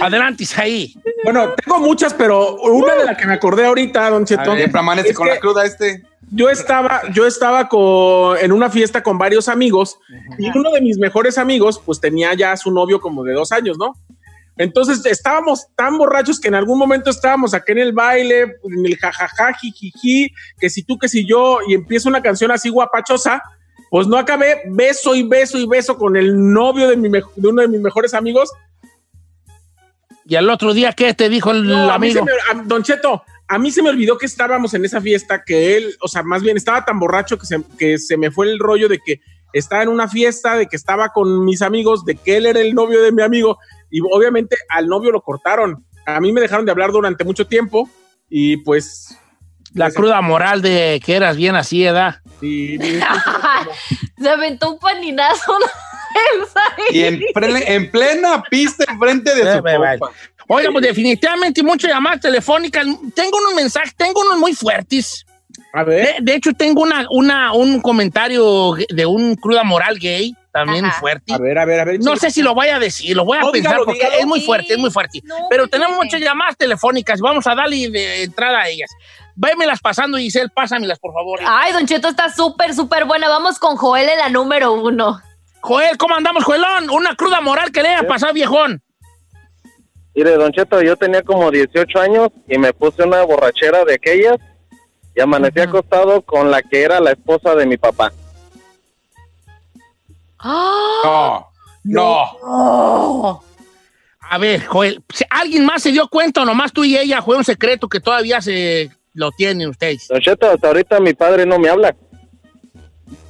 Adelante, 0.00 0.44
ahí. 0.56 0.94
Bueno, 1.24 1.54
tengo 1.54 1.78
muchas, 1.78 2.14
pero 2.14 2.54
una 2.56 2.94
de 2.94 3.04
las 3.04 3.16
que 3.16 3.26
me 3.26 3.34
acordé 3.34 3.66
ahorita, 3.66 4.10
Don 4.10 4.24
Cheto. 4.24 4.42
A 4.42 4.46
ver, 4.48 4.56
siempre 4.58 4.80
amanece 4.80 5.10
es 5.10 5.16
con 5.16 5.28
que 5.28 5.34
la 5.34 5.40
cruda 5.40 5.64
este. 5.66 6.02
Yo 6.30 6.50
estaba, 6.50 7.02
yo 7.12 7.26
estaba 7.26 7.68
con, 7.68 8.36
en 8.38 8.52
una 8.52 8.68
fiesta 8.70 9.02
con 9.02 9.16
varios 9.18 9.48
amigos 9.48 9.98
y 10.38 10.48
uno 10.56 10.70
de 10.72 10.80
mis 10.82 10.98
mejores 10.98 11.38
amigos, 11.38 11.80
pues 11.84 12.00
tenía 12.00 12.34
ya 12.34 12.52
a 12.52 12.56
su 12.56 12.70
novio 12.70 13.00
como 13.00 13.24
de 13.24 13.32
dos 13.32 13.50
años, 13.52 13.78
¿no? 13.78 13.94
Entonces 14.56 15.06
estábamos 15.06 15.68
tan 15.76 15.96
borrachos 15.96 16.40
que 16.40 16.48
en 16.48 16.54
algún 16.56 16.78
momento 16.78 17.10
estábamos 17.10 17.54
aquí 17.54 17.72
en 17.72 17.78
el 17.78 17.92
baile, 17.92 18.40
en 18.42 18.84
el 18.86 18.96
jajaja, 18.96 19.54
jijiji, 19.54 20.32
que 20.58 20.68
si 20.68 20.82
tú, 20.82 20.98
que 20.98 21.08
si 21.08 21.26
yo, 21.26 21.58
y 21.66 21.74
empieza 21.74 22.08
una 22.08 22.20
canción 22.22 22.50
así 22.50 22.68
guapachosa, 22.68 23.40
pues 23.90 24.06
no 24.08 24.18
acabé 24.18 24.62
beso 24.66 25.14
y 25.14 25.22
beso 25.22 25.56
y 25.58 25.66
beso 25.66 25.96
con 25.96 26.16
el 26.16 26.52
novio 26.52 26.88
de, 26.88 26.96
mi 26.96 27.08
mej- 27.08 27.32
de 27.36 27.48
uno 27.48 27.62
de 27.62 27.68
mis 27.68 27.80
mejores 27.80 28.12
amigos. 28.14 28.50
¿Y 30.26 30.34
al 30.36 30.50
otro 30.50 30.74
día 30.74 30.92
qué 30.92 31.14
te 31.14 31.28
dijo 31.28 31.52
el 31.52 31.66
No, 31.66 31.90
a 31.90 31.98
mí 31.98 32.10
amigo? 32.10 32.24
se 32.26 32.32
me- 32.54 32.60
a- 32.60 32.64
don 32.64 32.82
Cheto, 32.82 33.22
a 33.48 33.58
mí 33.58 33.70
se 33.70 33.82
me 33.82 33.88
olvidó 33.90 34.18
que 34.18 34.26
estábamos 34.26 34.74
en 34.74 34.84
esa 34.84 35.00
fiesta, 35.00 35.42
que 35.44 35.76
él, 35.76 35.96
o 36.00 36.08
sea, 36.08 36.22
más 36.22 36.42
bien 36.42 36.56
estaba 36.56 36.84
tan 36.84 36.98
borracho 36.98 37.38
que 37.38 37.46
se, 37.46 37.60
que 37.78 37.98
se 37.98 38.16
me 38.16 38.30
fue 38.30 38.46
el 38.46 38.58
rollo 38.58 38.88
de 38.88 38.98
que 38.98 39.20
estaba 39.54 39.82
en 39.82 39.88
una 39.88 40.06
fiesta, 40.08 40.56
de 40.56 40.66
que 40.66 40.76
estaba 40.76 41.08
con 41.08 41.44
mis 41.44 41.62
amigos, 41.62 42.04
de 42.04 42.14
que 42.16 42.36
él 42.36 42.44
era 42.46 42.60
el 42.60 42.74
novio 42.74 43.02
de 43.02 43.10
mi 43.12 43.22
amigo, 43.22 43.58
y 43.90 44.00
obviamente 44.12 44.56
al 44.68 44.86
novio 44.86 45.10
lo 45.10 45.22
cortaron. 45.22 45.84
A 46.06 46.20
mí 46.20 46.32
me 46.32 46.40
dejaron 46.42 46.66
de 46.66 46.72
hablar 46.72 46.92
durante 46.92 47.24
mucho 47.24 47.46
tiempo, 47.46 47.88
y 48.28 48.58
pues... 48.58 49.16
La 49.74 49.90
cruda 49.90 50.20
moral 50.22 50.62
de 50.62 51.00
que 51.04 51.14
eras 51.14 51.36
bien 51.36 51.54
así, 51.54 51.84
¿edad? 51.86 52.20
Y, 52.40 52.78
Se 54.18 54.28
aventó 54.28 54.72
un 54.72 54.78
paninazo. 54.78 55.56
Y 56.90 57.02
en, 57.04 57.20
ple- 57.34 57.64
en 57.66 57.90
plena 57.90 58.42
pista 58.50 58.84
enfrente 58.90 59.34
de 59.34 59.42
su 59.56 59.62
compa. 59.62 60.12
Oiga, 60.48 60.70
pues 60.72 60.82
definitivamente 60.84 61.62
muchas 61.62 61.90
llamadas 61.90 62.20
telefónicas. 62.20 62.86
Tengo 63.14 63.38
unos 63.38 63.54
mensajes, 63.54 63.94
tengo 63.94 64.20
unos 64.22 64.38
muy 64.38 64.54
fuertes. 64.54 65.24
A 65.74 65.82
ver. 65.84 66.06
De, 66.06 66.14
de 66.22 66.34
hecho, 66.34 66.52
tengo 66.54 66.82
una, 66.82 67.06
una, 67.10 67.52
un 67.52 67.80
comentario 67.80 68.72
de 68.88 69.04
un 69.06 69.34
cruda 69.36 69.62
moral 69.64 69.98
gay, 69.98 70.34
también 70.52 70.86
Ajá. 70.86 70.98
fuerte. 71.00 71.34
A 71.34 71.38
ver, 71.38 71.58
a 71.58 71.64
ver, 71.66 71.80
a 71.80 71.84
ver. 71.84 72.00
No 72.00 72.16
sé 72.16 72.30
si 72.30 72.40
lo 72.42 72.54
voy 72.54 72.68
a 72.68 72.78
decir, 72.78 73.14
lo 73.14 73.24
voy 73.26 73.36
a 73.36 73.42
No, 73.42 73.52
pensar 73.52 73.72
dígalo, 73.72 73.84
porque 73.84 73.98
dígalo. 74.00 74.18
es 74.20 74.26
muy 74.26 74.40
fuerte, 74.40 74.72
es 74.72 74.78
muy 74.78 74.90
fuerte. 74.90 75.20
Pero 75.50 75.68
tenemos 75.68 75.96
muchas 75.96 76.20
llamadas 76.20 76.56
telefónicas, 76.56 77.20
vamos 77.20 77.46
a 77.46 77.54
darle 77.54 77.90
de 77.90 78.22
entrada 78.22 78.60
a 78.62 78.68
ellas. 78.68 78.90
Vémelas 79.36 79.80
pasando, 79.80 80.16
Giselle, 80.16 80.48
pásamelas, 80.48 80.98
por 80.98 81.12
favor. 81.12 81.40
Ay, 81.46 81.72
Don 81.72 81.86
Cheto 81.86 82.08
está 82.08 82.32
súper, 82.32 82.74
súper 82.74 83.04
buena. 83.04 83.28
Vamos 83.28 83.58
con 83.58 83.76
Joel 83.76 84.08
en 84.08 84.18
la 84.18 84.28
número 84.30 84.72
uno. 84.72 85.20
Joel, 85.60 85.96
¿cómo 85.98 86.14
andamos, 86.16 86.42
Joelón? 86.44 86.88
Una 86.90 87.14
cruda 87.14 87.40
moral 87.40 87.70
que 87.70 87.82
le 87.82 87.90
haya 87.90 88.08
pasado, 88.08 88.32
viejón. 88.32 88.82
Mire, 90.18 90.32
Don 90.36 90.50
Cheto, 90.50 90.82
yo 90.82 90.96
tenía 90.96 91.22
como 91.22 91.48
18 91.48 91.96
años 92.00 92.30
y 92.48 92.58
me 92.58 92.72
puse 92.72 93.04
una 93.04 93.22
borrachera 93.22 93.84
de 93.84 93.94
aquellas 93.94 94.36
y 95.14 95.20
amanecí 95.20 95.60
acostado 95.60 96.22
con 96.22 96.50
la 96.50 96.60
que 96.60 96.82
era 96.82 96.98
la 96.98 97.12
esposa 97.12 97.54
de 97.54 97.64
mi 97.66 97.76
papá. 97.76 98.10
No, 101.04 101.46
no. 101.84 103.42
A 104.28 104.38
ver, 104.38 104.66
Joel, 104.66 105.04
¿alguien 105.30 105.64
más 105.64 105.82
se 105.84 105.92
dio 105.92 106.08
cuenta 106.08 106.42
o 106.42 106.44
nomás 106.44 106.72
tú 106.72 106.82
y 106.82 106.96
ella 106.98 107.22
fue 107.22 107.36
un 107.36 107.44
secreto 107.44 107.88
que 107.88 108.00
todavía 108.00 108.40
se 108.42 108.90
lo 109.14 109.30
tienen 109.30 109.68
ustedes? 109.68 110.08
Don 110.08 110.20
Cheto, 110.20 110.50
hasta 110.50 110.66
ahorita 110.66 110.98
mi 110.98 111.14
padre 111.14 111.46
no 111.46 111.60
me 111.60 111.68
habla. 111.68 111.94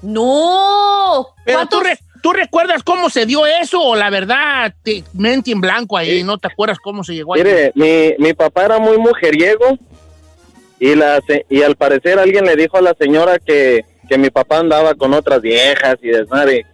¡No! 0.00 1.26
Pero 1.44 1.66
tú, 1.66 1.80
re- 1.80 1.98
¿tú 2.22 2.32
recuerdas 2.32 2.82
cómo 2.82 3.10
se 3.10 3.26
dio 3.26 3.46
eso 3.46 3.80
o 3.80 3.96
la 3.96 4.10
verdad 4.10 4.74
te 4.82 5.04
mente 5.14 5.50
en 5.52 5.60
blanco 5.60 5.96
ahí? 5.96 6.22
¿No 6.22 6.38
te 6.38 6.48
acuerdas 6.48 6.78
cómo 6.78 7.02
se 7.04 7.14
llegó 7.14 7.34
ahí? 7.34 7.42
Mire, 7.42 7.72
mi, 7.74 8.14
mi 8.18 8.34
papá 8.34 8.64
era 8.64 8.78
muy 8.78 8.98
mujeriego 8.98 9.78
y, 10.80 10.94
la, 10.94 11.20
y 11.48 11.62
al 11.62 11.76
parecer 11.76 12.18
alguien 12.18 12.44
le 12.44 12.56
dijo 12.56 12.76
a 12.76 12.82
la 12.82 12.94
señora 12.98 13.38
que, 13.38 13.84
que 14.08 14.18
mi 14.18 14.30
papá 14.30 14.58
andaba 14.58 14.94
con 14.94 15.12
otras 15.14 15.40
viejas 15.40 15.96
y 16.02 16.08
desmadre. 16.08 16.66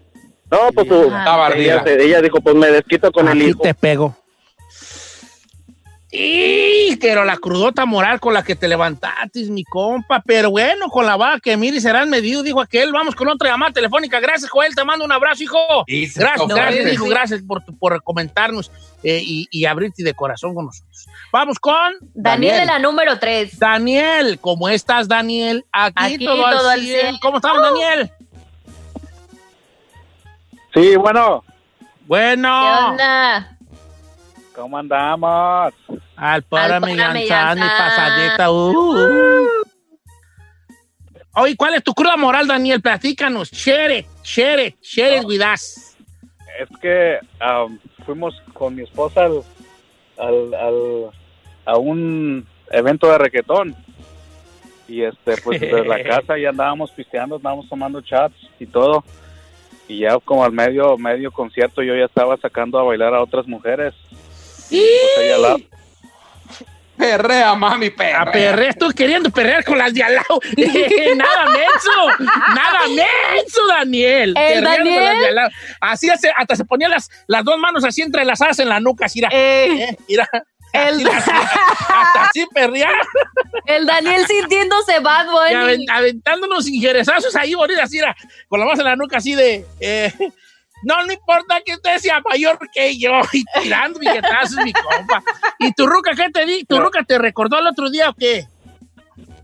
No, 0.50 0.58
pues 0.74 0.86
su- 0.88 1.04
Estaba 1.04 1.48
ella, 1.54 1.84
ella 1.86 2.20
dijo, 2.22 2.40
pues 2.40 2.54
me 2.54 2.68
desquito 2.68 3.10
con 3.10 3.28
el 3.28 3.42
hijo. 3.42 3.62
te 3.62 3.74
pego. 3.74 4.14
Y 6.16 6.96
pero 6.96 7.24
la 7.24 7.36
crudota 7.36 7.84
moral 7.86 8.20
con 8.20 8.34
la 8.34 8.44
que 8.44 8.54
te 8.54 8.68
levantaste, 8.68 9.44
mi 9.50 9.64
compa. 9.64 10.22
Pero 10.24 10.50
bueno, 10.50 10.88
con 10.88 11.06
la 11.06 11.16
vaca 11.16 11.40
que 11.40 11.56
mire 11.56 11.80
serán 11.80 12.08
medido, 12.08 12.42
dijo 12.44 12.60
aquel. 12.60 12.92
Vamos 12.92 13.16
con 13.16 13.26
otra 13.28 13.50
llamada 13.50 13.72
telefónica. 13.72 14.20
Gracias, 14.20 14.48
Joel. 14.48 14.74
Te 14.76 14.84
mando 14.84 15.04
un 15.04 15.10
abrazo, 15.10 15.42
hijo. 15.42 15.58
Gracias, 15.88 16.46
gracias, 16.48 16.84
Sí. 16.84 16.90
hijo. 16.94 17.06
Gracias 17.06 17.42
por, 17.42 17.62
por 17.78 18.00
comentarnos 18.04 18.70
eh, 19.02 19.20
y, 19.24 19.48
y 19.50 19.64
abrirte 19.64 20.04
de 20.04 20.14
corazón 20.14 20.54
con 20.54 20.66
nosotros. 20.66 21.06
Vamos 21.32 21.58
con 21.58 21.92
Daniel 22.14 22.60
en 22.60 22.66
la 22.68 22.78
número 22.78 23.18
tres. 23.18 23.58
Daniel, 23.58 24.38
¿cómo 24.40 24.68
estás, 24.68 25.08
Daniel? 25.08 25.64
Aquí, 25.72 26.14
Aquí 26.14 26.24
todo, 26.24 26.36
todo 26.36 26.68
al 26.68 26.78
al 26.78 26.80
100. 26.80 27.00
cien. 27.00 27.18
¿Cómo 27.20 27.36
estamos, 27.38 27.60
Daniel? 27.60 28.10
Sí, 30.74 30.96
bueno. 30.96 31.42
Bueno. 32.06 32.48
¿Qué 32.62 32.84
onda? 32.92 33.56
¿Cómo 34.54 34.78
andamos? 34.78 35.74
Al 36.16 36.42
para 36.44 36.76
Al 36.76 36.82
mi 36.82 36.96
para 36.96 37.12
mi 37.12 37.26
ganzán, 37.26 37.58
mi 37.58 37.66
ganzán. 37.66 37.88
pasadita. 37.88 38.50
uh. 38.50 39.46
Oye, 41.36 41.56
¿cuál 41.56 41.74
es 41.74 41.82
tu 41.82 41.92
cruda 41.94 42.16
moral, 42.16 42.46
Daniel? 42.46 42.80
Platícanos. 42.80 43.50
Share 43.50 43.98
it, 43.98 44.06
share 44.22 44.66
it, 44.68 44.76
share 44.80 45.18
it 45.18 45.24
with 45.24 45.40
us. 45.42 45.96
Es 46.60 46.68
que 46.80 47.18
am, 47.40 47.80
fuimos 48.06 48.40
con 48.52 48.76
mi 48.76 48.82
esposa 48.82 49.24
al, 49.24 49.42
al, 50.16 50.54
al- 50.54 51.10
a 51.66 51.76
un 51.76 52.46
evento 52.70 53.10
de 53.10 53.18
reggaetón. 53.18 53.74
Y 54.86 55.02
este, 55.02 55.36
pues 55.38 55.60
desde 55.60 55.84
la 55.84 56.00
casa 56.04 56.38
ya 56.38 56.50
andábamos 56.50 56.92
pisteando, 56.92 57.36
andábamos 57.36 57.68
tomando 57.68 58.00
chats 58.00 58.36
y 58.60 58.66
todo. 58.66 59.02
Y 59.88 60.00
ya 60.00 60.16
como 60.20 60.44
al 60.44 60.52
medio, 60.52 60.96
medio 60.96 61.32
concierto 61.32 61.82
yo 61.82 61.96
ya 61.96 62.04
estaba 62.04 62.36
sacando 62.36 62.78
a 62.78 62.84
bailar 62.84 63.12
a 63.14 63.22
otras 63.22 63.48
mujeres. 63.48 63.92
Y 64.70 64.78
pues 64.78 65.26
ella 65.26 65.38
la- 65.38 65.56
Perrea, 67.04 67.54
mami, 67.54 67.90
perrea. 67.90 68.22
A 68.22 68.32
perrear, 68.32 68.70
estoy 68.70 68.94
queriendo 68.94 69.30
perrear 69.30 69.64
con 69.64 69.76
las 69.78 69.92
de 69.92 70.02
al 70.02 70.14
lado. 70.14 70.40
nada 71.16 71.46
menso, 71.46 72.24
nada 72.54 72.80
menso, 72.88 73.66
Daniel. 73.68 74.30
¿El 74.30 74.34
Perreando 74.64 74.68
con 74.76 74.84
Daniel? 74.84 75.04
las 75.04 75.18
de 75.20 75.26
al 75.28 75.34
lado. 75.34 75.50
Así 75.80 76.10
hace- 76.10 76.32
hasta 76.36 76.56
se 76.56 76.64
ponía 76.64 76.88
las, 76.88 77.10
las 77.26 77.44
dos 77.44 77.58
manos 77.58 77.84
así 77.84 78.02
entrelazadas 78.02 78.58
en 78.58 78.68
la 78.68 78.80
nuca, 78.80 79.06
así, 79.06 79.18
mira. 79.20 79.28
Eh, 79.32 79.96
mira. 80.08 80.28
El- 80.72 81.06
Así, 81.06 81.30
hasta 81.30 82.24
así 82.24 82.46
perrear. 82.52 82.92
El 83.66 83.86
Daniel 83.86 84.26
sintiéndose 84.26 84.98
bad 84.98 85.26
Y 85.26 85.28
bunny. 85.30 85.54
aven- 85.54 85.86
aventándonos 85.90 86.66
injerezazos 86.66 87.36
ahí, 87.36 87.54
bonitas, 87.54 87.84
así, 87.84 88.00
con 88.48 88.58
la 88.58 88.66
mano 88.66 88.80
en 88.80 88.84
la 88.86 88.96
nuca, 88.96 89.18
así 89.18 89.34
de. 89.36 89.64
eh, 89.78 90.12
no, 90.84 91.04
no 91.04 91.12
importa 91.12 91.60
que 91.64 91.74
usted 91.74 91.98
sea 91.98 92.20
mayor 92.28 92.58
que 92.72 92.96
yo. 92.98 93.12
Y 93.32 93.44
tirando 93.62 93.98
billetazos, 93.98 94.64
mi 94.64 94.72
compa. 94.72 95.22
¿Y 95.58 95.72
tu 95.72 95.86
ruca 95.86 96.12
qué 96.16 96.30
te 96.30 96.44
di? 96.46 96.64
¿Tu 96.64 96.78
ruca 96.78 97.02
te 97.04 97.18
recordó 97.18 97.58
el 97.58 97.66
otro 97.66 97.90
día 97.90 98.10
o 98.10 98.14
qué? 98.14 98.46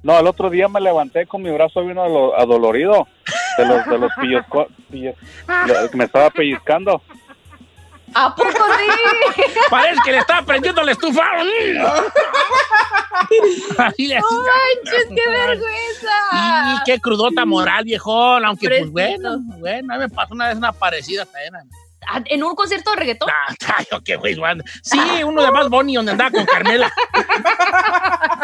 No, 0.02 0.18
el 0.18 0.26
otro 0.26 0.48
día 0.48 0.66
me 0.68 0.80
levanté 0.80 1.26
con 1.26 1.42
mi 1.42 1.50
brazo 1.50 1.82
bien 1.84 1.98
ado- 1.98 2.34
adolorido 2.38 3.06
de 3.58 3.66
los, 3.66 3.86
de 3.86 3.98
los 3.98 4.10
pillos, 4.20 4.44
pillos- 4.90 5.14
me 5.94 6.04
estaba 6.04 6.30
pellizcando. 6.30 7.02
¿A 8.14 8.34
poco 8.34 8.50
sí? 8.50 8.86
Parece 9.70 10.00
que 10.04 10.12
le 10.12 10.18
estaba 10.18 10.42
prendiendo 10.42 10.82
la 10.82 10.92
estufa. 10.92 11.22
Así 13.78 14.06
le 14.06 14.18
¡No 14.18 14.26
manches, 14.30 15.06
qué 15.08 15.30
vergüenza! 15.30 16.10
Y 16.74 16.82
qué 16.84 17.00
crudota 17.00 17.44
moral, 17.44 17.84
viejón. 17.84 18.44
Aunque, 18.44 18.68
pues 18.68 18.90
bueno, 18.90 19.38
bueno, 19.58 19.94
a 19.94 19.96
mí 19.98 20.04
me 20.04 20.08
pasó 20.08 20.34
una 20.34 20.48
vez 20.48 20.56
una 20.56 20.72
parecida 20.72 21.24
también. 21.24 21.54
Ah, 22.08 22.22
¿En 22.24 22.42
un 22.42 22.54
concierto 22.54 22.90
de 22.90 22.96
reggaetón? 22.96 23.28
Ay, 23.76 23.86
yo 23.90 24.02
qué 24.02 24.16
güey. 24.16 24.36
Sí, 24.82 24.98
uno 25.24 25.42
de 25.42 25.50
más 25.52 25.68
Bonnie 25.68 25.96
donde 25.96 26.12
andaba 26.12 26.30
con 26.30 26.46
Carmela. 26.46 26.92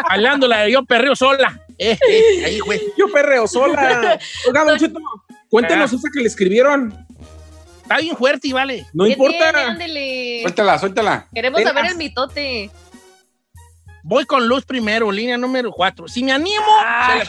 Bailándola, 0.09 0.69
yo 0.69 0.85
perreo 0.85 1.15
sola. 1.15 1.59
Eh, 1.77 1.97
eh, 2.09 2.45
ahí, 2.45 2.59
güey. 2.59 2.81
Yo 2.97 3.07
perreo 3.11 3.47
sola. 3.47 4.19
Oiga, 4.47 4.63
Don 4.63 4.77
Cheto, 4.77 4.99
cuéntenos 5.49 5.91
esa 5.91 6.07
que 6.13 6.19
le 6.19 6.27
escribieron. 6.27 7.06
Está 7.87 7.99
bien 8.01 8.17
fuerte 8.17 8.49
y 8.49 8.51
vale. 8.51 8.85
No 8.93 9.05
¿Qué 9.05 9.11
importa. 9.11 9.37
tiene? 9.37 9.59
Ándele. 9.69 10.39
Suéltala, 10.41 10.77
suéltala. 10.77 11.27
Queremos 11.33 11.61
saber 11.61 11.85
el 11.85 11.95
mitote. 11.95 12.69
Voy 14.03 14.25
con 14.25 14.47
Luz 14.47 14.65
primero, 14.65 15.09
línea 15.11 15.37
número 15.37 15.71
4. 15.71 16.07
Si 16.09 16.21
me 16.23 16.33
animo, 16.33 16.65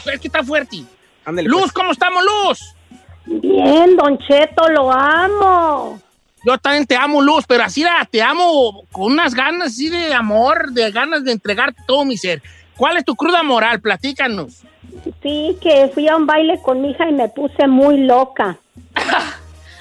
fue, 0.03 0.15
es 0.15 0.19
que 0.19 0.27
está 0.27 0.43
fuerte. 0.43 0.83
Ándele, 1.23 1.47
Luz, 1.47 1.61
pues. 1.61 1.71
¿cómo 1.73 1.91
estamos, 1.91 2.23
Luz? 2.23 2.59
Bien, 3.25 3.95
Don 3.95 4.17
Cheto, 4.19 4.67
lo 4.69 4.91
amo. 4.91 6.01
Yo 6.45 6.57
también 6.57 6.85
te 6.85 6.95
amo, 6.95 7.21
Luz, 7.21 7.45
pero 7.47 7.63
así 7.63 7.83
la- 7.83 8.07
te 8.09 8.21
amo 8.21 8.83
con 8.91 9.11
unas 9.13 9.33
ganas 9.33 9.67
así 9.67 9.89
de 9.89 10.13
amor, 10.13 10.71
de 10.71 10.91
ganas 10.91 11.23
de 11.23 11.31
entregarte 11.33 11.81
todo 11.87 12.03
mi 12.05 12.17
ser. 12.17 12.41
¿Cuál 12.77 12.97
es 12.97 13.05
tu 13.05 13.15
cruda 13.15 13.43
moral? 13.43 13.79
Platícanos. 13.81 14.63
Sí, 15.21 15.57
que 15.61 15.89
fui 15.93 16.07
a 16.07 16.15
un 16.15 16.25
baile 16.25 16.59
con 16.61 16.81
mi 16.81 16.91
hija 16.91 17.09
y 17.09 17.13
me 17.13 17.27
puse 17.29 17.67
muy 17.67 17.97
loca. 18.05 18.57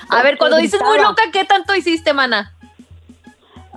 A 0.08 0.22
ver, 0.22 0.38
cuando 0.38 0.56
dices 0.56 0.80
muy 0.82 0.98
loca, 0.98 1.22
¿qué 1.32 1.44
tanto 1.44 1.74
hiciste, 1.74 2.12
mana? 2.12 2.54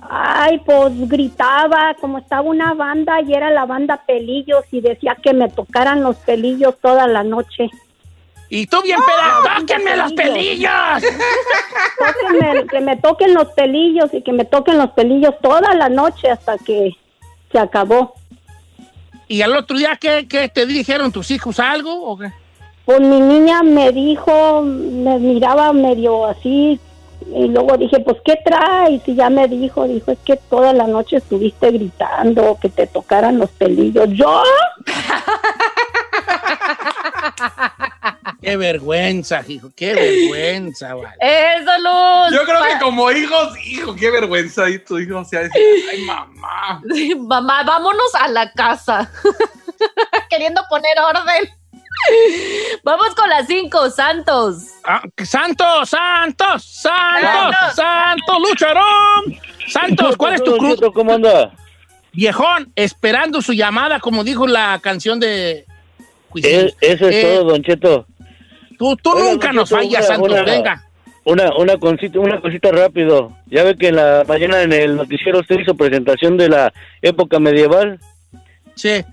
Ay, 0.08 0.58
pues 0.64 1.08
gritaba, 1.08 1.94
como 2.00 2.18
estaba 2.18 2.42
una 2.42 2.74
banda 2.74 3.20
y 3.22 3.32
era 3.34 3.50
la 3.50 3.66
banda 3.66 4.02
Pelillos 4.04 4.64
y 4.70 4.80
decía 4.80 5.16
que 5.22 5.32
me 5.32 5.48
tocaran 5.48 6.02
los 6.02 6.16
pelillos 6.16 6.74
toda 6.80 7.06
la 7.06 7.22
noche. 7.22 7.70
Y 8.48 8.66
tú 8.66 8.82
bien 8.82 8.98
peda, 9.00 9.56
tóquenme 9.58 9.96
los 9.96 10.12
pelillos. 10.12 10.70
Tóquenme, 11.98 12.66
que 12.66 12.80
me 12.82 12.96
toquen 12.98 13.32
los 13.32 13.48
pelillos 13.52 14.12
y 14.12 14.22
que 14.22 14.32
me 14.32 14.44
toquen 14.44 14.76
los 14.76 14.90
pelillos 14.90 15.34
toda 15.40 15.72
la 15.74 15.88
noche 15.88 16.30
hasta 16.30 16.58
que 16.58 16.90
se 17.50 17.58
acabó. 17.58 18.14
¿Y 19.28 19.40
al 19.40 19.56
otro 19.56 19.78
día 19.78 19.96
qué, 19.98 20.28
qué 20.28 20.50
te 20.50 20.66
dijeron 20.66 21.12
tus 21.12 21.30
hijos 21.30 21.58
algo? 21.60 22.04
¿o 22.04 22.18
qué? 22.18 22.30
Pues 22.84 23.00
mi 23.00 23.20
niña 23.20 23.62
me 23.62 23.92
dijo, 23.92 24.62
me 24.62 25.18
miraba 25.18 25.72
medio 25.72 26.26
así 26.26 26.80
y 27.34 27.48
luego 27.48 27.76
dije, 27.76 28.00
pues 28.00 28.18
¿qué 28.24 28.38
traes? 28.44 29.02
Y 29.06 29.14
ya 29.14 29.30
me 29.30 29.46
dijo, 29.48 29.86
dijo, 29.86 30.10
es 30.10 30.18
que 30.24 30.36
toda 30.36 30.72
la 30.72 30.86
noche 30.86 31.16
estuviste 31.16 31.70
gritando 31.70 32.58
que 32.60 32.68
te 32.68 32.86
tocaran 32.86 33.38
los 33.38 33.50
pelillos. 33.50 34.08
¿Yo? 34.10 34.42
Qué 38.40 38.56
vergüenza, 38.56 39.44
hijo, 39.46 39.70
qué 39.76 39.94
vergüenza, 39.94 40.94
vale. 40.94 41.16
Eso, 41.20 41.70
Luz. 41.78 42.32
Yo 42.32 42.44
creo 42.44 42.60
que 42.64 42.78
como 42.82 43.10
hijos, 43.12 43.56
hijo, 43.64 43.94
qué 43.94 44.10
vergüenza. 44.10 44.68
Y 44.68 44.80
tu 44.80 44.98
hijo 44.98 45.24
se 45.24 45.38
ha 45.38 45.40
ay, 45.42 46.04
mamá. 46.04 46.82
Mamá, 47.18 47.62
vámonos 47.62 48.14
a 48.16 48.26
la 48.28 48.52
casa. 48.52 49.08
Queriendo 50.28 50.60
poner 50.68 50.98
orden. 50.98 51.61
Vamos 52.84 53.14
con 53.14 53.28
las 53.28 53.46
cinco, 53.46 53.90
Santos. 53.90 54.64
Ah, 54.84 55.02
Santos, 55.22 55.88
Santos, 55.90 56.64
Santos, 56.64 57.74
Santos. 57.76 58.36
Lucharón. 58.48 59.38
Santos, 59.68 60.16
¿cuál 60.16 60.34
es 60.34 60.42
tu 60.44 60.56
cruz? 60.56 60.80
¿Cómo 60.94 61.12
anda? 61.14 61.52
Viejón, 62.12 62.72
esperando 62.76 63.40
su 63.40 63.52
llamada, 63.52 64.00
como 64.00 64.22
dijo 64.24 64.46
la 64.46 64.78
canción 64.82 65.18
de... 65.20 65.64
E- 66.34 66.74
eso 66.80 67.08
es 67.08 67.14
Eh, 67.16 67.22
todo, 67.22 67.44
Don 67.52 67.62
Cheto. 67.62 68.06
Tú, 68.78 68.96
tú 68.96 69.10
Oiga, 69.12 69.30
nunca 69.30 69.52
nos 69.52 69.70
fallas, 69.70 70.00
una- 70.00 70.16
Santos, 70.16 70.32
una- 70.32 70.42
venga. 70.42 70.88
Una, 71.24 71.54
una, 71.56 71.76
cosita, 71.76 72.18
una 72.18 72.40
cosita 72.40 72.70
rápido. 72.72 73.36
Ya 73.46 73.62
ve 73.62 73.76
que 73.78 73.88
en 73.88 73.96
la 73.96 74.24
mañana 74.26 74.60
en 74.62 74.72
el 74.72 74.96
noticiero 74.96 75.38
usted 75.38 75.60
hizo 75.60 75.74
presentación 75.76 76.36
de 76.36 76.48
la 76.48 76.72
época 77.00 77.38
medieval. 77.38 78.00
Sí. 78.74 79.04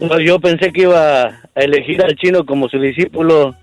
Pues 0.00 0.20
yo 0.24 0.40
pensé 0.40 0.72
que 0.72 0.82
iba 0.82 1.22
a 1.26 1.40
elegir 1.54 2.02
al 2.02 2.16
chino 2.16 2.44
como 2.44 2.68
su 2.68 2.80
discípulo. 2.80 3.54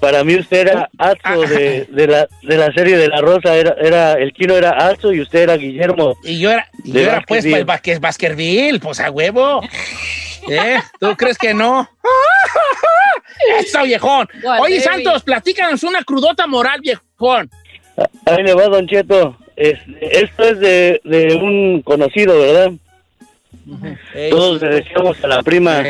Para 0.00 0.24
mí 0.24 0.34
usted 0.34 0.66
era 0.66 0.90
Azo 0.98 1.42
de, 1.42 1.86
de 1.88 2.06
la, 2.08 2.26
de 2.42 2.56
la 2.56 2.72
serie 2.72 2.96
de 2.96 3.08
La 3.08 3.20
Rosa. 3.20 3.54
Era, 3.56 3.74
era, 3.80 4.12
el 4.14 4.32
chino 4.32 4.54
era 4.54 4.70
Azo 4.70 5.12
y 5.12 5.20
usted 5.20 5.40
era 5.44 5.56
Guillermo. 5.56 6.16
Y 6.24 6.38
yo 6.40 6.50
era, 6.50 6.68
y 6.84 6.92
yo 6.92 7.00
era 7.00 7.20
pues 7.26 7.38
Baskerville. 7.44 7.58
el 7.58 7.64
Vázquez 7.64 8.00
Baskerville, 8.00 8.80
pues 8.80 9.00
a 9.00 9.10
huevo. 9.10 9.62
¿Eh? 10.50 10.78
¿Tú 10.98 11.14
crees 11.16 11.38
que 11.38 11.54
no? 11.54 11.88
Eso, 13.60 13.82
viejón. 13.84 14.28
Oye, 14.60 14.80
Santos, 14.80 15.22
platícanos 15.22 15.82
una 15.84 16.02
crudota 16.02 16.46
moral, 16.46 16.80
viejón. 16.80 17.48
Ahí 18.26 18.42
le 18.42 18.54
va, 18.54 18.66
Don 18.66 18.86
Cheto. 18.86 19.36
Es- 19.56 19.78
esto 20.00 20.44
es 20.44 20.58
de, 20.60 21.00
de 21.04 21.34
un 21.36 21.82
conocido, 21.82 22.38
¿verdad? 22.40 22.72
Todos 24.30 24.60
le 24.62 24.68
decíamos 24.68 25.22
a 25.22 25.28
la 25.28 25.42
prima, 25.42 25.80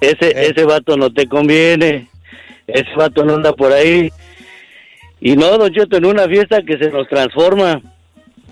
ese, 0.00 0.46
ese 0.50 0.64
vato 0.64 0.96
no 0.96 1.12
te 1.12 1.26
conviene, 1.26 2.08
ese 2.66 2.94
vato 2.96 3.24
no 3.24 3.34
anda 3.34 3.52
por 3.52 3.72
ahí. 3.72 4.10
Y 5.20 5.34
no, 5.36 5.58
Don 5.58 5.72
Cheto, 5.72 5.96
en 5.96 6.04
una 6.06 6.26
fiesta 6.28 6.62
que 6.62 6.78
se 6.78 6.90
nos 6.90 7.08
transforma, 7.08 7.80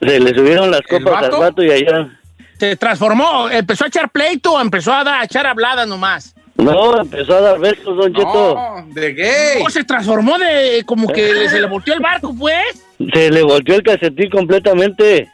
se 0.01 0.19
le 0.21 0.35
subieron 0.35 0.71
las 0.71 0.81
copas 0.83 1.25
al 1.25 1.31
vato? 1.31 1.63
y 1.63 1.71
allá. 1.71 2.19
Se 2.59 2.75
transformó, 2.77 3.49
empezó 3.51 3.85
a 3.85 3.89
echar 3.89 4.11
pleito 4.11 4.55
o 4.55 4.61
empezó 4.61 4.93
a, 4.93 5.05
dar- 5.05 5.21
a 5.21 5.25
echar 5.25 5.47
habladas 5.47 5.87
nomás. 5.87 6.35
No, 6.57 6.99
empezó 7.01 7.37
a 7.37 7.41
dar 7.43 7.59
besos, 7.61 7.97
Don 7.97 8.13
Cheto. 8.15 8.57
de. 8.95 9.63
¿O 9.65 9.69
se 9.71 9.85
transformó 9.85 10.39
de 10.39 10.83
como 10.87 11.07
que 11.07 11.49
se 11.51 11.61
le 11.61 11.67
volteó 11.67 11.93
el 11.95 12.01
barco, 12.01 12.35
pues? 12.37 12.83
Se 13.13 13.31
le 13.31 13.43
volteó 13.43 13.75
el 13.77 13.83
calcetín 13.83 14.31
completamente. 14.31 15.31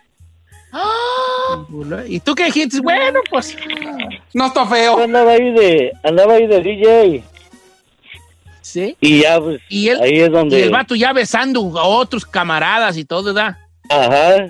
¿Y 2.06 2.20
tú 2.20 2.34
qué 2.34 2.46
dijiste? 2.46 2.80
Bueno, 2.80 3.20
pues. 3.30 3.56
No 4.34 4.46
está 4.46 4.66
feo. 4.66 5.02
Andaba 5.02 5.32
ahí 5.32 5.50
de, 5.52 5.92
andaba 6.02 6.34
ahí 6.34 6.46
de 6.46 6.60
DJ. 6.60 7.24
Sí. 8.60 8.96
Y 9.00 9.22
ya, 9.22 9.40
pues, 9.40 9.60
Y 9.68 9.88
él, 9.88 10.00
ahí 10.00 10.20
es 10.20 10.30
donde... 10.30 10.58
y 10.58 10.62
el 10.62 10.70
vato 10.70 10.94
ya 10.94 11.12
besando 11.12 11.78
a 11.78 11.84
otros 11.84 12.24
camaradas 12.24 12.96
y 12.96 13.04
todo, 13.04 13.34
¿verdad? 13.34 13.58
Ajá. 13.88 14.46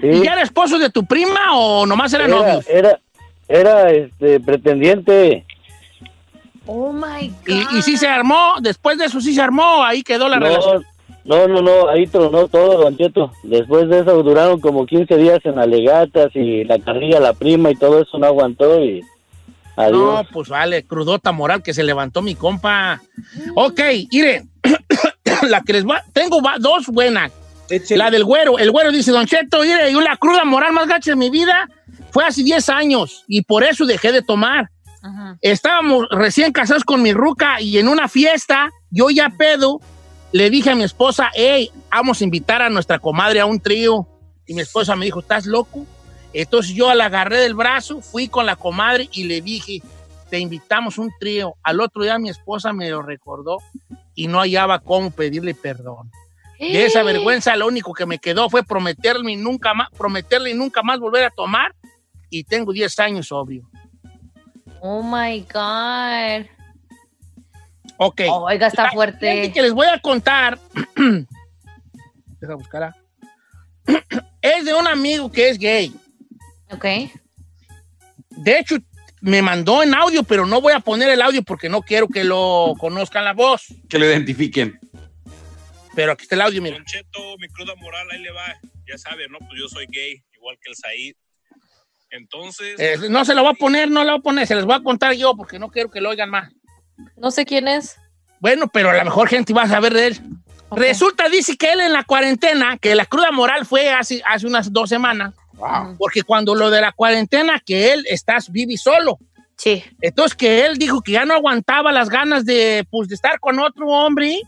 sí. 0.00 0.06
¿Y 0.06 0.22
ya 0.24 0.32
era 0.32 0.42
esposo 0.42 0.78
de 0.78 0.90
tu 0.90 1.04
prima 1.04 1.54
o 1.56 1.86
nomás 1.86 2.12
eran 2.14 2.30
Era, 2.30 2.38
novios? 2.38 2.68
era, 2.68 3.00
era 3.48 3.90
este 3.90 4.40
pretendiente. 4.40 5.44
Oh 6.66 6.92
my 6.92 7.28
God. 7.28 7.46
Y, 7.46 7.78
y 7.78 7.82
sí 7.82 7.96
se 7.96 8.08
armó, 8.08 8.54
después 8.60 8.96
de 8.96 9.04
eso 9.04 9.20
sí 9.20 9.34
se 9.34 9.42
armó, 9.42 9.84
ahí 9.84 10.02
quedó 10.02 10.28
la 10.28 10.38
no, 10.38 10.46
relación. 10.46 10.86
No, 11.24 11.46
no, 11.48 11.62
no, 11.62 11.88
ahí 11.88 12.06
tronó 12.06 12.48
todo, 12.48 12.82
Don 12.82 12.96
Cheto. 12.96 13.30
Después 13.44 13.88
de 13.88 14.00
eso 14.00 14.22
duraron 14.22 14.60
como 14.60 14.86
15 14.86 15.16
días 15.16 15.38
en 15.44 15.58
alegatas 15.58 16.30
y 16.34 16.64
la 16.64 16.78
carrilla, 16.78 17.20
la 17.20 17.32
prima 17.32 17.70
y 17.70 17.76
todo 17.76 18.02
eso 18.02 18.18
no 18.18 18.26
aguantó 18.26 18.82
y 18.82 19.02
Adiós. 19.74 19.96
No, 19.98 20.24
pues 20.32 20.48
vale, 20.50 20.84
crudota 20.84 21.32
moral 21.32 21.62
que 21.62 21.72
se 21.72 21.82
levantó 21.82 22.20
mi 22.20 22.34
compa. 22.34 23.00
Ok, 23.54 23.80
miren, 24.12 24.50
la 25.48 25.62
que 25.62 25.72
les 25.72 25.86
va, 25.86 26.02
tengo 26.12 26.42
va- 26.42 26.58
dos 26.58 26.86
buenas. 26.88 27.32
La 27.96 28.10
del 28.10 28.24
güero, 28.24 28.58
el 28.58 28.70
güero 28.70 28.92
dice, 28.92 29.12
Don 29.12 29.24
Cheto, 29.24 29.60
mire, 29.62 29.90
yo 29.90 30.02
la 30.02 30.18
cruda 30.18 30.44
moral 30.44 30.74
más 30.74 30.86
gacha 30.88 31.12
de 31.12 31.16
mi 31.16 31.30
vida 31.30 31.68
fue 32.10 32.22
hace 32.24 32.42
10 32.42 32.68
años 32.68 33.24
y 33.26 33.42
por 33.42 33.64
eso 33.64 33.86
dejé 33.86 34.12
de 34.12 34.20
tomar. 34.20 34.68
Estábamos 35.40 36.06
recién 36.10 36.52
casados 36.52 36.84
con 36.84 37.00
mi 37.02 37.12
ruca 37.14 37.60
y 37.60 37.78
en 37.78 37.88
una 37.88 38.08
fiesta, 38.08 38.70
yo 38.90 39.08
ya 39.08 39.30
pedo, 39.38 39.80
le 40.32 40.50
dije 40.50 40.70
a 40.70 40.74
mi 40.74 40.82
esposa, 40.82 41.30
hey, 41.34 41.70
vamos 41.90 42.20
a 42.20 42.24
invitar 42.24 42.62
a 42.62 42.70
nuestra 42.70 42.98
comadre 42.98 43.40
a 43.40 43.46
un 43.46 43.60
trío. 43.60 44.06
Y 44.46 44.54
mi 44.54 44.62
esposa 44.62 44.96
me 44.96 45.04
dijo, 45.04 45.20
¿estás 45.20 45.46
loco? 45.46 45.86
Entonces 46.32 46.74
yo 46.74 46.92
la 46.94 47.06
agarré 47.06 47.38
del 47.38 47.54
brazo, 47.54 48.00
fui 48.00 48.28
con 48.28 48.46
la 48.46 48.56
comadre 48.56 49.08
y 49.12 49.24
le 49.24 49.42
dije, 49.42 49.82
te 50.30 50.38
invitamos 50.38 50.96
un 50.96 51.10
trío. 51.20 51.54
Al 51.62 51.80
otro 51.80 52.02
día 52.02 52.18
mi 52.18 52.30
esposa 52.30 52.72
me 52.72 52.88
lo 52.88 53.02
recordó 53.02 53.58
y 54.14 54.28
no 54.28 54.38
hallaba 54.38 54.80
cómo 54.80 55.10
pedirle 55.10 55.54
perdón. 55.54 56.10
De 56.58 56.84
esa 56.84 57.02
vergüenza 57.02 57.56
lo 57.56 57.66
único 57.66 57.92
que 57.92 58.06
me 58.06 58.18
quedó 58.18 58.48
fue 58.48 58.62
prometerle 58.62 59.32
y 59.32 59.36
nunca 59.36 59.74
más, 59.74 59.88
prometerle 59.90 60.50
y 60.50 60.54
nunca 60.54 60.82
más 60.82 61.00
volver 61.00 61.24
a 61.24 61.30
tomar 61.30 61.74
y 62.30 62.44
tengo 62.44 62.72
10 62.72 62.98
años 63.00 63.26
sobrio. 63.26 63.68
Oh 64.80 65.02
my 65.02 65.40
God. 65.52 66.46
Ok. 68.04 68.22
Oiga, 68.28 68.66
está 68.66 68.84
La 68.84 68.90
fuerte. 68.90 69.52
que 69.52 69.62
les 69.62 69.72
voy 69.72 69.86
a 69.86 69.98
contar. 70.00 70.58
Deja 72.40 72.54
buscar. 72.54 72.82
ah. 72.82 72.96
es 74.42 74.64
de 74.64 74.74
un 74.74 74.88
amigo 74.88 75.30
que 75.30 75.48
es 75.48 75.58
gay. 75.58 75.94
Ok. 76.70 76.84
De 78.30 78.58
hecho, 78.58 78.76
me 79.20 79.40
mandó 79.40 79.82
en 79.84 79.94
audio, 79.94 80.24
pero 80.24 80.46
no 80.46 80.60
voy 80.60 80.72
a 80.72 80.80
poner 80.80 81.10
el 81.10 81.22
audio 81.22 81.42
porque 81.44 81.68
no 81.68 81.82
quiero 81.82 82.08
que 82.08 82.24
lo 82.24 82.74
conozcan 82.78 83.24
la 83.24 83.34
voz. 83.34 83.66
Que 83.88 83.98
lo 83.98 84.06
identifiquen. 84.06 84.80
Pero 85.94 86.12
aquí 86.12 86.22
está 86.22 86.34
el 86.34 86.40
audio, 86.40 86.60
mira. 86.60 86.76
Don 86.76 86.84
Cheto, 86.84 87.36
mi 87.38 87.46
cruda 87.48 87.74
moral, 87.76 88.08
ahí 88.10 88.20
le 88.20 88.32
va. 88.32 88.58
Ya 88.88 88.98
sabe, 88.98 89.28
¿no? 89.28 89.38
Pues 89.38 89.60
yo 89.60 89.68
soy 89.68 89.86
gay, 89.90 90.24
igual 90.34 90.56
que 90.60 90.70
el 90.70 90.76
Said. 90.76 91.14
Entonces. 92.10 92.80
Eh, 92.80 92.96
no 93.10 93.24
se 93.24 93.34
lo 93.34 93.42
voy 93.42 93.52
a 93.52 93.54
poner, 93.54 93.90
no 93.90 94.02
lo 94.02 94.10
voy 94.12 94.18
a 94.18 94.22
poner, 94.22 94.46
se 94.46 94.54
les 94.56 94.64
voy 94.64 94.74
a 94.74 94.82
contar 94.82 95.12
yo 95.14 95.36
porque 95.36 95.58
no 95.60 95.70
quiero 95.70 95.90
que 95.90 96.00
lo 96.00 96.10
oigan 96.10 96.30
más. 96.30 96.50
No 97.16 97.30
sé 97.30 97.44
quién 97.44 97.68
es. 97.68 97.96
Bueno, 98.40 98.68
pero 98.68 98.90
a 98.90 98.94
lo 98.94 99.04
mejor 99.04 99.28
gente 99.28 99.52
va 99.52 99.62
a 99.62 99.68
saber 99.68 99.94
de 99.94 100.08
él. 100.08 100.20
Resulta, 100.72 101.28
dice 101.28 101.56
que 101.56 101.72
él 101.72 101.80
en 101.80 101.92
la 101.92 102.04
cuarentena, 102.04 102.78
que 102.78 102.94
la 102.94 103.04
cruda 103.04 103.30
moral 103.30 103.66
fue 103.66 103.90
hace, 103.90 104.22
hace 104.26 104.46
unas 104.46 104.72
dos 104.72 104.88
semanas, 104.88 105.34
porque 105.98 106.22
cuando 106.22 106.54
lo 106.54 106.70
de 106.70 106.80
la 106.80 106.92
cuarentena, 106.92 107.60
que 107.64 107.92
él 107.92 108.04
estás 108.08 108.50
vivi 108.50 108.76
solo. 108.76 109.18
Sí. 109.56 109.84
Entonces 110.00 110.34
que 110.34 110.66
él 110.66 110.78
dijo 110.78 111.02
que 111.02 111.12
ya 111.12 111.24
no 111.24 111.34
aguantaba 111.34 111.92
las 111.92 112.08
ganas 112.08 112.44
de, 112.44 112.86
pues, 112.90 113.08
de 113.08 113.14
estar 113.14 113.38
con 113.38 113.58
otro 113.60 113.86
hombre, 113.86 114.40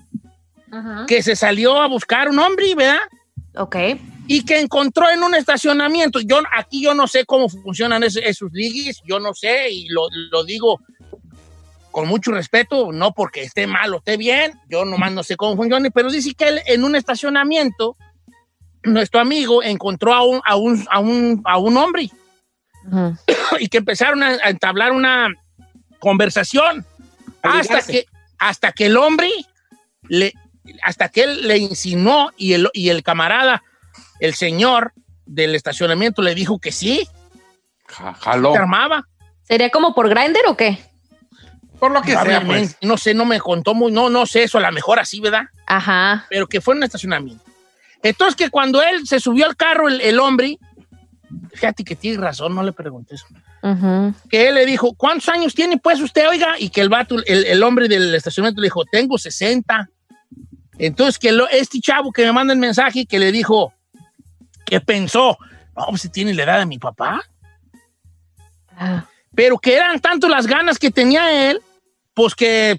que 1.07 1.22
se 1.22 1.36
salió 1.36 1.80
a 1.80 1.86
buscar 1.86 2.28
un 2.28 2.38
hombre, 2.40 2.74
¿verdad? 2.74 2.98
Ok. 3.57 3.76
Y 4.26 4.44
que 4.44 4.59
encontró 4.59 5.09
en 5.11 5.22
un 5.22 5.34
estacionamiento. 5.34 6.18
Yo 6.18 6.40
aquí 6.57 6.82
yo 6.82 6.94
no 6.94 7.07
sé 7.07 7.24
cómo 7.24 7.48
funcionan 7.48 8.02
esos, 8.02 8.22
esos 8.24 8.50
ligues, 8.50 9.00
yo 9.07 9.20
no 9.20 9.34
sé, 9.34 9.70
y 9.70 9.88
lo, 9.88 10.09
lo 10.32 10.42
digo 10.42 10.80
con 11.95 12.09
mucho 12.09 12.32
respeto, 12.32 12.90
no 12.90 13.12
porque 13.12 13.42
esté 13.42 13.68
mal 13.68 13.95
o 13.95 13.99
esté 13.99 14.16
bien, 14.16 14.61
yo 14.68 14.84
nomás 14.84 15.12
no 15.12 15.22
sé 15.22 15.36
cómo 15.36 15.55
funciona, 15.55 15.88
pero 15.90 16.11
dice 16.11 16.34
que 16.34 16.49
él 16.49 16.61
en 16.66 16.82
un 16.82 16.97
estacionamiento, 16.97 17.97
nuestro 18.82 19.20
amigo 19.20 19.62
encontró 19.62 20.12
a 20.12 20.24
un, 20.24 20.40
a 20.45 20.57
un, 20.57 20.84
a 20.90 20.99
un, 20.99 21.40
a 21.45 21.57
un 21.57 21.76
hombre 21.76 22.11
y 23.61 23.68
que 23.68 23.78
empezaron 23.78 24.24
a, 24.24 24.30
a 24.30 24.51
entablar 24.51 24.90
una 24.90 25.28
conversación 26.01 26.84
hasta 27.42 27.80
que, 27.82 28.07
hasta 28.38 28.72
que 28.72 28.86
el 28.86 28.97
hombre 28.97 29.30
le, 30.09 30.32
hasta 30.82 31.11
que 31.11 31.22
él 31.22 31.47
le 31.47 31.59
insinuó 31.59 32.32
y 32.36 32.55
el, 32.55 32.70
y 32.72 32.88
el 32.88 33.05
camarada, 33.05 33.62
el 34.18 34.34
señor 34.34 34.95
del 35.26 35.55
estacionamiento 35.55 36.22
le 36.22 36.34
dijo 36.34 36.59
que 36.59 36.72
sí, 36.72 37.09
Jaló. 37.86 38.51
se 38.51 38.59
armaba. 38.59 39.07
¿Sería 39.45 39.70
como 39.70 39.95
por 39.95 40.09
Grindr 40.09 40.40
o 40.49 40.57
qué? 40.57 40.80
Por 41.85 41.93
lo 41.93 42.03
que 42.03 42.12
sea, 42.12 42.41
pues. 42.47 42.76
No 42.82 42.97
sé, 42.97 43.14
no 43.14 43.24
me 43.24 43.39
contó 43.41 43.74
muy, 43.74 43.93
no, 43.93 44.09
no 44.11 44.26
sé 44.26 44.45
eso, 44.45 44.59
a 44.59 44.61
lo 44.62 44.72
mejor 44.72 44.99
así, 44.99 45.20
¿verdad? 45.20 45.45
Ajá. 45.66 46.26
Pero 46.30 46.47
que 46.47 46.61
fue 46.61 46.74
en 46.74 46.78
un 46.78 46.85
estacionamiento. 46.85 47.45
Entonces 48.03 48.37
que 48.37 48.51
cuando 48.51 48.82
él 48.82 49.07
se 49.07 49.20
subió 49.20 49.47
al 49.47 49.57
carro, 49.57 49.89
el, 49.89 50.01
el 50.01 50.18
hombre, 50.18 50.59
fíjate 51.53 51.85
que 51.85 51.97
tiene 51.97 52.18
razón, 52.18 52.55
no 52.55 52.62
le 52.62 52.72
pregunté 52.72 53.14
eso, 53.16 53.26
que 54.28 54.49
él 54.49 54.55
le 54.57 54.66
dijo, 54.66 54.93
¿cuántos 54.95 55.28
años 55.30 55.55
tiene 55.55 55.78
pues 55.78 56.01
usted, 56.01 56.28
oiga? 56.28 56.55
Y 56.59 56.68
que 56.70 56.80
el 56.82 56.89
vato, 56.91 57.16
el, 57.24 57.45
el 57.47 57.62
hombre 57.62 57.89
del 57.89 58.14
estacionamiento 58.14 58.61
le 58.61 58.66
dijo, 58.66 58.85
tengo 58.85 59.16
60. 59.18 59.89
Entonces 60.78 61.18
que 61.18 61.32
lo- 61.32 61.49
este 61.49 61.80
chavo 61.80 62.12
que 62.12 62.24
me 62.24 62.32
manda 62.32 62.53
el 62.53 62.59
mensaje, 62.59 63.07
que 63.07 63.18
le 63.18 63.32
dijo, 63.32 63.72
que 64.66 64.80
pensó, 64.80 65.39
no, 65.76 65.87
pues 65.89 66.03
si 66.03 66.09
tiene 66.11 66.35
la 66.35 66.43
edad 66.43 66.59
de 66.59 66.66
mi 66.66 66.78
papá. 66.78 67.22
Pero 69.35 69.59
que 69.59 69.74
eran 69.76 69.99
tanto 70.01 70.28
las 70.28 70.47
ganas 70.47 70.78
que 70.78 70.91
tenía 70.91 71.51
él, 71.51 71.61
pues 72.15 72.35
que 72.35 72.79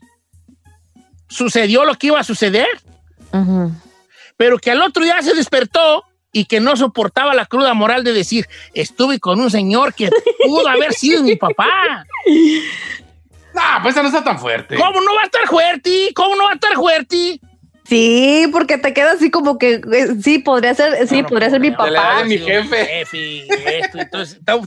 sucedió 1.28 1.86
lo 1.86 1.96
que 1.96 2.08
iba 2.08 2.20
a 2.20 2.24
suceder. 2.24 2.68
Pero 4.38 4.58
que 4.58 4.72
al 4.72 4.82
otro 4.82 5.04
día 5.04 5.22
se 5.22 5.34
despertó 5.34 6.04
y 6.32 6.46
que 6.46 6.60
no 6.60 6.76
soportaba 6.76 7.34
la 7.34 7.46
cruda 7.46 7.74
moral 7.74 8.04
de 8.04 8.14
decir, 8.14 8.48
estuve 8.74 9.20
con 9.20 9.40
un 9.40 9.50
señor 9.50 9.94
que 9.94 10.10
pudo 10.46 10.68
haber 10.68 10.94
sido 10.94 11.24
mi 11.24 11.36
papá. 11.36 12.06
No, 13.56 13.62
pues 13.82 13.96
esa 13.96 14.02
no 14.02 14.10
está 14.10 14.22
tan 14.22 14.38
fuerte. 14.38 14.76
¿Cómo 14.76 15.00
no 15.00 15.16
va 15.16 15.22
a 15.22 15.26
estar 15.26 15.48
fuerte? 15.48 16.12
¿Cómo 16.14 16.36
no 16.36 16.44
va 16.44 16.50
a 16.50 16.56
estar 16.56 16.74
fuerte? 16.74 17.40
Sí, 17.88 18.48
porque 18.52 18.78
te 18.80 18.94
queda 18.94 19.12
así 19.12 19.30
como 19.30 19.58
que 19.60 19.76
eh, 19.76 20.16
sí, 20.22 20.40
podría 20.40 20.74
ser, 20.74 21.08
sí, 21.08 21.22
podría 21.22 21.52
ser 21.52 21.60
mi 21.60 21.72
papá. 21.72 22.24
mi 22.26 22.38
jefe. 22.38 22.86
Jefe, 22.86 23.80
esto, 23.80 24.00
entonces, 24.00 24.40
a 24.48 24.56
mí 24.56 24.64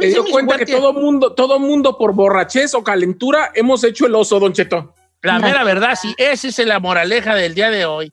Me 0.00 0.06
se 0.06 0.12
dio 0.12 0.24
cuenta 0.24 0.58
que 0.58 0.66
todo 0.66 0.92
mundo, 0.92 1.34
todo 1.34 1.60
mundo 1.60 1.96
por 1.96 2.14
borrachez 2.14 2.74
o 2.74 2.82
calentura 2.82 3.52
hemos 3.54 3.84
hecho 3.84 4.06
el 4.06 4.14
oso, 4.14 4.40
Don 4.40 4.52
Cheto. 4.52 4.94
La 5.22 5.38
mera 5.38 5.64
verdad, 5.64 5.98
sí, 6.00 6.14
esa 6.16 6.48
es 6.48 6.58
la 6.58 6.78
moraleja 6.78 7.34
del 7.34 7.54
día 7.54 7.70
de 7.70 7.84
hoy. 7.86 8.12